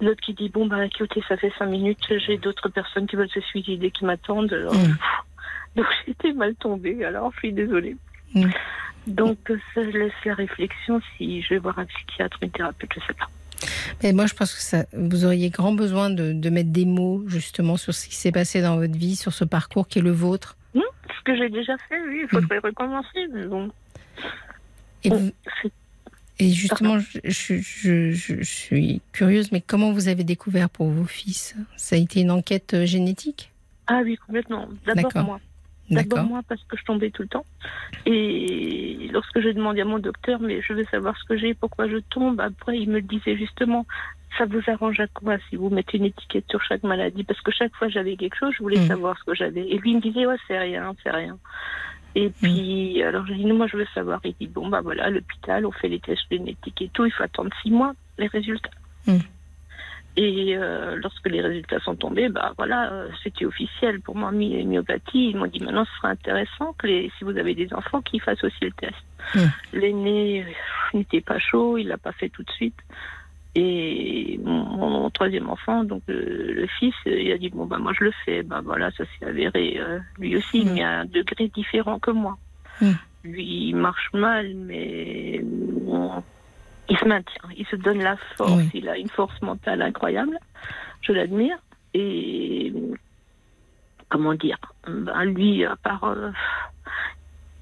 [0.00, 3.30] L'autre qui dit bon bah écoutez ça fait cinq minutes, j'ai d'autres personnes qui veulent
[3.30, 4.68] se suicider qui m'attendent.
[4.72, 5.76] Mm.
[5.76, 7.04] Donc j'étais mal tombée.
[7.04, 7.96] Alors je suis désolée.
[9.06, 9.38] Donc,
[9.74, 13.14] ça laisse la réflexion si je vais voir un psychiatre, une thérapeute, je ne sais
[13.14, 13.28] pas.
[14.02, 17.76] Mais moi, je pense que ça, vous auriez grand besoin de, mettre des mots justement
[17.76, 20.56] sur ce qui s'est passé dans votre vie, sur ce parcours qui est le vôtre.
[20.74, 22.66] Non, ce que j'ai déjà fait, oui, il faudrait hmm.
[22.66, 23.28] recommencer.
[23.48, 23.70] bon.
[26.40, 31.56] Et, justement, je, suis curieuse, mais comment vous avez découvert pour vos fils?
[31.76, 33.50] Ça a été une enquête euh, génétique?
[33.88, 34.68] Ah oui, complètement.
[34.86, 35.40] D'abord moi.
[35.90, 37.46] D'abord moi parce que je tombais tout le temps.
[38.06, 41.88] Et lorsque j'ai demandé à mon docteur, mais je veux savoir ce que j'ai, pourquoi
[41.88, 43.86] je tombe, après il me disait justement,
[44.36, 47.24] ça vous arrange à quoi si vous mettez une étiquette sur chaque maladie?
[47.24, 48.88] Parce que chaque fois j'avais quelque chose, je voulais mm.
[48.88, 49.66] savoir ce que j'avais.
[49.68, 51.38] Et lui il me disait, ouais c'est rien, c'est rien.
[52.14, 52.32] Et mm.
[52.42, 54.20] puis, alors je dis, non, moi je veux savoir.
[54.24, 57.22] Il dit, bon bah voilà, l'hôpital, on fait les tests génétiques et tout, il faut
[57.22, 58.70] attendre six mois les résultats.
[59.06, 59.18] Mm.
[60.20, 64.64] Et euh, lorsque les résultats sont tombés, bah voilà, euh, c'était officiel pour moi, my
[64.64, 65.30] myopathie.
[65.30, 68.20] Ils m'ont dit maintenant, ce serait intéressant que les, si vous avez des enfants, qu'ils
[68.20, 68.96] fassent aussi le test.
[69.36, 69.38] Mmh.
[69.74, 72.74] L'aîné euh, n'était pas chaud, il l'a pas fait tout de suite.
[73.54, 78.12] Et mon, troisième enfant, donc le, fils, il a dit bon bah moi je le
[78.24, 78.42] fais.
[78.42, 79.80] Bah voilà, ça s'est avéré.
[80.18, 80.76] lui aussi, mmh.
[80.76, 82.36] il a un degré différent que moi.
[82.80, 82.90] Mmh.
[83.22, 85.44] Lui, il marche mal, mais
[86.88, 90.38] il se maintient, il se donne la force, il a une force mentale incroyable,
[91.02, 91.58] je l'admire.
[91.94, 92.72] Et
[94.08, 96.04] comment dire, ben lui, à part.
[96.04, 96.30] Euh,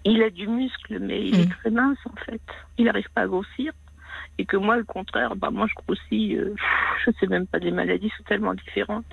[0.04, 1.54] il a du muscle, mais il est mm.
[1.60, 2.40] très mince en fait.
[2.78, 3.72] Il n'arrive pas à grossir.
[4.38, 6.54] Et que moi, le contraire, ben moi je grossis, euh,
[7.04, 9.06] je ne sais même pas, des maladies sont tellement différentes.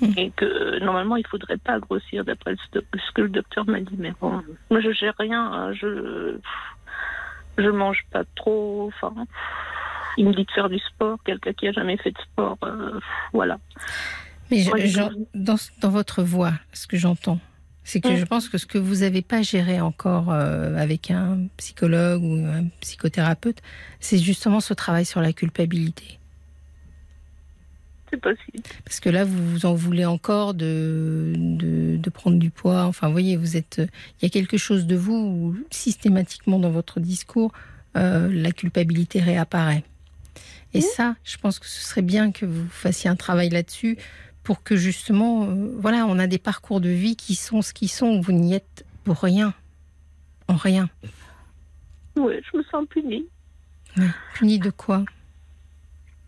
[0.00, 0.12] Mm.
[0.16, 3.96] Et que normalement, il ne faudrait pas grossir d'après ce que le docteur m'a dit.
[3.98, 5.52] Mais bon, moi je gère rien.
[5.52, 6.38] Hein, je
[7.58, 8.88] je mange pas trop.
[8.88, 9.14] Enfin,
[10.16, 11.18] il me dit de faire du sport.
[11.24, 12.98] Quelqu'un qui a jamais fait de sport, euh,
[13.32, 13.58] voilà.
[14.50, 14.64] Mais
[15.34, 17.40] dans, dans, votre voix, ce que j'entends,
[17.82, 18.16] c'est que mm.
[18.16, 22.34] je pense que ce que vous n'avez pas géré encore euh, avec un psychologue ou
[22.46, 23.60] un psychothérapeute,
[24.00, 26.18] c'est justement ce travail sur la culpabilité.
[28.14, 28.62] C'est possible.
[28.84, 32.84] Parce que là, vous vous en voulez encore de, de, de, prendre du poids.
[32.84, 33.82] Enfin, vous voyez, vous êtes.
[34.20, 37.52] Il y a quelque chose de vous où, systématiquement dans votre discours,
[37.96, 39.82] euh, la culpabilité réapparaît.
[40.74, 43.98] Et ça, je pense que ce serait bien que vous fassiez un travail là-dessus
[44.44, 47.90] pour que justement, euh, voilà, on a des parcours de vie qui sont ce qu'ils
[47.90, 48.20] sont.
[48.20, 49.54] Vous n'y êtes pour rien.
[50.46, 50.88] En rien.
[52.16, 53.26] Oui, je me sens punie.
[54.34, 55.04] Punie de quoi?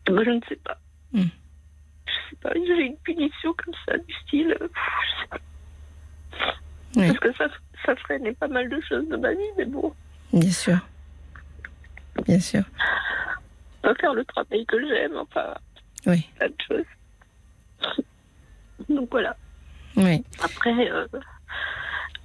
[0.09, 0.81] Moi, je ne sais pas.
[1.13, 1.29] Hmm.
[2.17, 2.51] Je sais pas.
[2.55, 4.57] J'ai une punition comme ça, du style.
[4.61, 5.39] Euh, je sais pas.
[6.95, 7.47] Parce que ça,
[7.85, 9.93] ça freinait pas mal de choses de ma vie, mais bon.
[10.33, 10.79] Bien sûr.
[12.25, 12.63] Bien sûr.
[13.83, 15.55] Pas faire le travail que j'aime, enfin.
[16.07, 16.29] Oui.
[16.37, 17.97] Plein de choses.
[18.89, 19.37] Donc voilà.
[19.97, 20.25] Oui.
[20.43, 21.07] Après, euh,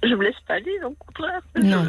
[0.02, 1.42] je me laisse pas aller, donc contraire.
[1.56, 1.86] Non.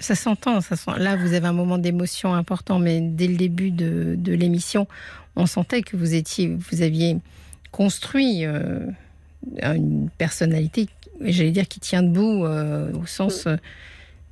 [0.00, 0.92] Ça s'entend, ça sent.
[0.98, 4.88] Là, vous avez un moment d'émotion important, mais dès le début de, de l'émission,
[5.36, 7.18] on sentait que vous étiez, vous aviez
[7.70, 8.86] construit euh,
[9.62, 10.88] une personnalité,
[11.20, 13.56] j'allais dire, qui tient debout euh, au sens, euh,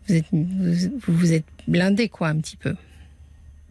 [0.09, 2.75] vous êtes, vous, vous, êtes blindé, quoi, un petit peu.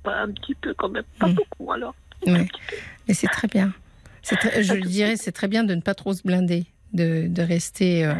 [0.04, 1.34] Pas un petit peu, quand même, pas mm.
[1.34, 1.96] beaucoup, alors.
[2.26, 3.74] Mais c'est très bien.
[4.24, 8.12] je dirais, c'est très bien de ne pas trop se blinder, de, de rester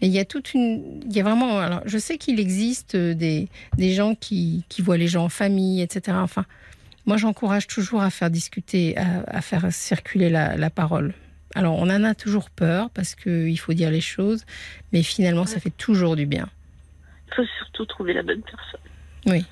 [0.00, 1.00] et il y a toute une.
[1.04, 1.58] Il y a vraiment.
[1.58, 5.28] Alors, je sais qu'il existe euh, des, des gens qui, qui voient les gens en
[5.28, 6.16] famille, etc.
[6.20, 6.44] Enfin,
[7.06, 11.14] moi, j'encourage toujours à faire discuter, à, faire circuler la, la, parole.
[11.54, 14.44] Alors, on en a toujours peur parce qu'il faut dire les choses,
[14.92, 16.48] mais finalement, ça fait toujours du bien.
[17.28, 18.80] Il faut surtout trouver la bonne personne.
[19.26, 19.44] Oui.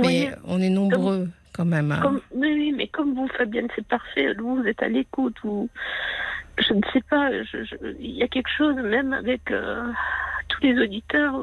[0.00, 1.98] Mais on est nombreux quand même.
[2.32, 4.34] oui, mais comme vous, Fabienne, c'est parfait.
[4.34, 5.36] Vous, vous êtes à l'écoute.
[5.42, 5.68] Vous
[6.58, 7.30] je ne sais pas,
[7.98, 9.84] il y a quelque chose même avec euh,
[10.48, 11.34] tous les auditeurs.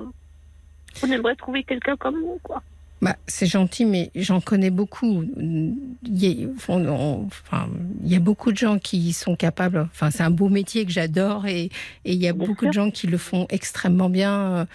[1.03, 2.61] On aimerait trouver quelqu'un comme vous, quoi.
[2.99, 5.23] Bah, c'est gentil, mais j'en connais beaucoup.
[5.38, 7.69] Il y, a, enfin,
[8.03, 9.88] il y a beaucoup de gens qui sont capables.
[9.91, 11.65] Enfin, c'est un beau métier que j'adore et,
[12.05, 14.65] et, il y a beaucoup de gens qui le font extrêmement bien.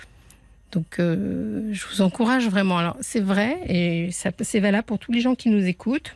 [0.71, 2.79] Donc, euh, je vous encourage vraiment.
[2.79, 6.15] Alors, c'est vrai et c'est valable pour tous les gens qui nous écoutent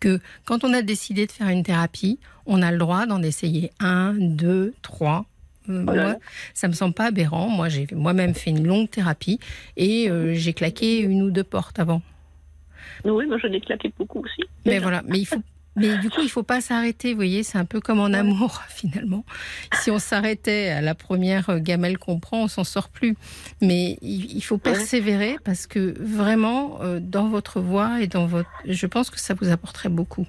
[0.00, 3.70] que quand on a décidé de faire une thérapie, on a le droit d'en essayer
[3.80, 5.26] un, deux, trois.
[5.68, 6.16] Euh, moi,
[6.54, 7.48] ça me semble pas aberrant.
[7.48, 9.38] Moi, j'ai moi-même fait une longue thérapie
[9.76, 12.02] et euh, j'ai claqué une ou deux portes avant.
[13.04, 14.42] Oui, moi je l'ai claqué beaucoup aussi.
[14.66, 15.42] Mais voilà, mais il faut
[15.78, 17.10] mais du coup, il faut pas s'arrêter.
[17.12, 19.24] Vous voyez, c'est un peu comme en amour finalement.
[19.74, 23.16] Si on s'arrêtait à la première gamelle qu'on prend, on s'en sort plus.
[23.60, 28.86] Mais il faut persévérer parce que vraiment, euh, dans votre voix et dans votre, je
[28.86, 30.26] pense que ça vous apporterait beaucoup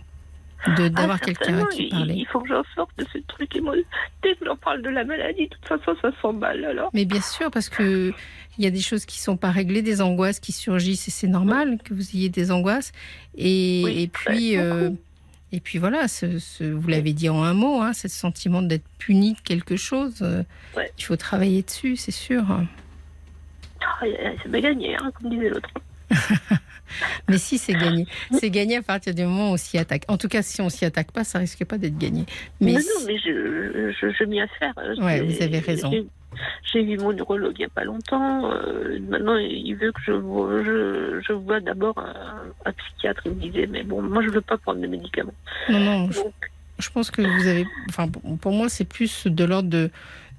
[0.78, 2.12] d'avoir ah, quelqu'un qui parle.
[2.12, 3.56] Il faut que j'en sorte de ce truc.
[3.56, 3.76] Et moi,
[4.24, 6.90] dès que j'en parle de la maladie, de toute façon, ça s'emballe alors.
[6.94, 8.14] Mais bien sûr, parce que
[8.58, 11.28] il y a des choses qui sont pas réglées, des angoisses qui surgissent et c'est
[11.28, 12.92] normal que vous ayez des angoisses.
[13.38, 14.58] Et, et puis.
[15.52, 19.34] Et puis voilà, ce, vous l'avez dit en un mot, hein, ce sentiment d'être puni
[19.34, 20.44] de quelque chose, euh,
[20.98, 22.46] il faut travailler dessus, c'est sûr.
[23.82, 24.06] Ah,
[24.44, 25.70] c'est pas gagné, hein, comme disait l'autre.
[27.30, 28.08] Mais si, c'est gagné.
[28.32, 30.04] C'est gagné à partir du moment où on s'y attaque.
[30.08, 32.26] En tout cas, si on s'y attaque pas, ça risque pas d'être gagné.
[32.60, 34.74] Mais non, mais je, je, je m'y affaire.
[35.00, 35.92] Ouais, vous avez raison.
[36.72, 38.52] J'ai vu mon neurologue il n'y a pas longtemps.
[38.52, 43.22] Euh, maintenant, il veut que je, vois, je, je vois d'abord un, psychiatre.
[43.26, 45.34] Il me disait, mais bon, moi, je ne veux pas prendre de médicaments.
[45.70, 46.10] Non, non.
[46.78, 47.66] je, pense que vous avez.
[47.90, 49.90] Enfin, pour moi, c'est plus de l'ordre de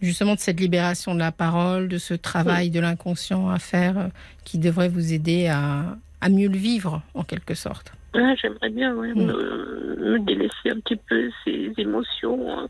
[0.00, 4.08] justement de cette libération de la parole, de ce travail de l'inconscient à faire, euh,
[4.44, 7.92] qui devrait vous aider à, à mieux le vivre, en quelque sorte.
[8.14, 9.14] J'aimerais bien mm.
[9.14, 12.66] me, délaisser un petit peu ces émotions euh,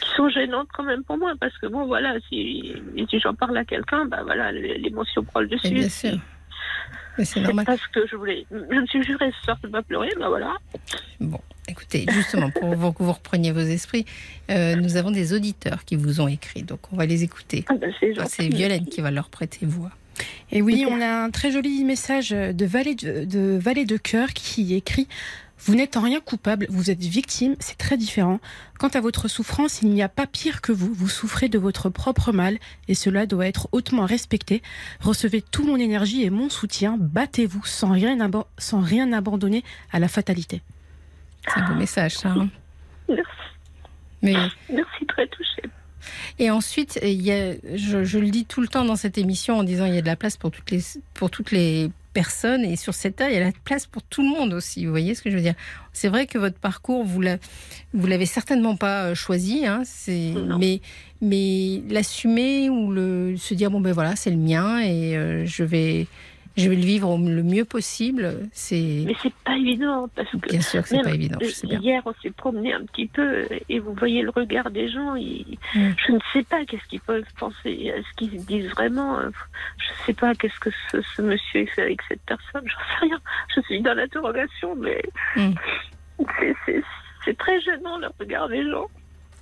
[0.00, 2.74] qui sont gênantes quand même pour moi parce que bon voilà si,
[3.08, 5.70] si j'en parle à quelqu'un bah voilà l'émotion prend le dessus.
[5.70, 6.18] bien sûr.
[7.18, 7.66] c'est normal.
[7.66, 10.54] Parce que je voulais, je me suis juré ce soir de pas pleurer, bah voilà.
[11.20, 14.06] Bon, écoutez, justement pour que vous repreniez vos esprits,
[14.50, 17.64] euh, nous avons des auditeurs qui vous ont écrit, donc on va les écouter.
[17.68, 17.86] Ah, bah,
[18.26, 19.90] c'est Violaine qui va leur prêter voix.
[20.52, 24.74] Et oui, on a un très joli message de Valet de, de, de Cœur qui
[24.74, 25.08] écrit
[25.66, 28.38] vous n'êtes en rien coupable, vous êtes victime, c'est très différent.
[28.78, 31.88] Quant à votre souffrance, il n'y a pas pire que vous, vous souffrez de votre
[31.88, 34.62] propre mal et cela doit être hautement respecté.
[35.00, 38.18] Recevez toute mon énergie et mon soutien, battez-vous sans rien,
[38.58, 40.60] sans rien abandonner à la fatalité.
[41.46, 42.28] C'est un beau message, ça.
[42.28, 42.50] Hein.
[43.08, 43.30] Merci.
[44.20, 44.34] Mais...
[44.68, 45.62] Merci, très touché.
[46.38, 49.64] Et ensuite, il y a, je, le dis tout le temps dans cette émission en
[49.64, 50.80] disant il y a de la place pour toutes les,
[51.14, 52.64] pour toutes les personnes.
[52.64, 54.86] Et sur cette terre, il y a de la place pour tout le monde aussi.
[54.86, 55.54] Vous voyez ce que je veux dire?
[55.92, 59.82] C'est vrai que votre parcours, vous l'avez certainement pas euh, choisi, hein,
[60.58, 60.80] mais,
[61.20, 65.64] mais l'assumer ou le, se dire bon ben voilà, c'est le mien et euh, je
[65.64, 66.06] vais
[66.56, 68.48] je vais le vivre le mieux possible.
[68.52, 69.04] C'est.
[69.06, 70.36] Mais c'est pas évident parce que.
[70.36, 71.38] Bien sûr que c'est pas évident.
[71.64, 75.16] Hier, on s'est promené un petit peu et vous voyez le regard des gens.
[75.16, 79.18] Je ne sais pas qu'est-ce qu'ils peuvent penser, est-ce qu'ils disent vraiment.
[79.20, 82.62] Je ne sais pas qu'est-ce que ce, monsieur fait avec cette personne.
[82.64, 83.20] J'en sais rien.
[83.54, 85.02] Je suis dans l'interrogation, mais
[85.36, 85.54] mm.
[87.24, 88.86] c'est très gênant le regard des gens.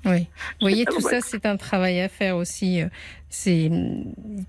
[0.05, 0.21] Oui.
[0.61, 2.83] Vous voyez, tout ça, c'est un travail à faire aussi.
[3.29, 3.71] C'est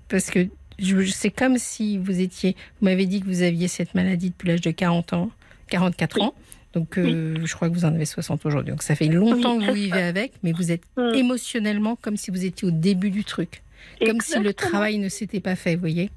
[0.08, 0.48] parce que
[0.78, 2.56] c'est comme si vous étiez.
[2.80, 5.30] Vous m'avez dit que vous aviez cette maladie depuis l'âge de 40 ans,
[5.68, 6.34] 44 ans.
[6.74, 8.72] Donc, euh, je crois que vous en avez 60 aujourd'hui.
[8.72, 11.14] Donc, ça fait longtemps que vous vivez avec, mais vous êtes mm.
[11.14, 13.62] émotionnellement comme si vous étiez au début du truc.
[14.04, 16.10] Comme si le travail ne s'était pas fait, vous voyez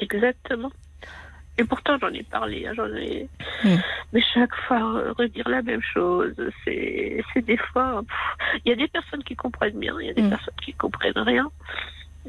[0.00, 0.72] Exactement.
[1.58, 3.28] Et pourtant, j'en ai parlé, hein, j'en ai.
[3.62, 3.76] Mm.
[4.14, 8.02] Mais chaque fois, redire la même chose, c'est des fois.
[8.64, 10.30] Il y a des personnes qui comprennent bien, il y a des mm.
[10.30, 11.50] personnes qui comprennent rien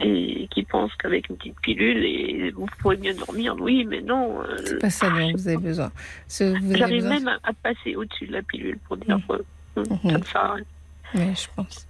[0.03, 3.55] et qui pensent qu'avec une petite pilule et vous pourrez mieux dormir.
[3.59, 4.41] Oui, mais non.
[4.41, 5.91] Euh, c'est pas ça dont vous avez besoin.
[6.29, 9.83] J'arrive même à, passer au-dessus de la pilule pour dire mmh.
[9.83, 10.23] que mmh.
[10.31, 10.55] ça
[11.15, 11.87] Oui, je pense.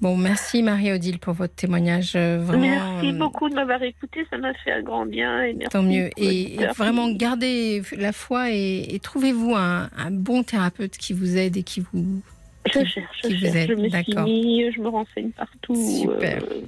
[0.00, 2.12] Bon, merci Marie-Odile pour votre témoignage.
[2.16, 5.42] Euh, vraiment, merci euh, beaucoup de m'avoir écouté, ça m'a fait un grand bien.
[5.42, 6.10] Et tant mieux.
[6.18, 11.62] Et, vraiment, gardez la foi et, trouvez-vous un, un, bon thérapeute qui vous aide et
[11.62, 12.22] qui vous
[12.66, 13.68] je cherche, je cherche.
[13.68, 15.74] Je me suis mis, je me renseigne partout.
[15.74, 16.42] Super.
[16.42, 16.60] Euh,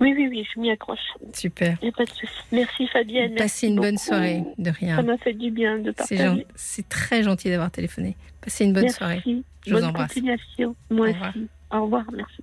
[0.00, 0.98] oui, oui, oui, je m'y accroche.
[1.32, 1.76] Super.
[1.80, 2.32] Il n'y a pas de souci.
[2.50, 3.34] Merci Fabienne.
[3.36, 4.96] Passez une bonne soirée, de rien.
[4.96, 6.46] Ça m'a fait du bien de partager.
[6.54, 8.16] C'est très gentil d'avoir téléphoné.
[8.40, 8.96] Passez une bonne merci.
[8.96, 9.22] soirée.
[9.66, 10.08] Je bonne vous embrasse.
[10.14, 10.74] continuation.
[10.90, 11.48] Moi aussi.
[11.70, 12.42] Au revoir, merci.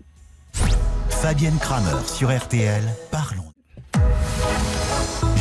[1.10, 3.44] Fabienne Kramer sur RTL, parlons.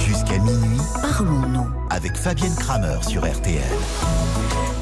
[0.07, 3.63] Jusqu'à minuit, parlons-nous avec Fabienne Kramer sur RTL.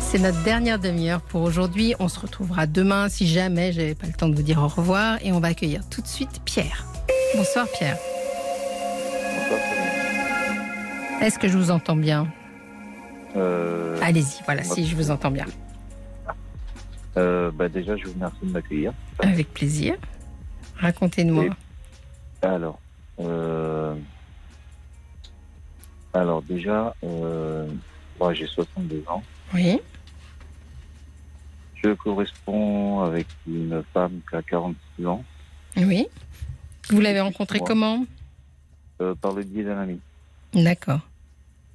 [0.08, 1.96] C'est notre dernière demi-heure pour aujourd'hui.
[1.98, 5.18] On se retrouvera demain si jamais j'avais pas le temps de vous dire au revoir.
[5.24, 6.86] Et on va accueillir tout de suite Pierre.
[7.34, 7.98] Bonsoir Pierre.
[11.20, 12.28] Est-ce que je vous entends bien
[13.34, 15.46] euh, Allez-y, voilà, si je vous entends bien.
[17.16, 18.92] Euh, bah déjà, je vous remercie de m'accueillir.
[19.18, 19.96] Avec plaisir.
[20.76, 21.46] Racontez-moi.
[22.42, 22.78] Alors,
[23.18, 23.92] euh,
[26.14, 29.24] alors déjà, moi j'ai 62 ans.
[29.52, 29.80] Oui.
[31.86, 35.24] Je corresponds avec une femme qui a 46 ans.
[35.76, 36.08] Oui.
[36.90, 38.04] Vous l'avez rencontrée comment
[39.00, 40.00] euh, Par le biais d'un ami.
[40.52, 41.00] D'accord.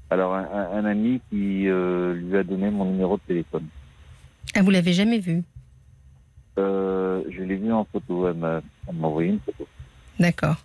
[0.09, 3.67] Alors, un, ami qui euh, lui a donné mon numéro de téléphone.
[4.53, 5.43] Ah, vous l'avez jamais vu
[6.57, 8.27] euh, Je l'ai vu en photo.
[8.27, 9.65] Elle m'a envoyé une photo.
[10.19, 10.57] D'accord.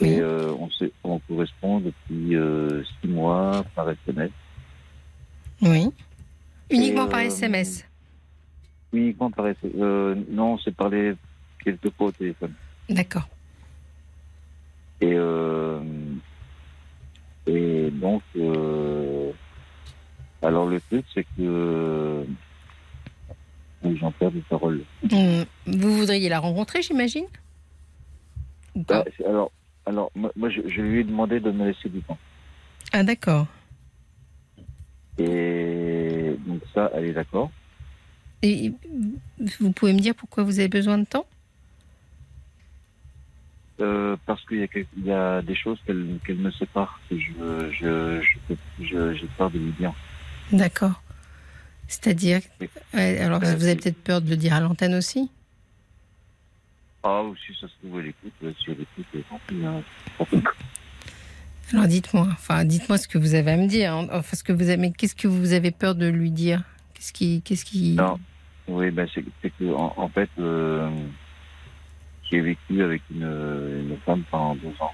[0.00, 0.68] Et on,
[1.04, 2.36] on correspond depuis
[3.00, 4.30] six mois par SMS.
[5.62, 5.90] Oui.
[6.70, 7.87] Uniquement par SMS
[8.92, 9.46] Uniquement par.
[9.46, 11.14] Euh, non, c'est par les
[11.62, 12.52] quelques fois au téléphone.
[12.88, 13.28] D'accord.
[15.00, 15.80] Et, euh,
[17.46, 19.30] et donc, euh,
[20.42, 22.24] alors le truc, c'est que
[23.84, 24.82] j'en perds des paroles.
[25.02, 25.42] Hmm.
[25.66, 27.26] Vous voudriez la rencontrer, j'imagine?
[28.74, 29.50] Bah, Alors,
[29.86, 32.18] alors moi, je, je, lui ai demandé de me laisser du temps.
[32.92, 33.46] Ah, d'accord.
[35.18, 37.50] Et donc ça, elle est d'accord.
[38.42, 38.72] Et
[39.60, 41.26] vous pouvez me dire pourquoi vous avez besoin de temps?
[43.80, 44.68] Euh, Parce qu'il
[45.04, 47.32] y, a des choses qu'elle me sépare que je
[47.72, 48.20] je,
[48.80, 49.92] je, j'ai peur de lui dire.
[50.52, 51.02] D'accord.
[51.86, 52.40] C'est-à-dire
[52.92, 55.30] Alors vous avez peut-être peur de le dire à l'antenne aussi?
[57.02, 58.32] Ah, ou si ça se trouve, elle écoute.
[58.40, 59.40] Si elle écoute, tant
[61.72, 63.92] alors dites-moi, enfin dites-moi ce que vous avez à me dire.
[63.92, 64.08] Hein.
[64.10, 66.62] Enfin ce que vous avez, qu'est-ce que vous avez peur de lui dire?
[66.98, 68.18] Qu'est-ce qui, qu'est-ce qui Non,
[68.66, 70.90] oui, ben c'est, que en, fait, euh,
[72.28, 74.92] j'ai vécu avec une, une, femme pendant deux ans.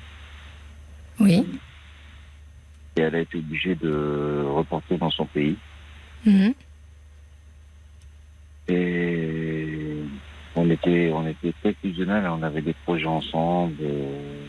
[1.19, 1.47] Oui.
[2.97, 5.57] Et elle a été obligée de reporter dans son pays.
[6.27, 6.53] Mhm.
[8.69, 10.03] Et
[10.55, 13.77] on était, on était très fusionnels, on avait des projets ensemble,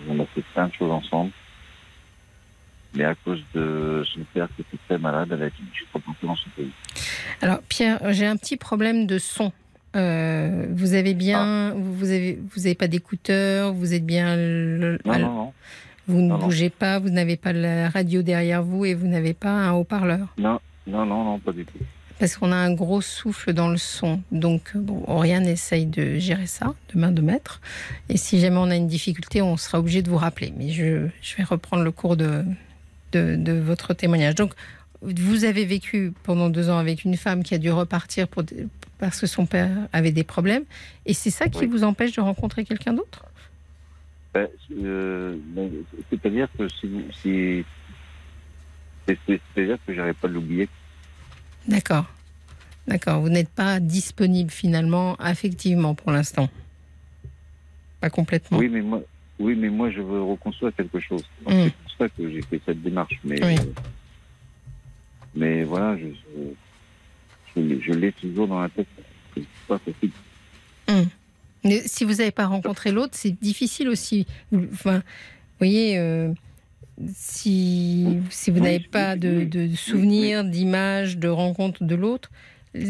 [0.10, 1.32] on a fait plein de choses ensemble
[2.96, 5.86] mais à cause de son père qui était très malade, elle a été obligée
[6.24, 6.72] dans son pays.
[7.42, 9.52] Alors Pierre, j'ai un petit problème de son.
[9.96, 11.74] Euh, vous avez bien, ah.
[11.76, 14.36] vous avez, vous avez pas d'écouteurs, vous êtes bien.
[14.36, 15.54] non, non, non.
[16.08, 19.50] Vous ne bougez pas, vous n'avez pas la radio derrière vous et vous n'avez pas
[19.50, 20.36] un haut-parleur.
[20.38, 21.80] Non, non, non, non, pas du tout.
[22.20, 24.22] Parce qu'on a un gros souffle dans le son.
[24.32, 27.60] Donc, bon, rien n'essaye de gérer ça de main de maître.
[28.08, 30.54] Et si jamais on a une difficulté, on sera obligé de vous rappeler.
[30.56, 32.46] Mais je, je vais reprendre le cours de,
[33.16, 34.36] de, votre témoignage.
[34.36, 34.54] Donc,
[35.02, 38.44] vous avez vécu pendant deux ans avec une femme qui a dû repartir pour,
[38.98, 40.64] parce que son père avait des problèmes.
[41.06, 43.26] Et c'est ça qui vous empêche de rencontrer quelqu'un d'autre?
[44.34, 44.48] Ben,
[44.84, 45.70] euh, ben,
[46.10, 47.64] C'est-à-dire que si,
[49.08, 50.68] c'est-à-dire que j'arrive pas à l'oublier.
[51.68, 52.06] D'accord.
[52.88, 53.22] D'accord.
[53.22, 56.50] Vous n'êtes pas disponible finalement, affectivement, pour l'instant.
[58.02, 58.58] Pas complètement.
[58.58, 59.02] Oui, mais moi,
[59.40, 61.24] oui, mais moi, je veux reconstruire quelque chose.
[61.46, 61.68] Hmm.
[61.98, 63.20] Ça que j'ai fait cette démarche.
[63.24, 63.40] Mais,
[65.36, 66.08] mais voilà, je,
[67.56, 68.88] je, l'ai toujours dans la tête.
[69.34, 70.14] c'est pas possible.
[70.88, 71.08] Hum.
[71.64, 74.28] Mais si vous n'avez pas rencontré l'autre, c'est difficile aussi.
[74.54, 76.32] Enfin, vous voyez, euh,
[77.14, 82.30] si, si vous n'avez pas de, de souvenirs, d'images, de rencontres de l'autre,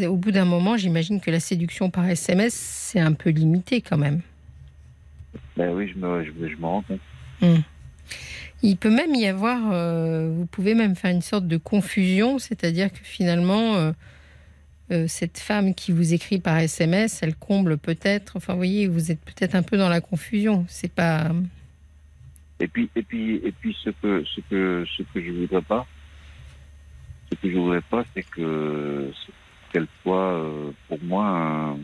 [0.07, 3.97] au bout d'un moment, j'imagine que la séduction par SMS, c'est un peu limité quand
[3.97, 4.21] même.
[5.57, 6.99] Ben oui, je me, je, je me rends compte.
[7.41, 7.61] Hum.
[8.63, 12.91] Il peut même y avoir, euh, vous pouvez même faire une sorte de confusion, c'est-à-dire
[12.91, 13.91] que finalement, euh,
[14.91, 19.11] euh, cette femme qui vous écrit par SMS, elle comble peut-être, enfin vous voyez, vous
[19.11, 20.65] êtes peut-être un peu dans la confusion.
[20.67, 21.31] C'est pas.
[22.59, 25.85] Et puis, et puis, et puis, ce que, ce que, ce que je voudrais pas,
[27.29, 29.11] ce que je voudrais pas, c'est que
[29.71, 30.41] qu'elle soit
[30.87, 31.77] pour moi un,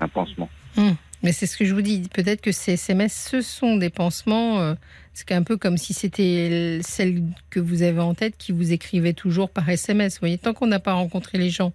[0.00, 0.48] un pansement.
[0.76, 0.96] Hum.
[1.22, 2.08] Mais c'est ce que je vous dis.
[2.12, 4.60] Peut-être que ces SMS, ce sont des pansements.
[4.60, 4.74] Euh,
[5.14, 9.12] c'est un peu comme si c'était celle que vous avez en tête qui vous écrivait
[9.12, 10.14] toujours par SMS.
[10.14, 11.72] Vous voyez, tant qu'on n'a pas rencontré les gens,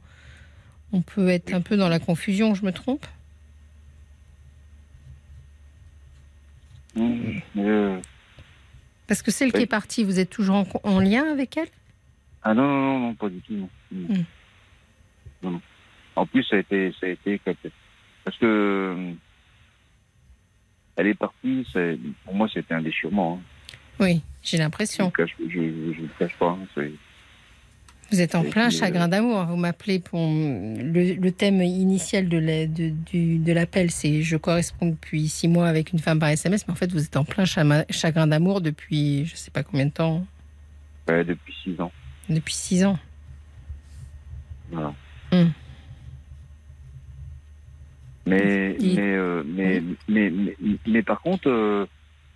[0.91, 2.55] on peut être un peu dans la confusion.
[2.55, 3.05] Je me trompe?
[6.95, 7.99] Mmh,
[9.07, 11.69] Parce que celle qui est partie, vous êtes toujours en, lien avec elle?
[12.43, 13.69] Ah non, non, non, pas du tout.
[13.91, 14.23] Mmh.
[15.43, 15.61] Non.
[16.15, 17.39] En plus, ça a été, ça a été
[18.27, 19.13] parce que
[20.97, 21.65] elle est partie,
[22.25, 23.39] pour moi, c'était un déchirement.
[23.39, 23.75] Hein.
[23.99, 25.11] Oui, j'ai l'impression.
[25.17, 26.57] Je ne le cache pas.
[26.77, 26.89] Hein,
[28.09, 29.45] vous êtes en plein chagrin d'amour.
[29.45, 35.91] Vous m'appelez pour le, thème initial de l'appel, c'est je corresponds depuis six mois avec
[35.91, 39.33] une femme par SMS, mais en fait vous êtes en plein chagrin d'amour depuis je
[39.33, 40.25] ne sais pas combien de temps.
[41.09, 41.91] Ouais, depuis six ans.
[42.29, 42.97] Depuis six ans.
[44.71, 44.93] Voilà.
[45.31, 45.51] Hum.
[48.27, 50.55] Mais, euh, mais, mais, mais,
[50.85, 51.85] mais, par contre, euh,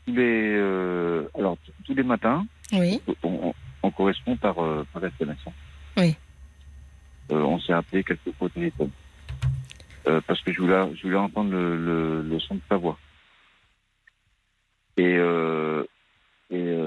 [0.06, 3.02] tous les, euh, alors, tous les matins, oui.
[3.24, 4.56] on, correspond par,
[4.94, 5.38] par SMS.
[5.98, 6.16] Oui.
[7.30, 8.92] on s'est appelé quelques fois au téléphone.
[10.06, 12.98] parce que je voulais, je voulais entendre le, le, son de sa voix.
[14.96, 15.18] Et,
[16.52, 16.78] et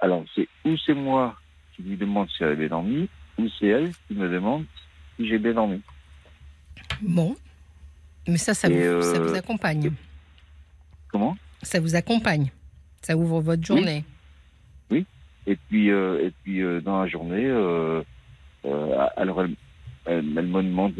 [0.00, 1.36] alors, c'est ou c'est moi
[1.74, 3.08] qui lui demande si elle a bien dormi,
[3.38, 4.64] ou c'est elle qui me demande
[5.16, 5.82] si j'ai bien dormi.
[7.02, 7.36] Bon.
[8.28, 9.90] Mais ça, ça, vous, euh, accompagne.
[11.10, 11.36] Comment?
[11.62, 12.50] Ça vous accompagne.
[13.00, 14.04] Ça ouvre votre journée.
[14.90, 15.06] Oui.
[15.46, 17.48] Et puis, euh, et puis euh, dans la journée,
[19.16, 19.56] alors elle,
[20.04, 20.94] elle, me demande,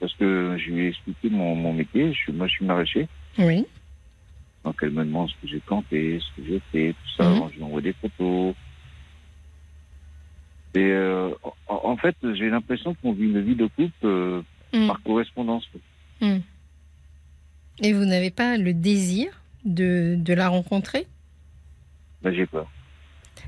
[0.00, 3.06] parce que je lui ai expliqué mon, métier, je, moi je suis maraîcher.
[3.38, 3.64] Oui.
[4.64, 7.30] Donc elle me demande ce que j'ai planté, ce que j'ai fait, tout ça.
[7.30, 7.48] Mhm.
[7.52, 8.54] Je lui envoie des photos.
[10.74, 10.92] Et
[11.68, 14.42] en, fait, j'ai l'impression qu'on vit une vie de couple
[14.72, 14.88] mhm.
[14.88, 15.68] par correspondance.
[16.20, 16.38] Mmh.
[17.80, 21.06] Et vous n'avez pas le désir de, de la rencontrer?
[22.22, 22.70] Ben, J'ai peur.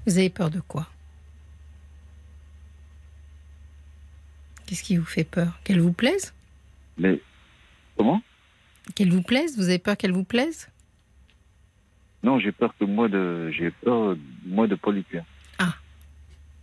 [0.06, 0.88] Vous avez peur de quoi?
[4.66, 5.60] Qu'est-ce qui vous fait peur?
[5.64, 6.32] Qu'elle vous plaise?
[6.96, 7.20] Mais
[7.96, 8.22] comment?
[8.94, 9.56] Qu'elle vous plaise?
[9.56, 10.68] Vous avez peur qu'elle vous plaise?
[12.22, 15.24] Non, j'ai peur que moi de j'ai peur moi de pas lui plaire.
[15.58, 15.74] Ah,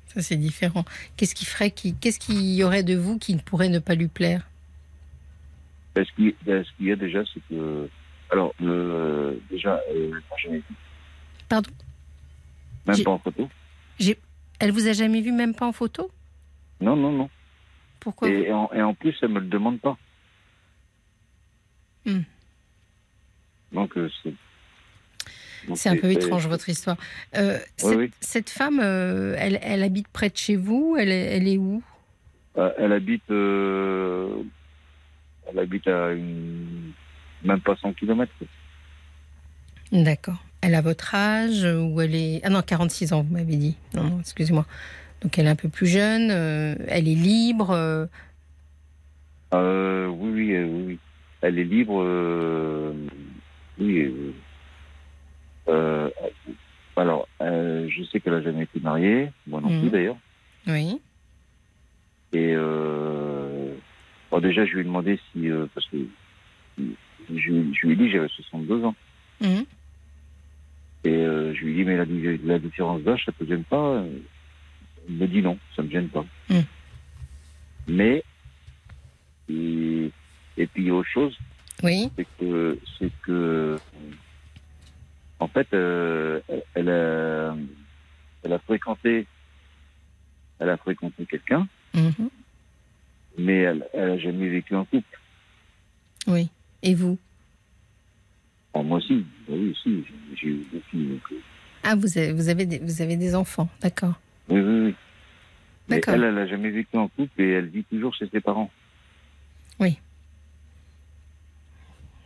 [0.07, 0.85] ça c'est différent.
[1.15, 3.93] Qu'est-ce qui ferait qui qu'est-ce qu'il y aurait de vous qui ne pourrait ne pas
[3.93, 4.47] lui plaire?
[5.95, 6.33] Ben, ce qu'il
[6.79, 7.89] y a déjà, c'est que.
[8.31, 10.11] Alors, le, déjà, euh,
[10.41, 10.75] jamais vu.
[11.49, 11.69] Pardon?
[12.87, 13.49] Même pas en photo.
[14.59, 16.09] Elle vous a jamais vu, même pas en photo?
[16.79, 17.29] Non, non, non.
[17.99, 18.29] Pourquoi?
[18.29, 19.97] Et, en, plus, elle me le demande pas.
[22.05, 22.21] Hmm.
[23.71, 24.33] Donc, euh, c'est.
[25.75, 26.97] C'est un peu étrange votre histoire.
[27.35, 30.95] Euh, cette, cette, femme, euh, elle, elle, habite près de chez vous?
[30.97, 31.83] Elle, elle est où?
[32.55, 33.29] Elle habite
[35.51, 36.91] elle habite à une...
[37.43, 38.31] même pas 100 km.
[39.91, 40.43] D'accord.
[40.61, 42.41] Elle a votre âge ou elle est...
[42.43, 43.75] Ah non, 46 ans, vous m'avez dit.
[43.93, 44.65] Non, non excusez-moi.
[45.21, 48.07] Donc elle est un peu plus jeune, euh, elle est libre euh...
[49.53, 50.99] euh oui, oui, euh, oui,
[51.41, 52.01] Elle est libre.
[52.03, 52.93] Euh,
[53.79, 54.11] oui.
[56.95, 59.89] alors, je sais qu'elle a jamais été mariée, moi non plus mhm.
[59.89, 60.17] d'ailleurs.
[60.67, 60.99] Oui.
[62.33, 62.55] Et
[64.39, 65.49] déjà, je lui ai demandé si.
[65.49, 65.97] Euh, parce que
[66.77, 68.95] je, je, lui ai dit j'avais 62 ans.
[69.41, 69.65] Mhm.
[71.03, 72.05] Et euh, je lui ai dit mais la,
[72.45, 74.03] la différence d'âge, ça te gêne pas?
[75.09, 76.25] Il me dit non, ça me gêne pas.
[76.49, 76.63] Mhm.
[77.87, 78.23] Mais.
[79.49, 80.11] Et,
[80.57, 81.37] et puis, autre chose.
[81.83, 82.09] Oui.
[82.15, 82.79] C'est que.
[82.97, 83.77] C'est que
[85.39, 86.39] en fait, euh,
[86.75, 87.55] elle, a,
[88.43, 89.25] elle a fréquenté.
[90.59, 91.67] Elle a fréquenté quelqu'un.
[91.95, 92.29] Mhm
[93.37, 95.19] mais elle n'a jamais vécu en couple.
[96.27, 96.49] Oui.
[96.83, 97.17] Et vous?
[98.73, 99.25] Ah, Moi aussi.
[99.47, 100.03] Bah oui, aussi.
[100.35, 101.19] J'ai eu des filles.
[101.31, 101.35] Euh.
[101.83, 104.19] Ah, vous avez, vous, avez des, vous avez des enfants, d'accord.
[104.49, 104.95] Oui, oui, oui.
[105.89, 108.71] Mais elle, elle n'a jamais vécu en couple et elle vit toujours chez ses parents.
[109.79, 109.97] Oui.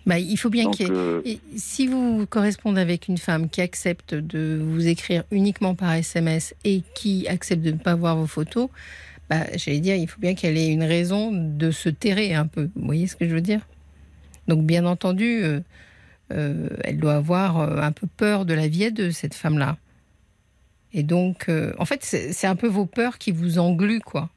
[0.05, 1.21] Bah, il faut bien qu'il euh,
[1.55, 6.83] Si vous correspondez avec une femme qui accepte de vous écrire uniquement par SMS et
[6.93, 8.69] qui accepte de ne pas voir vos photos,
[9.29, 12.69] bah, j'allais dire, il faut bien qu'elle ait une raison de se terrer un peu.
[12.75, 13.61] Vous voyez ce que je veux dire?
[14.47, 15.59] Donc, bien entendu, euh,
[16.31, 19.77] euh, elle doit avoir un peu peur de la vie de cette femme-là.
[20.93, 24.29] Et donc, en fait, c'est un peu vos peurs qui vous engluent, quoi.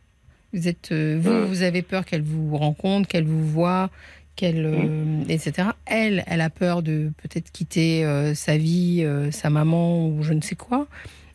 [0.53, 3.91] Vous êtes, vous, vous avez peur qu'elle vous rencontre, qu'elle vous voit,
[4.39, 5.71] qu'elle, euh, etc.
[5.85, 10.33] Elle, elle a peur de peut-être quitter euh, sa vie, euh, sa maman ou je
[10.33, 10.87] ne sais quoi.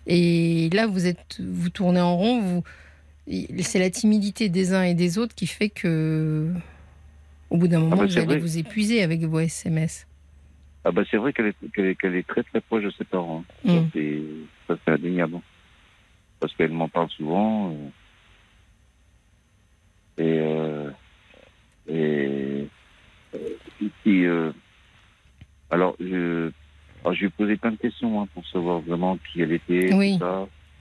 [0.07, 2.41] Et là, vous êtes, vous tournez en rond.
[2.41, 2.63] Vous,
[3.27, 6.51] c'est la timidité des uns et des autres qui fait que,
[7.49, 10.07] au bout d'un moment, ah bah, vous allez vous épuiser avec vos SMS.
[10.85, 13.45] Ah bah c'est vrai qu'elle est, qu'elle est, très très proche de ses parents.
[13.65, 13.87] Hein.
[13.95, 14.45] Mmh.
[14.67, 15.39] Ça c'est indéniable.
[16.41, 17.73] Parce qu'elle m'en parle souvent.
[20.17, 20.41] Et,
[21.87, 22.67] et
[24.07, 24.51] euh,
[25.69, 26.51] alors, je,
[27.03, 29.93] alors, je lui ai posé plein de questions hein, pour savoir vraiment qui elle était.
[29.93, 30.19] Oui.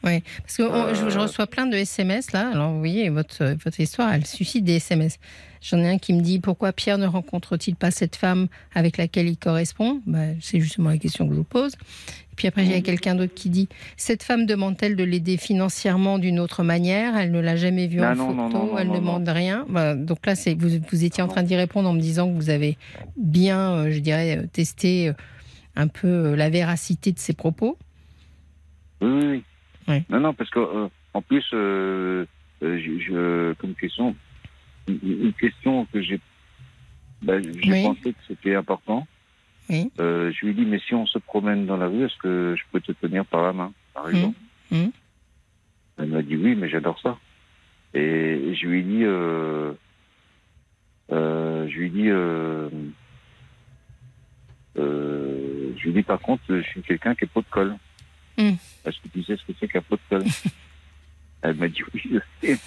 [0.04, 0.64] Oui, parce que
[0.94, 1.20] je, euh.
[1.20, 2.50] reçois plein de SMS là.
[2.52, 5.18] Alors, vous voyez, votre, votre histoire, elle suscite des SMS.
[5.60, 9.28] J'en ai un qui me dit pourquoi Pierre ne rencontre-t-il pas cette femme avec laquelle
[9.28, 10.00] il correspond?
[10.06, 11.74] Bah, C'est justement la question que je vous pose.
[11.74, 15.36] Et puis après, il y a quelqu'un d'autre qui dit Cette femme demande-t-elle de l'aider
[15.36, 17.16] financièrement d'une autre manière?
[17.16, 19.64] Elle ne l'a jamais vue en photo, elle ne demande rien.
[19.68, 22.50] Bah, donc là, vous, vous étiez en train d'y répondre en me disant que vous
[22.50, 22.76] avez
[23.16, 25.12] bien, euh, je dirais, euh, testé
[25.76, 27.78] un peu la véracité de ses propos.
[29.00, 29.44] Oui, oui.
[29.88, 34.14] Non, non, parce que en plus, je, comme question,
[34.88, 36.20] une question que j'ai
[37.22, 39.06] bah, j'ai pensé que c'était important.
[40.00, 42.54] Euh, je lui ai dit, mais si on se promène dans la rue, est-ce que
[42.58, 44.10] je peux te tenir par la main, par mmh.
[44.10, 44.38] exemple
[44.70, 44.86] mmh.
[45.98, 47.18] Elle m'a dit oui, mais j'adore ça.
[47.94, 49.72] Et je lui ai dit, euh,
[51.12, 52.08] euh, je lui ai dit,
[54.76, 57.76] je lui ai dit par contre, je suis quelqu'un qui est pot de colle.
[58.42, 58.56] Mmh.
[58.84, 60.24] Est-ce que tu sais ce que c'est qu'un pot de colle
[61.42, 62.58] Elle m'a dit oui, je sais.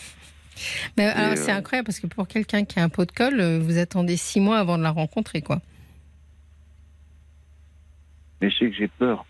[0.97, 3.77] Mais alors c'est incroyable parce que pour quelqu'un qui a un pot de colle, vous
[3.77, 5.61] attendez six mois avant de la rencontrer, quoi.
[8.41, 9.25] Mais je sais que j'ai peur.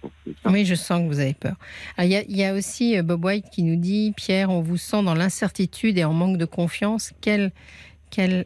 [0.46, 1.56] Oui, je sens que vous avez peur.
[2.00, 5.14] Il y, a aussi euh, Bob White qui nous dit Pierre, on vous sent dans
[5.14, 7.14] l'incertitude et en manque de confiance.
[7.22, 7.52] Quelle,
[8.10, 8.46] quelle,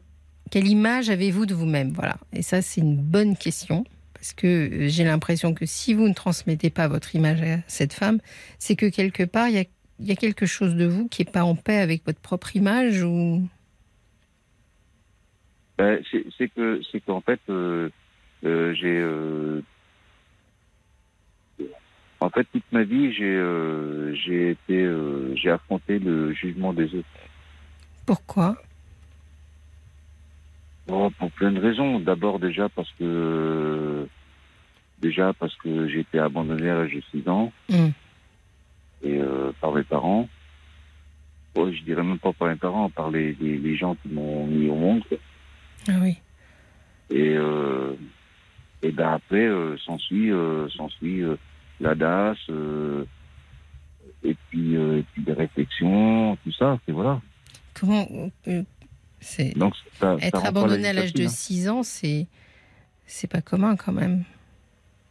[0.51, 1.91] quelle image avez-vous de vous-même?
[1.91, 2.17] Voilà.
[2.33, 3.85] Et ça, c'est une bonne question.
[4.19, 7.93] Parce que euh, j'ai l'impression que si vous ne transmettez pas votre image à cette
[7.93, 8.19] femme,
[8.59, 9.63] c'est que quelque part, il y a,
[9.99, 13.03] y a, quelque chose de vous qui n'est pas en paix avec votre propre image
[13.03, 13.47] ou...
[15.77, 16.01] Ben,
[16.37, 17.89] c'est que c'est qu'en fait, euh,
[18.43, 19.01] j'ai
[22.21, 26.93] en fait, toute ma vie, j'ai euh, j'ai été euh, j'ai affronté le jugement des
[26.95, 27.07] autres.
[28.05, 28.57] Pourquoi?
[30.91, 31.99] Oh, Pour plein de raisons.
[31.99, 34.07] D'abord déjà parce que
[35.01, 37.89] déjà parce que j'ai été abandonné à l'âge de 6 ans hmm.
[39.03, 40.27] et euh, par mes parents.
[41.55, 44.69] Oh, je dirais même pas par mes parents, par les, les, gens qui m'ont mis
[44.69, 45.03] au monde.
[45.87, 46.17] Ah oui.
[47.09, 47.35] Et
[48.81, 49.49] et ben après
[49.83, 50.31] s'ensuit
[50.77, 51.23] s'ensuit
[51.79, 53.05] la DAS, euh,
[54.23, 57.21] et, puis, euh, et puis des réflexions, tout ça, et voilà.
[57.73, 58.05] Comment
[59.39, 61.73] euh, être abandonné à l'âge de 6 hein.
[61.73, 62.27] ans, c'est
[63.05, 64.23] c'est pas commun quand même.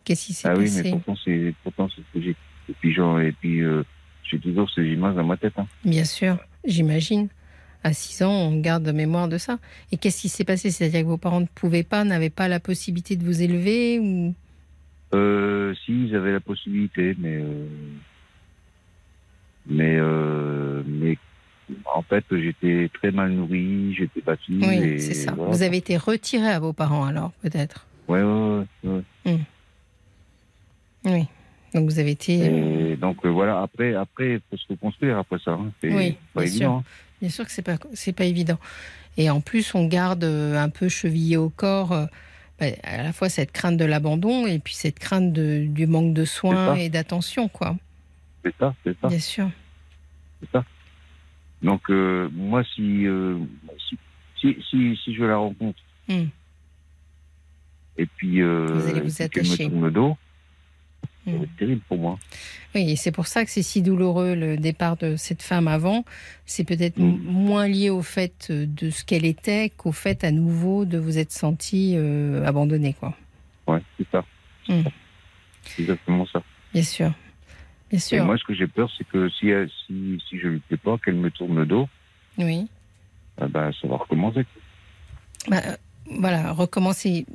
[0.05, 2.36] Qu'est-ce qui s'est ah passé oui, mais pourtant c'est pourtant c'est ce que j'ai.
[2.68, 3.62] Et puis genre et puis
[4.24, 5.55] j'ai toujours ces images dans ma tête.
[5.56, 5.66] Hein.
[5.85, 7.28] Bien sûr, j'imagine.
[7.85, 9.59] À 6 ans, on garde mémoire de ça.
[9.93, 10.70] Et qu'est-ce qui s'est passé?
[10.70, 14.35] C'est-à-dire que vos parents ne pouvaient pas, n'avaient pas la possibilité de vous élever ou?
[15.14, 17.66] Euh, si, ils avaient la possibilité, mais euh,
[19.66, 21.16] mais euh, mais
[21.95, 24.59] en fait, j'étais très mal nourri, j'étais battu.
[24.62, 25.32] Oui, c'est ça.
[25.32, 27.86] Vous avez été retiré à vos parents alors, peut-être?
[28.09, 29.03] Ouais, ouais.
[29.24, 29.36] Hmm.
[31.05, 31.27] Oui.
[31.74, 32.93] Donc vous avez été.
[32.93, 33.61] Et donc euh, voilà.
[33.61, 35.53] Après, après, il faut se reconstruire après ça.
[35.53, 35.70] Hein.
[35.81, 36.59] C'est oui, pas bien évident.
[36.59, 36.73] Sûr.
[36.73, 36.85] Hein.
[37.20, 38.59] Bien sûr que c'est pas c'est pas évident.
[39.16, 42.09] Et en plus, on garde un peu chevillé au corps
[42.61, 46.24] bah, à la fois cette crainte de l'abandon et puis cette crainte du manque de
[46.24, 47.77] soins et d'attention, quoi.
[48.45, 49.09] C'est ça, c'est ça.
[49.09, 49.51] Bien sûr.
[50.40, 50.65] C'est ça.
[51.62, 53.39] Donc, euh, moi, euh,
[53.89, 53.98] si,
[54.40, 56.26] si, si, je la rencontre, hmm.
[57.97, 59.64] et puis, euh, vous allez vous attacher.
[59.64, 60.16] me tourne le dos,
[61.24, 61.47] c'est mm.
[61.59, 62.18] terrible pour moi.
[62.74, 66.05] Oui, et c'est pour ça que c'est si douloureux le départ de cette femme avant.
[66.47, 67.18] C'est peut-être mm.
[67.24, 71.32] moins lié au fait de ce qu'elle était qu'au fait à nouveau de vous être
[71.32, 73.14] senti euh, abandonné, quoi.
[73.66, 74.24] Ouais, c'est ça.
[74.66, 76.43] C'est exactement ça.
[76.72, 77.12] Bien sûr.
[77.90, 78.19] Bien sûr.
[78.19, 79.51] Et moi, ce que j'ai peur, c'est que si,
[79.86, 81.89] si, si je lui plais pas, qu'elle me tourne le dos.
[82.36, 82.69] Oui.
[83.40, 84.44] Eh ben, ça va recommencer.
[85.48, 85.62] bah,
[86.10, 87.27] Voilà, recommencer.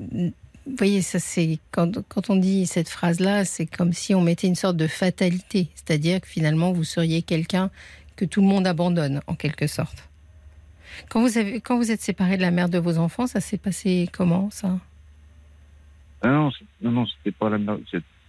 [0.65, 4.47] Vous voyez, ça c'est quand, quand on dit cette phrase-là, c'est comme si on mettait
[4.47, 7.69] une sorte de fatalité, c'est-à-dire que finalement vous seriez quelqu'un
[8.15, 10.07] que tout le monde abandonne en quelque sorte.
[11.09, 13.57] Quand vous avez, quand vous êtes séparé de la mère de vos enfants, ça s'est
[13.57, 14.79] passé comment ça?
[16.21, 16.51] Ah non,
[16.81, 17.77] non, non, c'était pas la mère,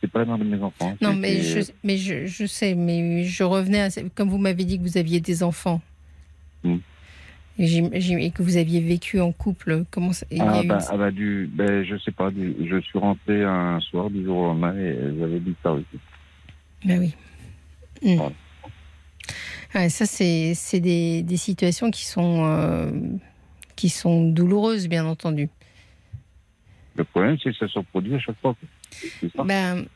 [0.05, 0.97] c'était pas de mes enfants.
[1.01, 4.79] Non, mais je, mais je, je, sais, mais je revenais à, comme vous m'avez dit
[4.79, 5.81] que vous aviez des enfants.
[6.63, 6.79] Hmm.
[7.59, 11.85] Et, que vous aviez vécu en couple, comment ça ah, bah, ah bah, du, ben,
[11.85, 15.85] je sais pas, je suis rentré un soir du jour au lendemain et j'avais disparu.
[16.85, 17.15] Ben oui.
[18.03, 18.21] Hmm.
[19.75, 22.91] Ouais, ça, c'est des, des, situations qui sont, euh,
[23.77, 25.49] qui sont douloureuses, bien entendu.
[26.97, 28.57] Le problème, c'est que ça se reproduit à chaque fois.
[29.45, 29.87] Ben,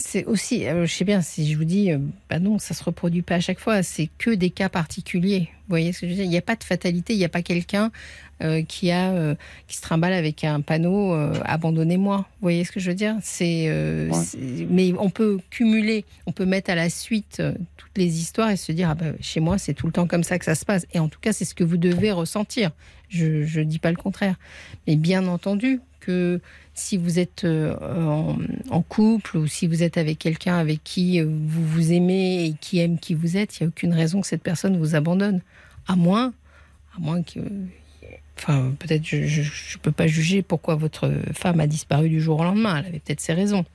[0.00, 1.90] c'est aussi, euh, je sais bien, si je vous dis,
[2.28, 5.48] ben non, ça se reproduit pas à chaque fois, c'est que des cas particuliers.
[5.50, 6.24] Vous voyez ce que je veux dire?
[6.24, 7.92] Il n'y a pas de fatalité, il n'y a pas quelqu'un
[8.42, 9.36] euh, qui a
[9.68, 11.12] qui se trimballe avec un panneau
[11.44, 12.16] abandonnez-moi.
[12.18, 13.16] Vous voyez ce que je veux dire?
[13.22, 13.68] C'est,
[14.68, 17.42] mais on peut cumuler, on peut mettre à la suite
[17.76, 20.24] toutes les histoires et se dire ah ben, chez moi c'est tout le temps comme
[20.24, 20.86] ça que ça se passe.
[20.92, 22.72] Et en tout cas c'est ce que vous devez ressentir.
[23.08, 24.36] Je ne dis pas le contraire,
[24.86, 26.40] mais bien entendu que
[26.80, 27.76] si vous êtes euh,
[28.70, 32.54] en, couple ou si vous êtes avec quelqu'un avec qui euh, vous vous aimez et
[32.54, 35.40] qui aime qui vous êtes, il n'y a aucune raison que cette personne vous abandonne.
[35.86, 36.32] À moins,
[36.96, 37.40] à moins que.
[38.38, 42.44] Enfin, peut-être je ne peux pas juger pourquoi votre femme a disparu du jour au
[42.44, 42.78] lendemain.
[42.78, 43.66] Elle avait peut-être ses raisons.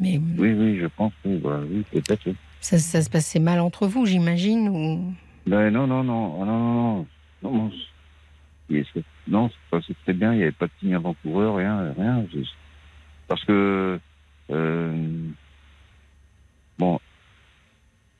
[0.00, 2.30] Mais, oui, oui, je pense oui, peut-être.
[2.60, 5.12] Ça, ça, se passait mal entre vous, j'imagine ou...
[5.46, 7.06] Ben non, non, non, non, non,
[7.42, 7.70] non, non,
[9.26, 12.24] non, c'est très bien, il n'y avait pas de signe avant-coureur, rien, rien.
[13.26, 13.98] Parce que,
[14.50, 15.08] euh,
[16.78, 16.98] bon,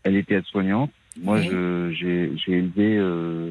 [0.03, 0.91] elle était aide-soignante.
[1.21, 2.97] Moi, je, j'ai, j'ai élevé.
[2.99, 3.51] Euh,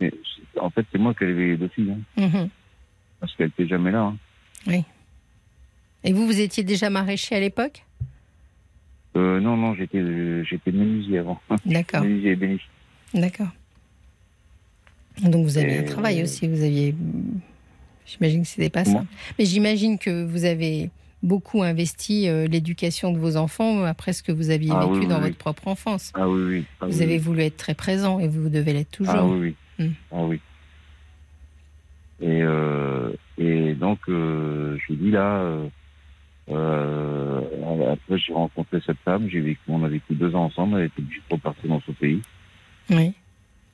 [0.00, 0.12] mais
[0.60, 1.94] en fait, c'est moi qui ai élevé les deux filles.
[2.16, 2.28] Hein.
[2.28, 2.48] Mhm.
[3.20, 4.02] Parce qu'elle n'était jamais là.
[4.02, 4.16] Hein.
[4.66, 4.84] Oui.
[6.04, 7.84] Et vous, vous étiez déjà maraîcher à l'époque?
[9.16, 11.40] Euh, Non, non, j'étais, j'étais menuisier avant.
[11.66, 12.00] D'accord.
[12.04, 12.58] menuisier et
[13.14, 13.48] D'accord.
[15.22, 16.94] Donc vous aviez un travail aussi, vous aviez.
[18.06, 19.04] J'imagine que c'était pas ça.
[19.38, 20.90] Mais j'imagine que vous avez
[21.22, 25.20] beaucoup investi euh, l'éducation de vos enfants après ce que vous aviez ah vécu dans
[25.20, 26.12] votre propre enfance.
[26.14, 26.64] Ah oui, oui.
[26.80, 29.14] Ah vous avez voulu être très présent et vous devez l'être toujours.
[29.14, 29.86] Ah oui, oui.
[29.86, 29.92] Hmm.
[30.12, 30.40] Ah oui.
[32.20, 35.60] Et, euh, et donc, euh, je dis là,
[36.48, 41.00] après j'ai rencontré cette femme, j'ai vécu, on a vécu deux ans ensemble, elle était
[41.00, 42.20] obligée de repartir dans son pays.
[42.90, 43.14] Oui.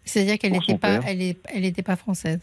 [0.05, 2.41] C'est-à-dire qu'elle n'était pas, elle, elle était pas française.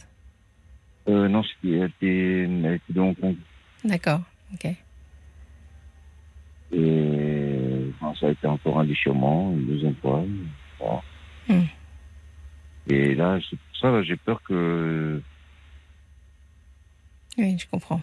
[1.08, 3.36] Euh, non, elle était, elle était de Hong Kong.
[3.84, 4.22] D'accord,
[4.54, 4.68] ok.
[6.74, 10.24] Et ça a été encore un déchirement, une deuxième fois.
[11.48, 11.64] Hmm.
[12.88, 15.22] Et là, c'est pour ça, j'ai peur que.
[17.38, 18.02] Oui, je comprends.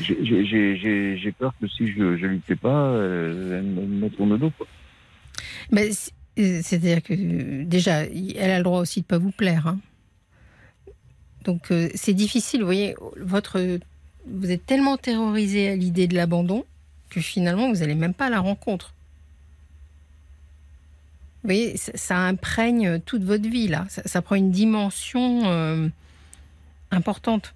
[0.00, 4.50] J'ai peur que si je ne lui fais pas, elle me sur le dos.
[4.56, 4.66] Quoi.
[5.70, 5.90] Mais
[6.36, 9.66] c'est-à-dire que déjà, elle a le droit aussi de pas vous plaire.
[9.66, 9.78] Hein.
[11.44, 13.78] Donc euh, c'est difficile, vous voyez, votre,
[14.26, 16.64] vous êtes tellement terrorisé à l'idée de l'abandon
[17.10, 18.94] que finalement vous n'allez même pas à la rencontre.
[21.42, 25.88] Vous voyez, ça, imprègne toute votre vie là, ça, prend une dimension euh,
[26.92, 27.54] importante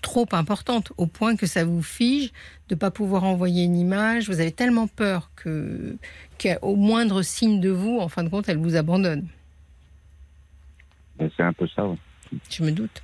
[0.00, 2.32] trop importante au point que ça vous fige
[2.68, 4.28] de ne pas pouvoir envoyer une image.
[4.28, 5.96] Vous avez tellement peur que
[6.38, 9.26] qu'au moindre signe de vous, en fin de compte, elle vous abandonne.
[11.18, 11.86] C'est un peu ça.
[12.50, 13.02] Je me doute.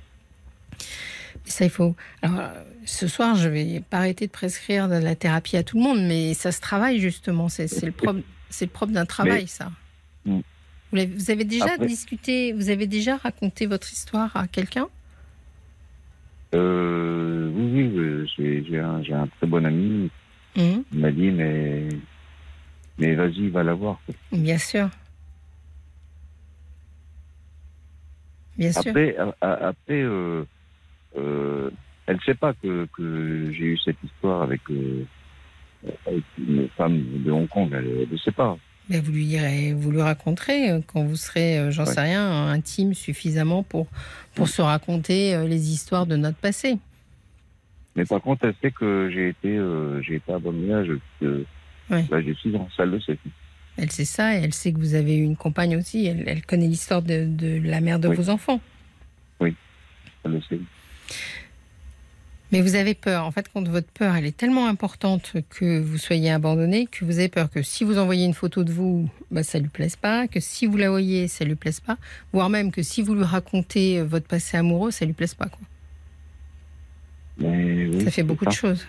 [1.45, 1.95] ça, il faut.
[2.21, 2.49] Alors,
[2.85, 6.01] ce soir, je vais pas arrêter de prescrire de la thérapie à tout le monde,
[6.01, 7.49] mais ça se travaille justement.
[7.49, 9.71] C'est le propre, c'est le propre d'un travail, ça.
[10.25, 10.39] Mm.
[10.91, 14.87] Vous avez, déjà discuté, vous avez déjà raconté votre histoire à quelqu'un?
[16.53, 20.09] Euh, oui, oui, j'ai un, un, très bon ami.
[20.55, 20.61] Mmh.
[20.91, 21.87] Il m'a dit, mais,
[22.97, 23.99] mais vas-y, va la voir.
[24.31, 24.89] Bien sûr.
[28.57, 28.89] Bien sûr.
[28.89, 30.43] Après, après euh,
[31.17, 31.69] euh,
[32.07, 35.05] elle ne sait pas que, que j'ai eu cette histoire avec, euh,
[36.05, 37.69] avec, une femme de Hong Kong.
[37.71, 38.57] Elle ne sait pas
[38.97, 42.93] vous lui direz, vous lui raconterez euh, quand vous serez, euh, j'en sais rien, intime
[42.95, 43.87] suffisamment pour,
[44.33, 46.79] pour se raconter euh, les histoires de notre passé.
[47.95, 49.59] Mais par contre, elle sait que j'ai été,
[50.05, 53.17] j'ai été à bon là, j'ai ans, ça le sait.
[53.77, 56.05] Elle sait ça et elle sait que vous avez eu une compagne aussi.
[56.05, 58.61] Elle, connaît l'histoire de, de, la mère de vos enfants.
[59.39, 59.55] Oui,
[60.23, 60.59] elle le sait.
[62.51, 63.25] Mais vous avez peur.
[63.25, 67.19] En fait, quand votre peur, elle est tellement importante que vous soyez abandonné, que vous
[67.19, 70.27] avez peur que si vous envoyez une photo de vous, bah, ça lui plaise pas,
[70.27, 71.97] que si vous la voyez, ça lui plaise pas,
[72.33, 75.59] voire même que si vous lui racontez votre passé amoureux, ça lui plaise pas, quoi.
[78.03, 78.87] ça fait beaucoup de choses.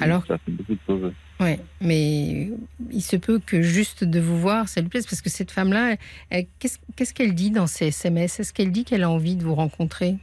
[0.00, 1.12] Alors, ça fait beaucoup de choses.
[1.40, 2.50] Ouais, mais
[2.90, 5.96] il se peut que juste de vous voir, ça lui plaise, parce que cette femme-là,
[6.58, 10.16] qu'est-ce qu'elle dit dans ses SMS Est-ce qu'elle dit qu'elle a envie de vous rencontrer?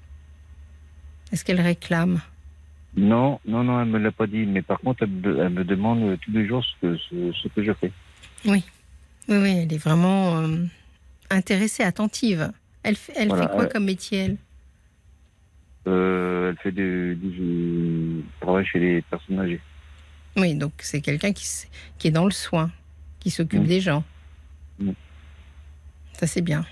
[1.31, 2.21] Est-ce qu'elle réclame?
[2.97, 5.09] Non, non, non, elle me l'a pas dit, mais par contre, elle,
[5.49, 6.97] me demande tous les jours ce que,
[7.33, 7.91] ce, que je fais.
[8.45, 8.63] Oui,
[9.27, 10.65] oui, oui, elle est vraiment euh,
[11.29, 12.51] intéressée, attentive.
[12.83, 14.37] Elle, elle fait quoi comme métier, elle?
[15.87, 19.61] Euh, Elle fait du, du travail chez les personnes âgées.
[20.37, 21.45] Oui, donc c'est quelqu'un qui,
[21.97, 22.71] qui est dans le soin,
[23.19, 23.67] qui s'occupe mmh.
[23.67, 24.03] des gens.
[24.79, 24.91] Mmh.
[26.13, 26.65] Ça, c'est bien.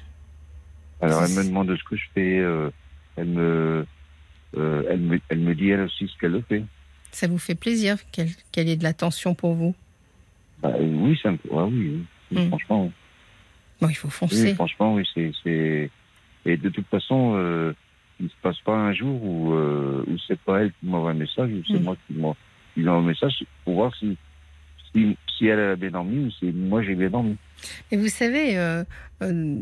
[1.02, 2.40] Alors, elle me demande ce que je fais.
[2.40, 2.70] Euh,
[3.18, 3.86] elle, me,
[4.58, 6.64] euh, elle, me, elle me dit elle aussi ce qu'elle fait.
[7.12, 9.76] Ça vous fait plaisir qu'elle ait de l'attention pour vous?
[10.62, 12.48] Bah, Oui, ça me, oui, mmh.
[12.48, 12.92] franchement.
[13.82, 14.54] Bon, il faut foncer.
[14.56, 15.08] franchement, oui,
[15.44, 15.90] c'est.
[16.46, 17.74] Et de toute façon, euh,
[18.20, 21.16] il ne se passe pas un jour où, où c'est pas elle qui m'envoie un
[21.16, 22.36] message, ou c'est moi qui m'envoie
[22.78, 24.18] un message pour voir si,
[24.94, 27.38] si, elle a bien dormi ou si moi j'ai bien dormi.
[27.92, 28.84] Et vous savez, euh,
[29.22, 29.58] euh,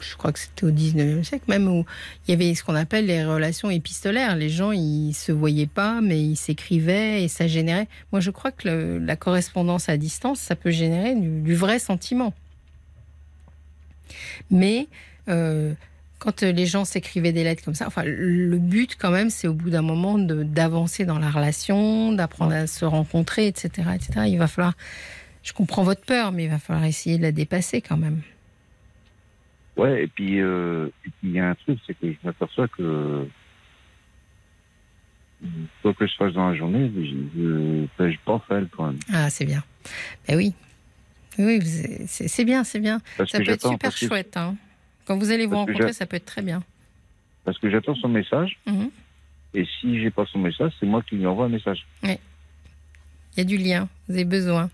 [0.00, 1.84] je crois que c'était au 19e siècle même, où
[2.26, 4.36] il y avait ce qu'on appelle les relations épistolaires.
[4.36, 7.88] Les gens, ils se voyaient pas, mais ils s'écrivaient et ça générait.
[8.12, 12.34] Moi, je crois que la correspondance à distance, ça peut générer du, vrai sentiment.
[14.50, 14.88] Mais
[15.28, 15.72] euh,
[16.18, 19.54] quand les gens s'écrivaient des lettres comme ça, enfin, le but quand même, c'est au
[19.54, 24.26] bout d'un moment d'avancer dans la relation, d'apprendre à se rencontrer, etc., etc.
[24.28, 24.74] Il va falloir,
[25.42, 28.22] je comprends votre peur, mais il va falloir essayer de la dépasser quand même.
[29.76, 30.88] Ouais, et puis euh,
[31.22, 33.26] il y a un truc, c'est que je m'aperçois que
[35.82, 38.98] quoi que je fasse dans la journée, je ne pêche pas elle quand même.
[39.12, 39.62] Ah, c'est bien.
[40.26, 40.54] Ben oui.
[41.38, 41.60] Oui,
[42.06, 43.00] c'est bien, c'est bien.
[43.18, 44.36] ça peut être super chouette.
[44.36, 44.56] Hein.
[45.04, 46.62] Quand vous allez vous rencontrer, ça peut être très bien.
[47.44, 48.58] Parce que j'attends son message.
[48.66, 48.90] Mhm.
[49.54, 51.86] Et si j'ai pas son message, c'est moi qui lui envoie un message.
[52.02, 52.18] Oui.
[53.32, 53.88] Il y a du lien.
[54.08, 54.70] Vous avez besoin.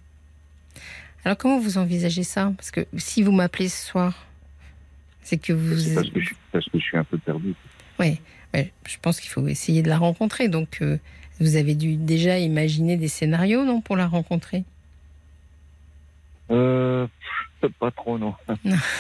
[1.24, 2.52] Alors comment vous envisagez ça?
[2.56, 4.26] Parce que si vous m'appelez ce soir,
[5.22, 5.94] c'est que vous.
[5.94, 7.54] Parce que, je, parce que je suis un peu perdu.
[7.98, 8.20] Oui.
[8.54, 10.48] je pense qu'il faut essayer de la rencontrer.
[10.48, 10.98] Donc, euh,
[11.40, 14.64] vous avez dû déjà imaginer des scénarios, non, pour la rencontrer?
[16.50, 17.06] Euh,
[17.78, 18.34] pas trop, non.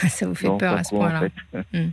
[0.08, 1.28] ça vous fait peur à ce point-là.
[1.72, 1.90] Hmm.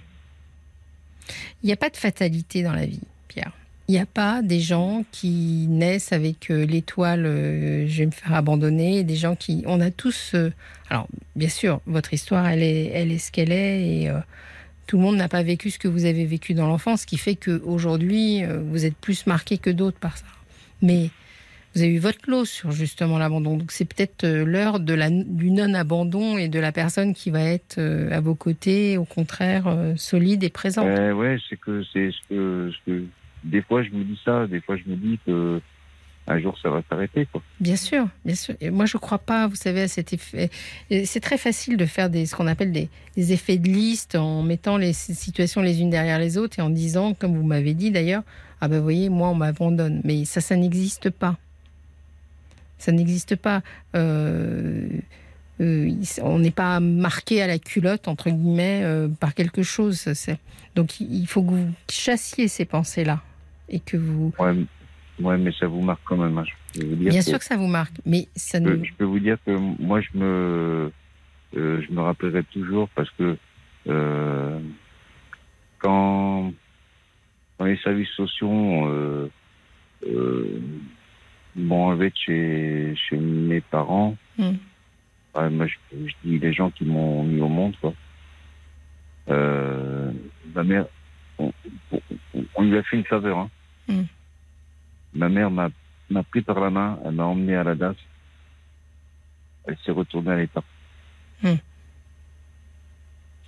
[1.63, 3.51] Il n'y a pas de fatalité dans la vie, Pierre.
[3.89, 8.11] Il n'y a pas des gens qui naissent avec euh, l'étoile euh, je vais me
[8.11, 9.63] faire abandonner, des gens qui...
[9.65, 10.33] On a tous...
[10.35, 10.51] Euh,
[10.91, 14.11] alors, bien sûr, votre histoire, elle est, elle est ce qu'elle est, et
[14.85, 17.17] tout le monde n'a pas vécu ce que vous avez vécu dans l'enfance, ce qui
[17.17, 20.25] fait qu'aujourd'hui, vous êtes plus marqué que d'autres par ça.
[20.83, 21.09] Mais
[21.73, 23.57] vous avez eu votre lot sur justement l'abandon.
[23.57, 27.79] Donc c'est peut-être l'heure de la, du non-abandon et de la personne qui va être
[27.79, 30.87] à vos côtés, au contraire, solide et présente.
[30.87, 33.03] Euh, ouais, c'est que c'est ce que,
[33.43, 35.61] des fois je me dis ça, des fois je me dis que
[36.29, 37.27] un jour ça va s'arrêter.
[37.59, 38.55] Bien sûr, bien sûr.
[38.71, 40.49] Moi je ne crois pas, vous savez, à cet effet.
[40.89, 42.89] C'est très facile de faire ce qu'on appelle des,
[43.33, 47.13] effets de liste en mettant les situations les unes derrière les autres et en disant,
[47.15, 48.23] comme vous m'avez dit d'ailleurs,
[48.61, 50.01] ah ben voyez, moi on m'abandonne.
[50.03, 51.37] Mais ça, ça n'existe pas.
[52.77, 53.61] Ça n'existe pas.
[53.95, 54.87] Euh,
[55.61, 55.91] euh,
[56.21, 60.07] on n'est pas marqué à la culotte, entre guillemets, euh, par quelque chose.
[60.75, 63.21] Donc il faut que vous chassiez ces pensées-là.
[63.69, 64.33] Et que vous.
[65.19, 66.37] Ouais, mais ça vous marque quand même.
[66.37, 66.45] Hein.
[66.75, 68.83] Bien sûr que ça vous marque, mais ça ne.
[68.83, 70.91] Je peux vous dire que moi, je me,
[71.53, 73.35] je me rappellerai toujours parce que
[75.79, 76.53] quand,
[77.57, 78.87] dans les services sociaux,
[81.55, 84.15] m'ont enlevé chez, chez mes parents.
[84.37, 84.53] Hmm.
[85.35, 85.75] moi, je,
[86.23, 87.93] dis les gens qui m'ont mis au monde, quoi.
[89.29, 90.11] Euh,
[90.55, 90.85] ma mère,
[91.37, 91.51] on,
[92.61, 93.37] lui a fait une faveur.
[93.37, 93.49] Hein.
[93.89, 94.03] Hmm.
[95.13, 95.71] Ma mère m'a
[96.29, 97.95] pris par la main, elle m'a emmené à la DAS.
[99.65, 100.63] Elle s'est retournée à l'état.
[101.41, 101.55] Hmm.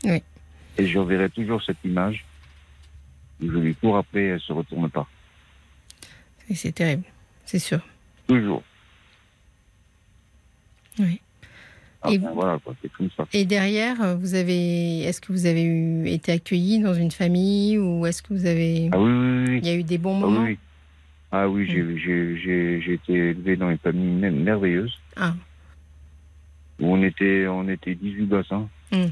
[0.04, 0.24] Oui.
[0.78, 2.26] Et je reverrai toujours cette image
[3.40, 5.08] où je lui cours après et elle se retourne pas.
[6.54, 7.06] C'est terrible,
[7.46, 7.80] c'est sûr.
[8.28, 8.64] Toujours.
[11.00, 11.22] Oui.
[12.10, 13.26] Et, voilà, c'est comme ça.
[13.34, 17.78] et derrière, euh, vous avez, est-ce que vous avez eu, été accueilli dans une famille
[17.78, 19.60] ou est-ce que vous avez, ah oui, oui, oui.
[19.62, 20.58] il y a eu des bons moments Ah oui,
[21.32, 24.94] ah, oui j'ai été élevé dans une famille merveilleuse.
[25.16, 25.36] Ah.
[26.80, 28.52] Où on était, on était 18 gosses.
[28.52, 28.68] Hein.
[28.92, 29.06] Mm.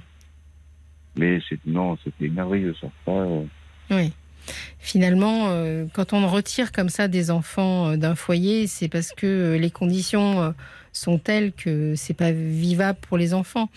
[1.16, 2.88] Mais non, c'était merveilleux ça.
[3.07, 3.44] Euh,
[3.91, 4.14] oui.
[4.80, 9.57] Finalement, euh, quand on retire comme ça des enfants euh, d'un foyer, c'est parce que
[9.60, 10.53] les conditions
[10.94, 13.70] sont telles que c'est pas vivable pour les enfants.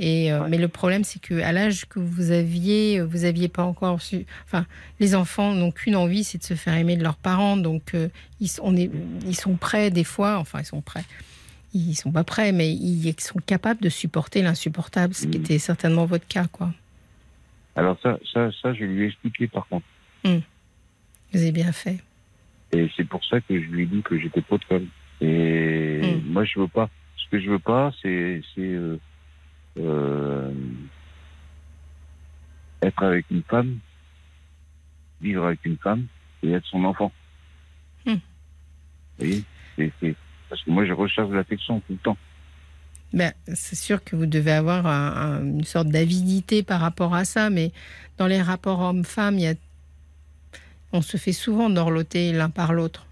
[0.00, 4.26] Et, Mais le problème, c'est qu'à l'âge que vous aviez, vous aviez pas encore su.
[4.44, 4.64] Enfin,
[5.00, 7.56] les enfants n'ont qu'une envie, c'est de se faire aimer de leurs parents.
[7.56, 7.94] Donc,
[8.40, 8.90] ils, on est,
[9.26, 10.38] ils sont prêts des fois.
[10.38, 11.04] Enfin, ils sont prêts
[11.74, 15.42] ils sont pas prêts, mais ils sont capables de supporter l'insupportable, ce qui mm.
[15.42, 16.72] était certainement votre cas, quoi.
[17.76, 19.86] Alors ça, ça, ça, je lui ai expliqué par contre.
[20.24, 20.38] Mm.
[21.32, 21.98] Vous avez bien fait.
[22.72, 24.86] Et c'est pour ça que je lui ai dit que j'étais pas de colle.
[25.20, 26.32] Et mm.
[26.32, 26.88] moi, je veux pas.
[27.16, 28.98] Ce que je veux pas, c'est euh,
[29.78, 30.52] euh,
[32.82, 33.78] être avec une femme,
[35.20, 36.06] vivre avec une femme
[36.42, 37.12] et être son enfant.
[39.18, 39.44] Vous voyez,
[39.76, 40.14] c'est
[40.48, 42.16] parce que moi, je recherche l'affection tout le temps.
[43.12, 47.72] Ben, c'est sûr que vous devez avoir une sorte d'avidité par rapport à ça, mais
[48.16, 49.54] dans les rapports hommes-femmes, a...
[50.92, 53.07] on se fait souvent dorloter l'un par l'autre.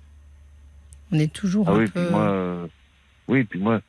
[1.12, 2.02] On est toujours ah un oui, peu.
[2.02, 2.66] Puis moi, euh,
[3.28, 3.80] oui, puis moi,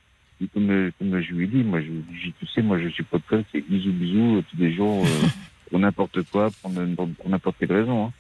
[0.53, 3.91] comme, je lui dit, moi, je, tu sais, moi, je suis pas prêt, c'est bisous,
[3.91, 5.27] bisous, tous les jours, euh,
[5.69, 8.07] pour n'importe quoi, pour, n'importe quelle raison.
[8.07, 8.13] Hein.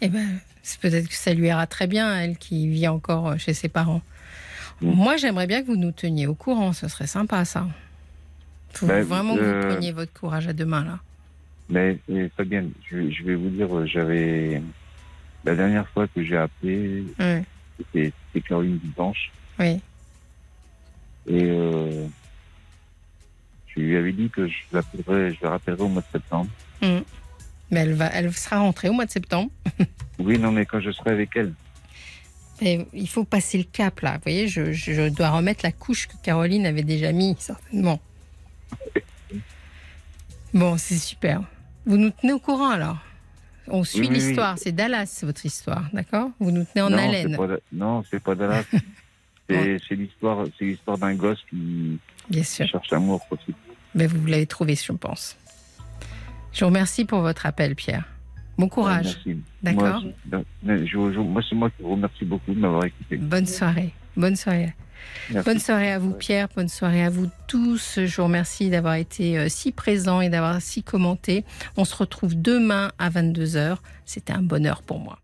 [0.00, 3.52] Eh ben, c'est peut-être que ça lui ira très bien, elle qui vit encore chez
[3.52, 4.02] ses parents.
[4.80, 6.72] Moi, j'aimerais bien que vous nous teniez au courant.
[6.72, 7.68] Ce serait sympa, ça.
[8.72, 10.98] Il faut ben, vraiment que vous euh, preniez votre courage à deux mains, là.
[11.68, 11.98] Mais
[12.36, 14.62] Fabienne, je, je, vais vous dire, euh, j'avais.
[15.44, 17.04] La dernière fois que j'ai appelé,
[17.92, 19.30] c'était Caroline Blanche.
[19.58, 19.80] Oui.
[21.26, 22.06] Et euh,
[23.68, 26.50] je lui avais dit que je la rappellerai au mois de septembre.
[26.82, 26.98] Mmh.
[27.70, 29.50] Mais elle, va, elle sera rentrée au mois de septembre.
[30.18, 31.52] oui, non, mais quand je serai avec elle
[32.62, 34.14] il faut passer le cap là.
[34.14, 38.00] Vous voyez, je, dois remettre la couche que Caroline avait déjà mis, certainement.
[40.52, 41.42] Bon, c'est super.
[41.86, 42.98] Vous nous tenez au courant alors
[43.70, 44.58] On suit l'histoire.
[44.58, 46.30] C'est Dallas, votre histoire, d'accord?
[46.38, 47.36] Vous nous tenez en haleine.
[47.72, 48.64] non, c'est pas Dallas.
[49.48, 51.98] c'est l'histoire, c'est l'histoire d'un gosse qui,
[52.28, 52.66] Bien sûr.
[52.66, 53.54] cherche l'amour aussi.
[53.94, 55.36] Mais vous l'avez trouvé, je pense.
[56.52, 58.04] Je vous remercie pour votre appel, Pierre.
[58.58, 59.18] Bon courage.
[59.62, 60.02] D'accord?
[60.62, 63.16] Moi, c'est moi qui vous remercie beaucoup de m'avoir écouté.
[63.16, 63.90] Bonne soirée.
[64.16, 64.74] Bonne soirée.
[65.44, 66.48] Bonne soirée à vous, Pierre.
[66.54, 68.00] Bonne soirée à vous tous.
[68.04, 71.44] Je vous remercie d'avoir été euh, si présent et d'avoir si commenté.
[71.76, 73.76] On se retrouve demain à 22h.
[74.04, 75.19] C'était un bonheur pour moi.